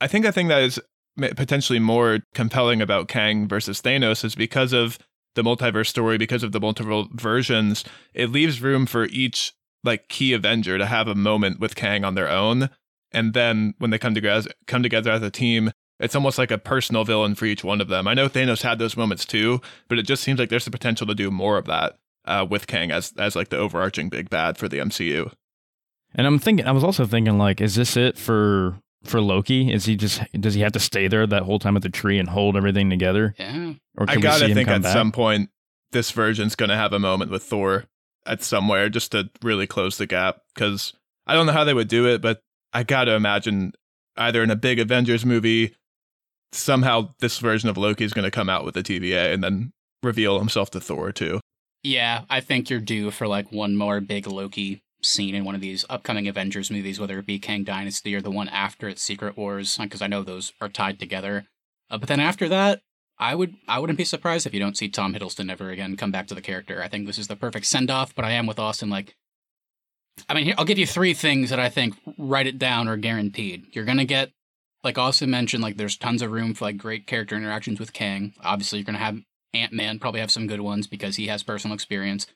I 0.00 0.08
think 0.08 0.24
the 0.24 0.32
thing 0.32 0.48
that 0.48 0.62
is 0.62 0.80
potentially 1.16 1.78
more 1.78 2.18
compelling 2.34 2.82
about 2.82 3.06
Kang 3.06 3.46
versus 3.46 3.80
Thanos 3.80 4.24
is 4.24 4.34
because 4.34 4.72
of 4.72 4.98
the 5.36 5.42
multiverse 5.42 5.86
story, 5.86 6.18
because 6.18 6.42
of 6.42 6.50
the 6.50 6.60
multiple 6.60 7.08
versions. 7.12 7.84
It 8.14 8.30
leaves 8.30 8.60
room 8.60 8.86
for 8.86 9.04
each 9.04 9.52
like 9.84 10.08
key 10.08 10.32
Avenger 10.32 10.76
to 10.76 10.86
have 10.86 11.06
a 11.06 11.14
moment 11.14 11.60
with 11.60 11.76
Kang 11.76 12.04
on 12.04 12.16
their 12.16 12.28
own, 12.28 12.68
and 13.12 13.32
then 13.32 13.74
when 13.78 13.90
they 13.90 13.98
come 13.98 14.14
together, 14.14 14.50
come 14.66 14.82
together 14.82 15.12
as 15.12 15.22
a 15.22 15.30
team. 15.30 15.70
It's 16.00 16.16
almost 16.16 16.38
like 16.38 16.50
a 16.50 16.58
personal 16.58 17.04
villain 17.04 17.36
for 17.36 17.44
each 17.44 17.62
one 17.62 17.80
of 17.80 17.86
them. 17.86 18.08
I 18.08 18.14
know 18.14 18.28
Thanos 18.28 18.62
had 18.62 18.80
those 18.80 18.96
moments 18.96 19.24
too, 19.24 19.60
but 19.88 20.00
it 20.00 20.02
just 20.02 20.24
seems 20.24 20.40
like 20.40 20.48
there's 20.48 20.64
the 20.64 20.72
potential 20.72 21.06
to 21.06 21.14
do 21.14 21.30
more 21.30 21.58
of 21.58 21.66
that 21.66 21.96
uh, 22.24 22.44
with 22.48 22.66
Kang 22.66 22.90
as 22.90 23.12
as 23.18 23.36
like 23.36 23.50
the 23.50 23.58
overarching 23.58 24.08
big 24.08 24.28
bad 24.28 24.58
for 24.58 24.68
the 24.68 24.78
MCU. 24.78 25.32
And 26.14 26.26
I'm 26.26 26.38
thinking, 26.38 26.66
I 26.66 26.72
was 26.72 26.84
also 26.84 27.06
thinking, 27.06 27.38
like, 27.38 27.60
is 27.60 27.74
this 27.74 27.96
it 27.96 28.18
for 28.18 28.78
for 29.04 29.20
Loki? 29.20 29.72
Is 29.72 29.86
he 29.86 29.96
just 29.96 30.20
does 30.38 30.54
he 30.54 30.60
have 30.60 30.72
to 30.72 30.80
stay 30.80 31.08
there 31.08 31.26
that 31.26 31.42
whole 31.42 31.58
time 31.58 31.76
at 31.76 31.82
the 31.82 31.88
tree 31.88 32.18
and 32.18 32.28
hold 32.28 32.56
everything 32.56 32.88
together, 32.90 33.34
Yeah. 33.38 33.72
or 33.96 34.04
I 34.08 34.14
can 34.14 34.16
we 34.16 34.22
see 34.22 34.28
gotta 34.28 34.46
him 34.48 34.54
think 34.54 34.68
come 34.68 34.76
at 34.76 34.82
back? 34.82 34.92
some 34.92 35.10
point 35.12 35.50
this 35.90 36.10
version's 36.12 36.54
gonna 36.54 36.76
have 36.76 36.92
a 36.92 36.98
moment 36.98 37.30
with 37.30 37.42
Thor 37.42 37.84
at 38.26 38.42
somewhere 38.42 38.88
just 38.88 39.12
to 39.12 39.28
really 39.42 39.66
close 39.66 39.98
the 39.98 40.06
gap. 40.06 40.38
Because 40.54 40.94
I 41.26 41.34
don't 41.34 41.46
know 41.46 41.52
how 41.52 41.64
they 41.64 41.74
would 41.74 41.88
do 41.88 42.06
it, 42.06 42.20
but 42.22 42.40
I 42.72 42.82
gotta 42.84 43.14
imagine 43.14 43.72
either 44.16 44.42
in 44.42 44.50
a 44.50 44.56
big 44.56 44.78
Avengers 44.78 45.24
movie, 45.26 45.74
somehow 46.52 47.10
this 47.20 47.38
version 47.38 47.68
of 47.68 47.76
Loki 47.76 48.04
is 48.04 48.12
gonna 48.12 48.30
come 48.30 48.48
out 48.48 48.64
with 48.64 48.74
the 48.74 48.82
TVA 48.82 49.32
and 49.32 49.42
then 49.42 49.72
reveal 50.02 50.38
himself 50.38 50.70
to 50.70 50.80
Thor 50.80 51.12
too. 51.12 51.40
Yeah, 51.82 52.22
I 52.30 52.40
think 52.40 52.70
you're 52.70 52.78
due 52.80 53.10
for 53.10 53.26
like 53.26 53.50
one 53.50 53.76
more 53.76 54.00
big 54.00 54.26
Loki 54.26 54.82
scene 55.02 55.34
in 55.34 55.44
one 55.44 55.54
of 55.54 55.60
these 55.60 55.84
upcoming 55.90 56.28
Avengers 56.28 56.70
movies, 56.70 57.00
whether 57.00 57.18
it 57.18 57.26
be 57.26 57.38
Kang 57.38 57.64
Dynasty 57.64 58.14
or 58.14 58.20
the 58.20 58.30
one 58.30 58.48
after 58.48 58.88
it, 58.88 58.98
Secret 58.98 59.36
Wars, 59.36 59.76
because 59.76 60.02
I 60.02 60.06
know 60.06 60.22
those 60.22 60.52
are 60.60 60.68
tied 60.68 60.98
together. 60.98 61.46
Uh, 61.90 61.98
but 61.98 62.08
then 62.08 62.20
after 62.20 62.48
that, 62.48 62.80
I 63.18 63.34
would 63.34 63.54
I 63.68 63.78
wouldn't 63.78 63.98
be 63.98 64.04
surprised 64.04 64.46
if 64.46 64.54
you 64.54 64.60
don't 64.60 64.76
see 64.76 64.88
Tom 64.88 65.14
Hiddleston 65.14 65.50
ever 65.50 65.70
again 65.70 65.96
come 65.96 66.10
back 66.10 66.26
to 66.28 66.34
the 66.34 66.40
character. 66.40 66.82
I 66.82 66.88
think 66.88 67.06
this 67.06 67.18
is 67.18 67.28
the 67.28 67.36
perfect 67.36 67.66
send 67.66 67.90
off. 67.90 68.14
But 68.14 68.24
I 68.24 68.32
am 68.32 68.46
with 68.46 68.58
Austin. 68.58 68.90
Like, 68.90 69.14
I 70.28 70.34
mean, 70.34 70.44
here, 70.44 70.54
I'll 70.58 70.64
give 70.64 70.78
you 70.78 70.86
three 70.86 71.14
things 71.14 71.50
that 71.50 71.60
I 71.60 71.68
think 71.68 71.94
write 72.18 72.46
it 72.46 72.58
down 72.58 72.88
or 72.88 72.96
guaranteed. 72.96 73.66
You're 73.72 73.84
gonna 73.84 74.04
get, 74.04 74.32
like 74.82 74.98
Austin 74.98 75.30
mentioned, 75.30 75.62
like 75.62 75.76
there's 75.76 75.96
tons 75.96 76.22
of 76.22 76.32
room 76.32 76.54
for 76.54 76.64
like 76.64 76.78
great 76.78 77.06
character 77.06 77.36
interactions 77.36 77.78
with 77.78 77.92
Kang. 77.92 78.34
Obviously, 78.42 78.78
you're 78.78 78.86
gonna 78.86 78.98
have 78.98 79.20
Ant 79.54 79.72
Man 79.72 79.98
probably 79.98 80.20
have 80.20 80.30
some 80.30 80.46
good 80.46 80.60
ones 80.60 80.86
because 80.86 81.16
he 81.16 81.26
has 81.26 81.42
personal 81.42 81.74
experience. 81.74 82.26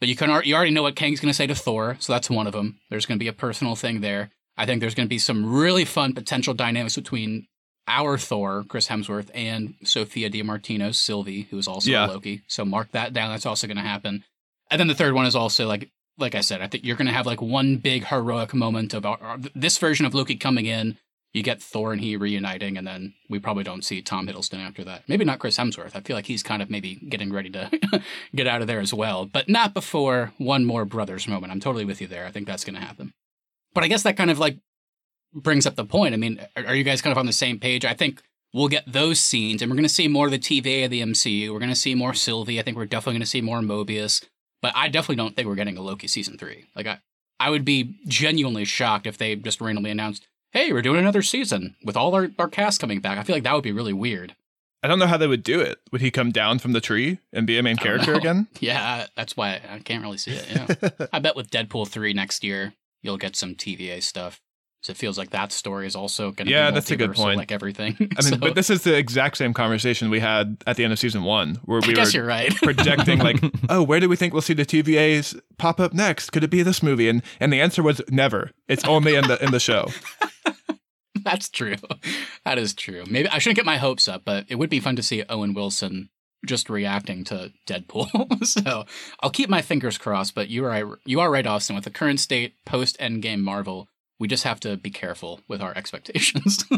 But 0.00 0.08
you 0.08 0.16
can 0.16 0.30
you 0.44 0.54
already 0.54 0.70
know 0.70 0.82
what 0.82 0.96
Kang's 0.96 1.20
gonna 1.20 1.34
say 1.34 1.46
to 1.46 1.54
Thor, 1.54 1.96
so 2.00 2.12
that's 2.12 2.30
one 2.30 2.46
of 2.46 2.52
them. 2.52 2.78
There's 2.88 3.06
gonna 3.06 3.18
be 3.18 3.28
a 3.28 3.32
personal 3.32 3.76
thing 3.76 4.00
there. 4.00 4.30
I 4.56 4.66
think 4.66 4.80
there's 4.80 4.94
gonna 4.94 5.08
be 5.08 5.18
some 5.18 5.52
really 5.52 5.84
fun 5.84 6.14
potential 6.14 6.54
dynamics 6.54 6.96
between 6.96 7.46
our 7.88 8.16
Thor, 8.18 8.64
Chris 8.68 8.88
Hemsworth, 8.88 9.30
and 9.34 9.74
Sophia 9.84 10.30
Di 10.30 10.42
Martino's 10.42 10.98
Sylvie, 10.98 11.48
who 11.50 11.58
is 11.58 11.66
also 11.66 11.90
Yeah. 11.90 12.06
Loki. 12.06 12.42
So 12.46 12.64
mark 12.64 12.92
that 12.92 13.12
down. 13.12 13.30
That's 13.32 13.46
also 13.46 13.66
going 13.66 13.78
to 13.78 13.82
happen. 13.82 14.22
And 14.70 14.78
then 14.78 14.86
the 14.86 14.94
third 14.94 15.12
one 15.14 15.26
is 15.26 15.34
also 15.34 15.66
like, 15.66 15.90
like 16.16 16.36
I 16.36 16.40
said, 16.40 16.60
I 16.62 16.68
think 16.68 16.84
you're 16.84 16.94
going 16.96 17.08
to 17.08 17.12
have 17.12 17.26
like 17.26 17.42
one 17.42 17.76
big 17.78 18.04
heroic 18.06 18.54
moment 18.54 18.94
of 18.94 19.04
our- 19.04 19.38
this 19.56 19.76
version 19.78 20.06
of 20.06 20.14
Loki 20.14 20.36
coming 20.36 20.66
in. 20.66 20.98
You 21.32 21.44
get 21.44 21.62
Thor 21.62 21.92
and 21.92 22.00
he 22.00 22.16
reuniting, 22.16 22.76
and 22.76 22.86
then 22.86 23.14
we 23.28 23.38
probably 23.38 23.62
don't 23.62 23.84
see 23.84 24.02
Tom 24.02 24.26
Hiddleston 24.26 24.58
after 24.58 24.82
that. 24.84 25.08
Maybe 25.08 25.24
not 25.24 25.38
Chris 25.38 25.56
Hemsworth. 25.56 25.94
I 25.94 26.00
feel 26.00 26.16
like 26.16 26.26
he's 26.26 26.42
kind 26.42 26.60
of 26.60 26.70
maybe 26.70 26.96
getting 27.08 27.32
ready 27.32 27.50
to 27.50 27.70
get 28.34 28.48
out 28.48 28.62
of 28.62 28.66
there 28.66 28.80
as 28.80 28.92
well, 28.92 29.26
but 29.26 29.48
not 29.48 29.72
before 29.72 30.32
one 30.38 30.64
more 30.64 30.84
brothers 30.84 31.28
moment. 31.28 31.52
I'm 31.52 31.60
totally 31.60 31.84
with 31.84 32.00
you 32.00 32.08
there. 32.08 32.26
I 32.26 32.32
think 32.32 32.48
that's 32.48 32.64
going 32.64 32.74
to 32.74 32.84
happen. 32.84 33.12
But 33.74 33.84
I 33.84 33.88
guess 33.88 34.02
that 34.02 34.16
kind 34.16 34.30
of 34.30 34.40
like 34.40 34.58
brings 35.32 35.66
up 35.66 35.76
the 35.76 35.84
point. 35.84 36.14
I 36.14 36.16
mean, 36.16 36.40
are, 36.56 36.74
you 36.74 36.84
guys 36.84 37.02
kind 37.02 37.12
of 37.12 37.18
on 37.18 37.26
the 37.26 37.32
same 37.32 37.60
page? 37.60 37.84
I 37.84 37.94
think 37.94 38.22
we'll 38.52 38.68
get 38.68 38.92
those 38.92 39.20
scenes, 39.20 39.62
and 39.62 39.70
we're 39.70 39.76
going 39.76 39.84
to 39.84 39.88
see 39.88 40.08
more 40.08 40.26
of 40.26 40.32
the 40.32 40.38
TVA 40.38 40.84
of 40.84 40.90
the 40.90 41.02
MCU. 41.02 41.52
We're 41.52 41.58
going 41.58 41.70
to 41.70 41.76
see 41.76 41.94
more 41.94 42.14
Sylvie. 42.14 42.58
I 42.58 42.62
think 42.62 42.76
we're 42.76 42.86
definitely 42.86 43.14
going 43.14 43.22
to 43.22 43.26
see 43.26 43.40
more 43.40 43.60
Mobius. 43.60 44.24
But 44.62 44.72
I 44.76 44.88
definitely 44.88 45.16
don't 45.16 45.34
think 45.36 45.48
we're 45.48 45.54
getting 45.54 45.78
a 45.78 45.82
Loki 45.82 46.06
season 46.06 46.36
three. 46.36 46.66
Like, 46.74 46.86
I, 46.86 46.98
I 47.38 47.50
would 47.50 47.64
be 47.64 47.94
genuinely 48.06 48.64
shocked 48.64 49.06
if 49.06 49.16
they 49.16 49.36
just 49.36 49.60
randomly 49.60 49.90
announced, 49.90 50.26
hey, 50.50 50.72
we're 50.72 50.82
doing 50.82 51.00
another 51.00 51.22
season 51.22 51.76
with 51.84 51.96
all 51.96 52.14
our, 52.14 52.30
our 52.38 52.48
cast 52.48 52.80
coming 52.80 53.00
back. 53.00 53.18
I 53.18 53.22
feel 53.22 53.36
like 53.36 53.44
that 53.44 53.54
would 53.54 53.64
be 53.64 53.72
really 53.72 53.92
weird. 53.92 54.34
I 54.82 54.88
don't 54.88 54.98
know 54.98 55.06
how 55.06 55.16
they 55.18 55.26
would 55.26 55.42
do 55.42 55.60
it. 55.60 55.78
Would 55.92 56.00
he 56.00 56.10
come 56.10 56.32
down 56.32 56.58
from 56.58 56.72
the 56.72 56.80
tree 56.80 57.18
and 57.32 57.46
be 57.46 57.58
a 57.58 57.62
main 57.62 57.76
character 57.76 58.12
know. 58.12 58.18
again? 58.18 58.48
Yeah, 58.60 59.06
that's 59.14 59.36
why 59.36 59.60
I 59.68 59.78
can't 59.80 60.02
really 60.02 60.18
see 60.18 60.32
it. 60.32 60.46
Yeah. 60.50 61.06
I 61.12 61.18
bet 61.18 61.36
with 61.36 61.50
Deadpool 61.50 61.88
3 61.88 62.14
next 62.14 62.42
year, 62.42 62.72
you'll 63.02 63.18
get 63.18 63.36
some 63.36 63.54
TVA 63.54 64.02
stuff. 64.02 64.40
So 64.82 64.92
it 64.92 64.96
feels 64.96 65.18
like 65.18 65.30
that 65.30 65.52
story 65.52 65.86
is 65.86 65.94
also 65.94 66.30
going 66.32 66.46
to 66.46 66.52
Yeah, 66.52 66.70
be 66.70 66.74
that's 66.74 66.90
a 66.90 66.96
good 66.96 67.12
point. 67.14 67.36
like 67.36 67.52
everything. 67.52 67.96
I 68.00 68.02
mean, 68.02 68.10
So, 68.22 68.36
but 68.38 68.54
this 68.54 68.70
is 68.70 68.82
the 68.82 68.96
exact 68.96 69.36
same 69.36 69.52
conversation 69.52 70.08
we 70.08 70.20
had 70.20 70.56
at 70.66 70.76
the 70.76 70.84
end 70.84 70.92
of 70.94 70.98
season 70.98 71.22
one, 71.22 71.56
where 71.66 71.80
I 71.84 71.86
we 71.86 71.92
guess 71.92 72.14
were 72.14 72.20
you're 72.20 72.26
right. 72.26 72.50
projecting 72.62 73.18
like, 73.18 73.36
oh, 73.68 73.82
where 73.82 74.00
do 74.00 74.08
we 74.08 74.16
think 74.16 74.32
we'll 74.32 74.40
see 74.42 74.54
the 74.54 74.64
TVAs 74.64 75.38
pop 75.58 75.80
up 75.80 75.92
next? 75.92 76.30
Could 76.30 76.44
it 76.44 76.50
be 76.50 76.62
this 76.62 76.82
movie? 76.82 77.08
And 77.10 77.22
and 77.40 77.52
the 77.52 77.60
answer 77.60 77.82
was 77.82 78.00
never. 78.10 78.52
It's 78.68 78.84
only 78.84 79.16
in 79.16 79.26
the 79.28 79.42
in 79.44 79.50
the 79.50 79.60
show. 79.60 79.88
That's 81.22 81.50
true. 81.50 81.76
That 82.46 82.56
is 82.58 82.72
true. 82.72 83.04
Maybe 83.06 83.28
I 83.28 83.38
shouldn't 83.38 83.56
get 83.56 83.66
my 83.66 83.76
hopes 83.76 84.08
up, 84.08 84.22
but 84.24 84.46
it 84.48 84.54
would 84.54 84.70
be 84.70 84.80
fun 84.80 84.96
to 84.96 85.02
see 85.02 85.22
Owen 85.28 85.52
Wilson 85.52 86.08
just 86.46 86.70
reacting 86.70 87.24
to 87.24 87.52
Deadpool. 87.66 88.46
so 88.46 88.86
I'll 89.20 89.28
keep 89.30 89.50
my 89.50 89.60
fingers 89.60 89.98
crossed. 89.98 90.34
But 90.34 90.48
you 90.48 90.64
are 90.64 90.68
right, 90.68 90.84
you 91.04 91.20
are 91.20 91.30
right, 91.30 91.46
Austin. 91.46 91.74
With 91.76 91.84
the 91.84 91.90
current 91.90 92.20
state 92.20 92.54
post 92.64 92.98
Endgame 92.98 93.40
Marvel, 93.40 93.88
we 94.20 94.28
just 94.28 94.44
have 94.44 94.60
to 94.60 94.76
be 94.76 94.90
careful 94.90 95.40
with 95.48 95.60
our 95.60 95.76
expectations. 95.76 96.64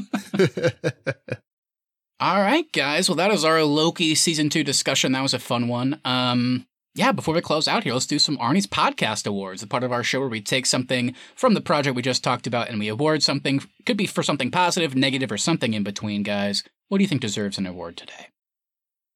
All 2.21 2.41
right, 2.41 2.71
guys. 2.73 3.09
Well, 3.09 3.17
that 3.17 3.33
is 3.33 3.45
our 3.45 3.65
Loki 3.65 4.15
season 4.15 4.49
two 4.49 4.63
discussion. 4.65 5.13
That 5.13 5.23
was 5.23 5.35
a 5.35 5.39
fun 5.39 5.67
one. 5.69 6.01
Um, 6.05 6.67
yeah, 6.95 7.11
before 7.11 7.35
we 7.35 7.41
close 7.41 7.67
out 7.67 7.85
here, 7.85 7.95
let's 7.95 8.07
do 8.07 8.19
some 8.19 8.37
Arnie's 8.39 8.67
Podcast 8.67 9.27
Awards, 9.27 9.61
the 9.61 9.67
part 9.67 9.83
of 9.83 9.93
our 9.93 10.05
show 10.05 10.21
where 10.21 10.29
we 10.29 10.41
take 10.41 10.67
something 10.67 11.15
from 11.35 11.55
the 11.55 11.61
project 11.61 11.97
we 11.97 12.03
just 12.03 12.23
talked 12.23 12.47
about 12.47 12.69
and 12.69 12.79
we 12.79 12.89
award 12.89 13.23
something. 13.23 13.61
Could 13.87 13.97
be 13.97 14.07
for 14.07 14.23
something 14.23 14.51
positive, 14.51 14.95
negative, 14.95 15.33
or 15.33 15.39
something 15.39 15.75
in 15.75 15.83
between, 15.83 16.23
guys. 16.23 16.63
What 16.89 16.99
do 16.99 17.05
you 17.05 17.09
think 17.09 17.23
deserves 17.23 17.59
an 17.59 17.67
award 17.67 17.97
today? 17.97 18.29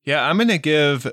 yeah, 0.04 0.26
I'm 0.28 0.38
gonna 0.38 0.56
give 0.56 1.06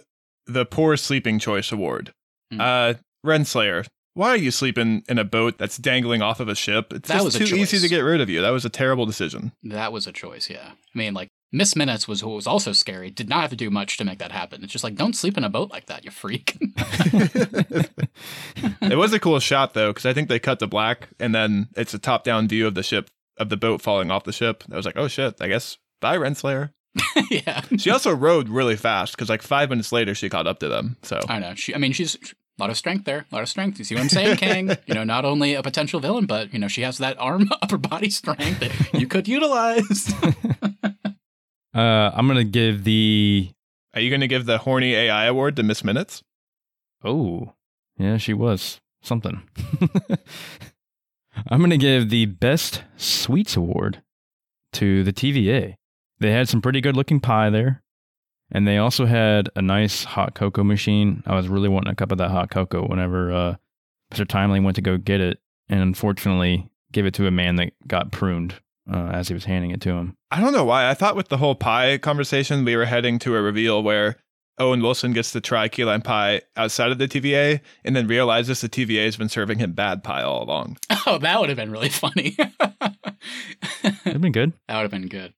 the 0.46 0.66
poor 0.66 0.96
sleeping 0.98 1.40
choice 1.40 1.72
award. 1.72 2.14
Hmm. 2.52 2.62
Uh, 2.62 2.94
Renslayer. 3.26 3.86
Why 4.16 4.30
are 4.30 4.38
you 4.38 4.52
sleeping 4.52 5.04
in 5.10 5.18
a 5.18 5.24
boat 5.24 5.58
that's 5.58 5.78
dangling 5.78 6.22
off 6.22 6.40
of 6.40 6.48
a 6.48 6.54
ship? 6.54 6.94
It's 6.94 7.08
That 7.08 7.24
just 7.24 7.40
was 7.40 7.50
too 7.50 7.56
easy 7.56 7.80
to 7.80 7.88
get 7.88 8.02
rid 8.02 8.22
of 8.22 8.30
you. 8.30 8.42
That 8.42 8.52
was 8.52 8.64
a 8.64 8.70
terrible 8.70 9.08
decision. 9.08 9.54
That 9.64 9.92
was 9.92 10.06
a 10.06 10.12
choice, 10.12 10.50
yeah. 10.52 10.74
I 10.74 10.98
mean, 10.98 11.16
like, 11.16 11.30
Miss 11.52 11.76
Minutes 11.76 12.08
was 12.08 12.24
what 12.24 12.36
was 12.36 12.48
also 12.48 12.74
scary. 12.74 13.10
Did 13.10 13.28
not 13.28 13.42
have 13.42 13.50
to 13.52 13.56
do 13.56 13.72
much 13.72 13.98
to 13.98 14.04
make 14.04 14.20
that 14.20 14.32
happen. 14.32 14.64
It's 14.64 14.72
just 14.72 14.84
like, 14.84 14.96
don't 14.96 15.16
sleep 15.16 15.38
in 15.38 15.44
a 15.44 15.50
boat 15.50 15.72
like 15.72 15.88
that, 15.88 16.06
you 16.06 16.12
freak. 16.12 16.58
it 18.82 18.98
was 18.98 19.14
a 19.14 19.20
cool 19.20 19.40
shot 19.40 19.74
though, 19.74 19.92
because 19.92 20.06
I 20.06 20.14
think 20.14 20.30
they 20.30 20.40
cut 20.40 20.60
to 20.60 20.68
black 20.68 21.10
and 21.20 21.34
then 21.34 21.70
it's 21.76 21.94
a 21.94 22.00
top 22.00 22.24
down 22.24 22.48
view 22.48 22.68
of 22.68 22.76
the 22.76 22.84
ship 22.84 23.10
of 23.38 23.50
the 23.50 23.58
boat 23.58 23.82
falling 23.82 24.12
off 24.12 24.26
the 24.26 24.32
ship. 24.32 24.64
I 24.72 24.76
was 24.76 24.86
like, 24.86 24.98
oh 24.98 25.08
shit, 25.08 25.36
I 25.42 25.48
guess 25.48 25.78
bye 26.02 26.18
Renslayer. 26.18 26.72
yeah. 27.32 27.62
She 27.78 27.90
also 27.90 28.14
rode 28.14 28.50
really 28.50 28.76
fast 28.76 29.16
because 29.16 29.30
like 29.30 29.42
five 29.42 29.70
minutes 29.70 29.92
later 29.92 30.14
she 30.14 30.30
caught 30.30 30.48
up 30.48 30.60
to 30.60 30.70
them. 30.70 30.98
So 31.02 31.20
I 31.28 31.40
know. 31.40 31.56
She, 31.56 31.74
I 31.74 31.78
mean, 31.80 31.92
she's 31.94 32.18
a 32.58 32.62
lot 32.62 32.70
of 32.70 32.78
strength 32.78 33.06
there. 33.06 33.26
A 33.32 33.36
lot 33.36 33.42
of 33.42 33.50
strength. 33.50 33.80
You 33.80 33.86
see 33.86 33.96
what 33.96 34.02
I'm 34.02 34.10
saying, 34.10 34.38
Kang? 34.38 34.70
you 34.86 34.94
know, 34.94 35.04
not 35.04 35.26
only 35.26 35.56
a 35.56 35.64
potential 35.64 36.00
villain, 36.00 36.26
but 36.26 36.54
you 36.54 36.60
know, 36.60 36.68
she 36.68 36.82
has 36.82 36.98
that 37.00 37.18
arm, 37.20 37.50
upper 37.62 37.78
body 37.78 38.10
strength 38.10 38.60
that 38.60 39.00
you 39.00 39.08
could 39.08 39.28
utilize. 39.28 40.14
Uh, 41.76 42.12
I'm 42.14 42.28
gonna 42.28 42.44
give 42.44 42.84
the 42.84 43.50
are 43.96 44.00
you 44.00 44.12
going 44.12 44.22
to 44.22 44.28
give 44.28 44.46
the 44.46 44.60
horny 44.60 44.94
AI 44.94 45.26
award 45.26 45.56
to 45.56 45.64
Miss 45.64 45.84
Minutes? 45.84 46.22
oh 47.04 47.54
yeah, 47.98 48.18
she 48.18 48.32
was 48.32 48.80
something. 49.02 49.42
I'm 51.48 51.62
gonna 51.62 51.78
give 51.78 52.10
the 52.10 52.28
best 52.28 52.84
sweets 52.96 53.56
award 53.56 54.04
to 54.74 55.04
the 55.04 55.14
TVA. 55.14 55.76
They 56.20 56.32
had 56.32 56.48
some 56.48 56.62
pretty 56.62 56.80
good 56.80 56.96
looking 56.96 57.20
pie 57.20 57.50
there, 57.50 57.83
and 58.54 58.68
they 58.68 58.78
also 58.78 59.06
had 59.06 59.50
a 59.56 59.62
nice 59.62 60.04
hot 60.04 60.36
cocoa 60.36 60.64
machine. 60.64 61.24
I 61.26 61.36
was 61.36 61.50
really 61.50 61.70
wanting 61.70 61.92
a 61.92 61.96
cup 61.96 62.12
of 62.12 62.20
that 62.20 62.32
hot 62.32 62.52
cocoa 62.52 62.88
whenever 62.88 63.34
uh, 63.34 63.56
Mr. 64.14 64.28
Timely 64.28 64.60
went 64.60 64.76
to 64.76 64.82
go 64.82 64.98
get 64.98 65.20
it, 65.20 65.40
and 65.68 65.82
unfortunately 65.82 66.70
gave 66.92 67.06
it 67.06 67.14
to 67.16 67.28
a 67.28 67.32
man 67.32 67.56
that 67.56 67.74
got 67.88 68.12
pruned 68.12 68.56
uh, 68.92 69.08
as 69.08 69.28
he 69.28 69.34
was 69.34 69.46
handing 69.46 69.72
it 69.72 69.82
to 69.82 69.92
him. 69.92 70.16
I 70.32 70.40
don't 70.40 70.54
know 70.54 70.66
why. 70.66 70.90
I 70.90 70.94
thought 70.94 71.16
with 71.16 71.30
the 71.30 71.38
whole 71.38 71.56
pie 71.56 71.98
conversation, 71.98 72.64
we 72.64 72.76
were 72.76 72.86
heading 72.86 73.20
to 73.20 73.36
a 73.36 73.42
reveal 73.42 73.82
where 73.82 74.18
Owen 74.60 74.82
Wilson 74.82 75.14
gets 75.14 75.32
to 75.32 75.42
try 75.42 75.68
key 75.68 75.84
lime 75.84 76.02
pie 76.02 76.42
outside 76.56 76.92
of 76.92 77.00
the 77.00 77.08
TVA 77.08 77.60
and 77.84 77.96
then 77.96 78.08
realizes 78.08 78.62
the 78.62 78.70
TVA 78.70 79.06
has 79.06 79.18
been 79.18 79.30
serving 79.30 79.58
him 79.60 79.74
bad 79.74 80.04
pie 80.04 80.22
all 80.22 80.44
along. 80.44 80.78
oh, 81.08 81.18
that 81.18 81.40
would 81.40 81.50
have 81.50 81.58
been 81.58 81.72
really 81.72 81.90
funny. 81.90 82.38
It'd 84.06 84.22
been 84.22 84.32
good. 84.32 84.54
That 84.68 84.76
would 84.76 84.84
have 84.84 84.92
been 84.92 85.08
good. 85.08 85.34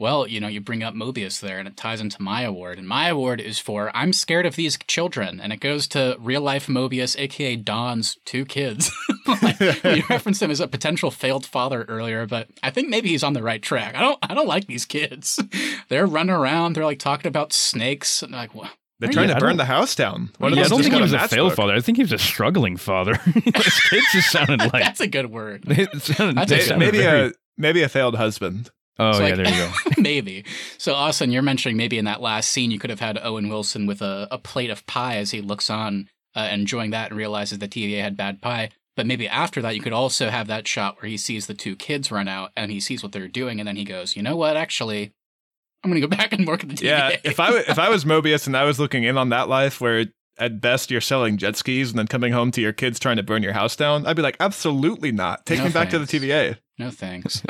Well, 0.00 0.26
you 0.26 0.40
know, 0.40 0.48
you 0.48 0.60
bring 0.62 0.82
up 0.82 0.94
Mobius 0.94 1.40
there, 1.40 1.58
and 1.58 1.68
it 1.68 1.76
ties 1.76 2.00
into 2.00 2.20
my 2.22 2.40
award. 2.42 2.78
And 2.78 2.88
my 2.88 3.08
award 3.08 3.38
is 3.40 3.58
for 3.58 3.90
I'm 3.94 4.12
scared 4.14 4.46
of 4.46 4.56
these 4.56 4.78
children, 4.86 5.38
and 5.40 5.52
it 5.52 5.60
goes 5.60 5.86
to 5.88 6.16
real 6.18 6.40
life 6.40 6.66
Mobius, 6.68 7.16
aka 7.18 7.54
Don's 7.56 8.16
two 8.24 8.44
kids. 8.44 8.90
Like, 9.42 9.60
you 9.60 10.02
referenced 10.10 10.42
him 10.42 10.50
as 10.50 10.58
a 10.58 10.66
potential 10.66 11.10
failed 11.12 11.46
father 11.46 11.84
earlier, 11.88 12.26
but 12.26 12.48
I 12.64 12.70
think 12.70 12.88
maybe 12.88 13.10
he's 13.10 13.22
on 13.22 13.32
the 13.32 13.44
right 13.44 13.62
track. 13.62 13.94
I 13.94 14.00
don't, 14.00 14.18
I 14.22 14.34
don't 14.34 14.48
like 14.48 14.66
these 14.66 14.84
kids. 14.86 15.38
They're 15.88 16.06
running 16.06 16.34
around. 16.34 16.74
They're 16.74 16.84
like 16.84 16.98
talking 16.98 17.28
about 17.28 17.52
snakes. 17.52 18.22
And 18.24 18.32
like, 18.32 18.54
what? 18.56 18.70
They're 18.98 19.10
trying 19.12 19.28
you- 19.28 19.34
to 19.34 19.40
burn 19.40 19.56
the 19.56 19.66
house 19.66 19.94
down. 19.94 20.30
One 20.38 20.52
of 20.52 20.58
yeah, 20.58 20.64
I 20.64 20.68
don't 20.68 20.82
think 20.82 20.94
he 20.94 21.00
was 21.00 21.12
a 21.12 21.18
matchbook. 21.18 21.28
failed 21.30 21.54
father. 21.54 21.74
I 21.74 21.80
think 21.80 21.96
he 21.98 22.02
was 22.02 22.12
a 22.12 22.18
struggling 22.18 22.76
father. 22.76 23.14
His 23.14 23.80
kids 23.88 24.06
just 24.12 24.32
sounded 24.32 24.58
like 24.72 24.82
That's 24.82 25.00
a 25.00 25.06
good 25.06 25.30
word. 25.30 25.62
it 25.66 26.02
sounded, 26.02 26.48
they 26.48 26.60
sounded 26.60 26.84
Maybe 26.86 26.98
very- 26.98 27.28
a 27.28 27.32
maybe 27.56 27.82
a 27.82 27.88
failed 27.88 28.16
husband. 28.16 28.70
Oh 29.00 29.12
So, 29.12 29.20
yeah, 29.26 29.34
like- 29.34 29.36
there 29.44 29.48
you 29.54 29.72
go. 29.72 29.72
maybe. 30.02 30.44
So, 30.78 30.94
Austin, 30.94 31.32
you're 31.32 31.42
mentioning 31.42 31.76
maybe 31.76 31.96
in 31.98 32.04
that 32.04 32.20
last 32.20 32.50
scene, 32.50 32.70
you 32.70 32.78
could 32.78 32.90
have 32.90 33.00
had 33.00 33.18
Owen 33.22 33.48
Wilson 33.48 33.86
with 33.86 34.02
a, 34.02 34.28
a 34.30 34.38
plate 34.38 34.70
of 34.70 34.86
pie 34.86 35.16
as 35.16 35.30
he 35.30 35.40
looks 35.40 35.70
on, 35.70 36.08
uh, 36.34 36.48
enjoying 36.52 36.90
that 36.90 37.10
and 37.10 37.18
realizes 37.18 37.58
the 37.58 37.68
TVA 37.68 38.02
had 38.02 38.16
bad 38.16 38.40
pie. 38.42 38.70
But 38.96 39.06
maybe 39.06 39.26
after 39.28 39.62
that, 39.62 39.74
you 39.76 39.80
could 39.80 39.92
also 39.94 40.28
have 40.28 40.48
that 40.48 40.68
shot 40.68 41.00
where 41.00 41.08
he 41.08 41.16
sees 41.16 41.46
the 41.46 41.54
two 41.54 41.74
kids 41.76 42.12
run 42.12 42.28
out 42.28 42.50
and 42.56 42.70
he 42.70 42.80
sees 42.80 43.02
what 43.02 43.12
they're 43.12 43.28
doing, 43.28 43.58
and 43.60 43.66
then 43.66 43.76
he 43.76 43.84
goes, 43.84 44.14
"You 44.16 44.22
know 44.22 44.36
what? 44.36 44.56
Actually, 44.58 45.12
I'm 45.82 45.90
gonna 45.90 46.00
go 46.02 46.06
back 46.16 46.32
and 46.34 46.46
work 46.46 46.62
at 46.62 46.68
the 46.68 46.74
TVA." 46.74 46.82
Yeah, 46.84 47.16
if 47.24 47.40
I 47.40 47.56
if 47.60 47.78
I 47.78 47.88
was 47.88 48.04
Mobius 48.04 48.46
and 48.46 48.56
I 48.56 48.64
was 48.64 48.78
looking 48.78 49.04
in 49.04 49.16
on 49.16 49.30
that 49.30 49.48
life 49.48 49.80
where 49.80 50.06
at 50.38 50.60
best 50.60 50.90
you're 50.90 51.00
selling 51.00 51.36
jet 51.38 51.56
skis 51.56 51.90
and 51.90 51.98
then 51.98 52.08
coming 52.08 52.32
home 52.32 52.50
to 52.50 52.60
your 52.60 52.72
kids 52.72 52.98
trying 52.98 53.16
to 53.16 53.22
burn 53.22 53.42
your 53.42 53.52
house 53.52 53.76
down, 53.76 54.06
I'd 54.06 54.16
be 54.16 54.22
like, 54.22 54.36
absolutely 54.40 55.12
not. 55.12 55.46
Take 55.46 55.58
No 55.58 55.64
me 55.66 55.70
back 55.70 55.90
to 55.90 55.98
the. 55.98 56.04
TVA. 56.06 56.58
no 56.78 56.90
thanks. 56.90 57.42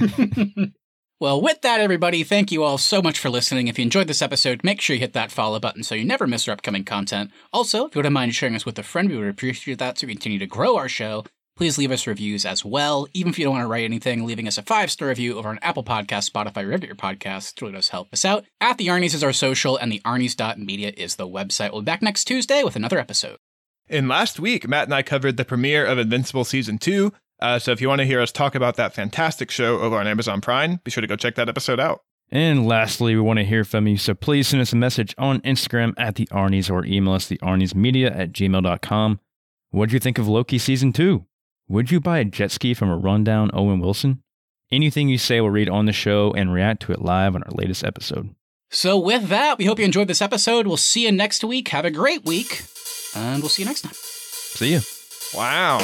Well, 1.20 1.42
with 1.42 1.62
that, 1.62 1.80
everybody, 1.80 2.22
thank 2.22 2.52
you 2.52 2.62
all 2.62 2.78
so 2.78 3.02
much 3.02 3.18
for 3.18 3.28
listening. 3.28 3.66
If 3.66 3.76
you 3.76 3.82
enjoyed 3.82 4.06
this 4.06 4.22
episode, 4.22 4.62
make 4.62 4.80
sure 4.80 4.94
you 4.94 5.00
hit 5.00 5.14
that 5.14 5.32
follow 5.32 5.58
button 5.58 5.82
so 5.82 5.96
you 5.96 6.04
never 6.04 6.28
miss 6.28 6.46
our 6.46 6.52
upcoming 6.52 6.84
content. 6.84 7.32
Also, 7.52 7.86
if 7.86 7.96
you 7.96 7.98
wouldn't 7.98 8.12
mind 8.12 8.36
sharing 8.36 8.54
us 8.54 8.64
with 8.64 8.78
a 8.78 8.84
friend, 8.84 9.10
we 9.10 9.16
would 9.16 9.26
appreciate 9.26 9.80
that 9.80 9.96
to 9.96 10.06
continue 10.06 10.38
to 10.38 10.46
grow 10.46 10.76
our 10.76 10.88
show. 10.88 11.24
Please 11.56 11.76
leave 11.76 11.90
us 11.90 12.06
reviews 12.06 12.46
as 12.46 12.64
well. 12.64 13.08
Even 13.14 13.30
if 13.30 13.38
you 13.38 13.44
don't 13.44 13.54
want 13.54 13.64
to 13.64 13.68
write 13.68 13.82
anything, 13.82 14.24
leaving 14.24 14.46
us 14.46 14.58
a 14.58 14.62
five 14.62 14.92
star 14.92 15.08
review 15.08 15.36
over 15.36 15.48
on 15.48 15.58
Apple 15.60 15.82
Podcasts, 15.82 16.30
Spotify, 16.30 16.64
wherever 16.64 16.86
your 16.86 16.94
podcasts 16.94 17.60
really 17.60 17.74
does 17.74 17.88
help 17.88 18.12
us 18.12 18.24
out. 18.24 18.44
At 18.60 18.78
the 18.78 18.86
Arnie's 18.86 19.12
is 19.12 19.24
our 19.24 19.32
social, 19.32 19.76
and 19.76 19.90
the 19.90 20.00
Arnie's.media 20.04 20.92
is 20.96 21.16
the 21.16 21.26
website. 21.26 21.72
We'll 21.72 21.82
be 21.82 21.86
back 21.86 22.00
next 22.00 22.26
Tuesday 22.26 22.62
with 22.62 22.76
another 22.76 23.00
episode. 23.00 23.38
In 23.88 24.06
last 24.06 24.38
week, 24.38 24.68
Matt 24.68 24.84
and 24.84 24.94
I 24.94 25.02
covered 25.02 25.36
the 25.36 25.44
premiere 25.44 25.84
of 25.84 25.98
Invincible 25.98 26.44
Season 26.44 26.78
2. 26.78 27.12
Uh, 27.40 27.58
so 27.58 27.72
if 27.72 27.80
you 27.80 27.88
want 27.88 28.00
to 28.00 28.06
hear 28.06 28.20
us 28.20 28.32
talk 28.32 28.54
about 28.54 28.76
that 28.76 28.94
fantastic 28.94 29.50
show 29.50 29.78
over 29.80 29.96
on 29.96 30.06
Amazon 30.06 30.40
Prime, 30.40 30.80
be 30.84 30.90
sure 30.90 31.00
to 31.00 31.06
go 31.06 31.16
check 31.16 31.36
that 31.36 31.48
episode 31.48 31.78
out. 31.78 32.02
And 32.30 32.66
lastly, 32.66 33.14
we 33.14 33.22
want 33.22 33.38
to 33.38 33.44
hear 33.44 33.64
from 33.64 33.86
you, 33.86 33.96
so 33.96 34.14
please 34.14 34.48
send 34.48 34.60
us 34.60 34.72
a 34.72 34.76
message 34.76 35.14
on 35.16 35.40
Instagram 35.40 35.94
at 35.96 36.16
the 36.16 36.26
Arnie's 36.26 36.68
or 36.68 36.84
email 36.84 37.14
us 37.14 37.26
the 37.26 37.38
Arnie'smedia 37.38 38.14
at 38.14 38.32
gmail.com. 38.32 39.20
What'd 39.70 39.92
you 39.92 40.00
think 40.00 40.18
of 40.18 40.28
Loki 40.28 40.58
Season 40.58 40.92
2? 40.92 41.24
Would 41.68 41.90
you 41.90 42.00
buy 42.00 42.18
a 42.18 42.24
jet 42.24 42.50
ski 42.50 42.74
from 42.74 42.90
a 42.90 42.96
rundown 42.96 43.50
Owen 43.54 43.80
Wilson? 43.80 44.22
Anything 44.70 45.08
you 45.08 45.16
say 45.16 45.40
we'll 45.40 45.50
read 45.50 45.68
on 45.70 45.86
the 45.86 45.92
show 45.92 46.32
and 46.32 46.52
react 46.52 46.82
to 46.82 46.92
it 46.92 47.00
live 47.00 47.34
on 47.34 47.42
our 47.44 47.52
latest 47.52 47.84
episode. 47.84 48.34
So, 48.70 48.98
with 48.98 49.28
that, 49.28 49.56
we 49.56 49.64
hope 49.64 49.78
you 49.78 49.84
enjoyed 49.86 50.08
this 50.08 50.20
episode. 50.20 50.66
We'll 50.66 50.76
see 50.76 51.04
you 51.04 51.12
next 51.12 51.42
week. 51.42 51.68
Have 51.68 51.86
a 51.86 51.90
great 51.90 52.26
week, 52.26 52.64
and 53.14 53.42
we'll 53.42 53.48
see 53.48 53.62
you 53.62 53.68
next 53.68 53.80
time. 53.82 53.94
See 53.94 54.72
you. 54.72 54.80
Wow. 55.34 55.78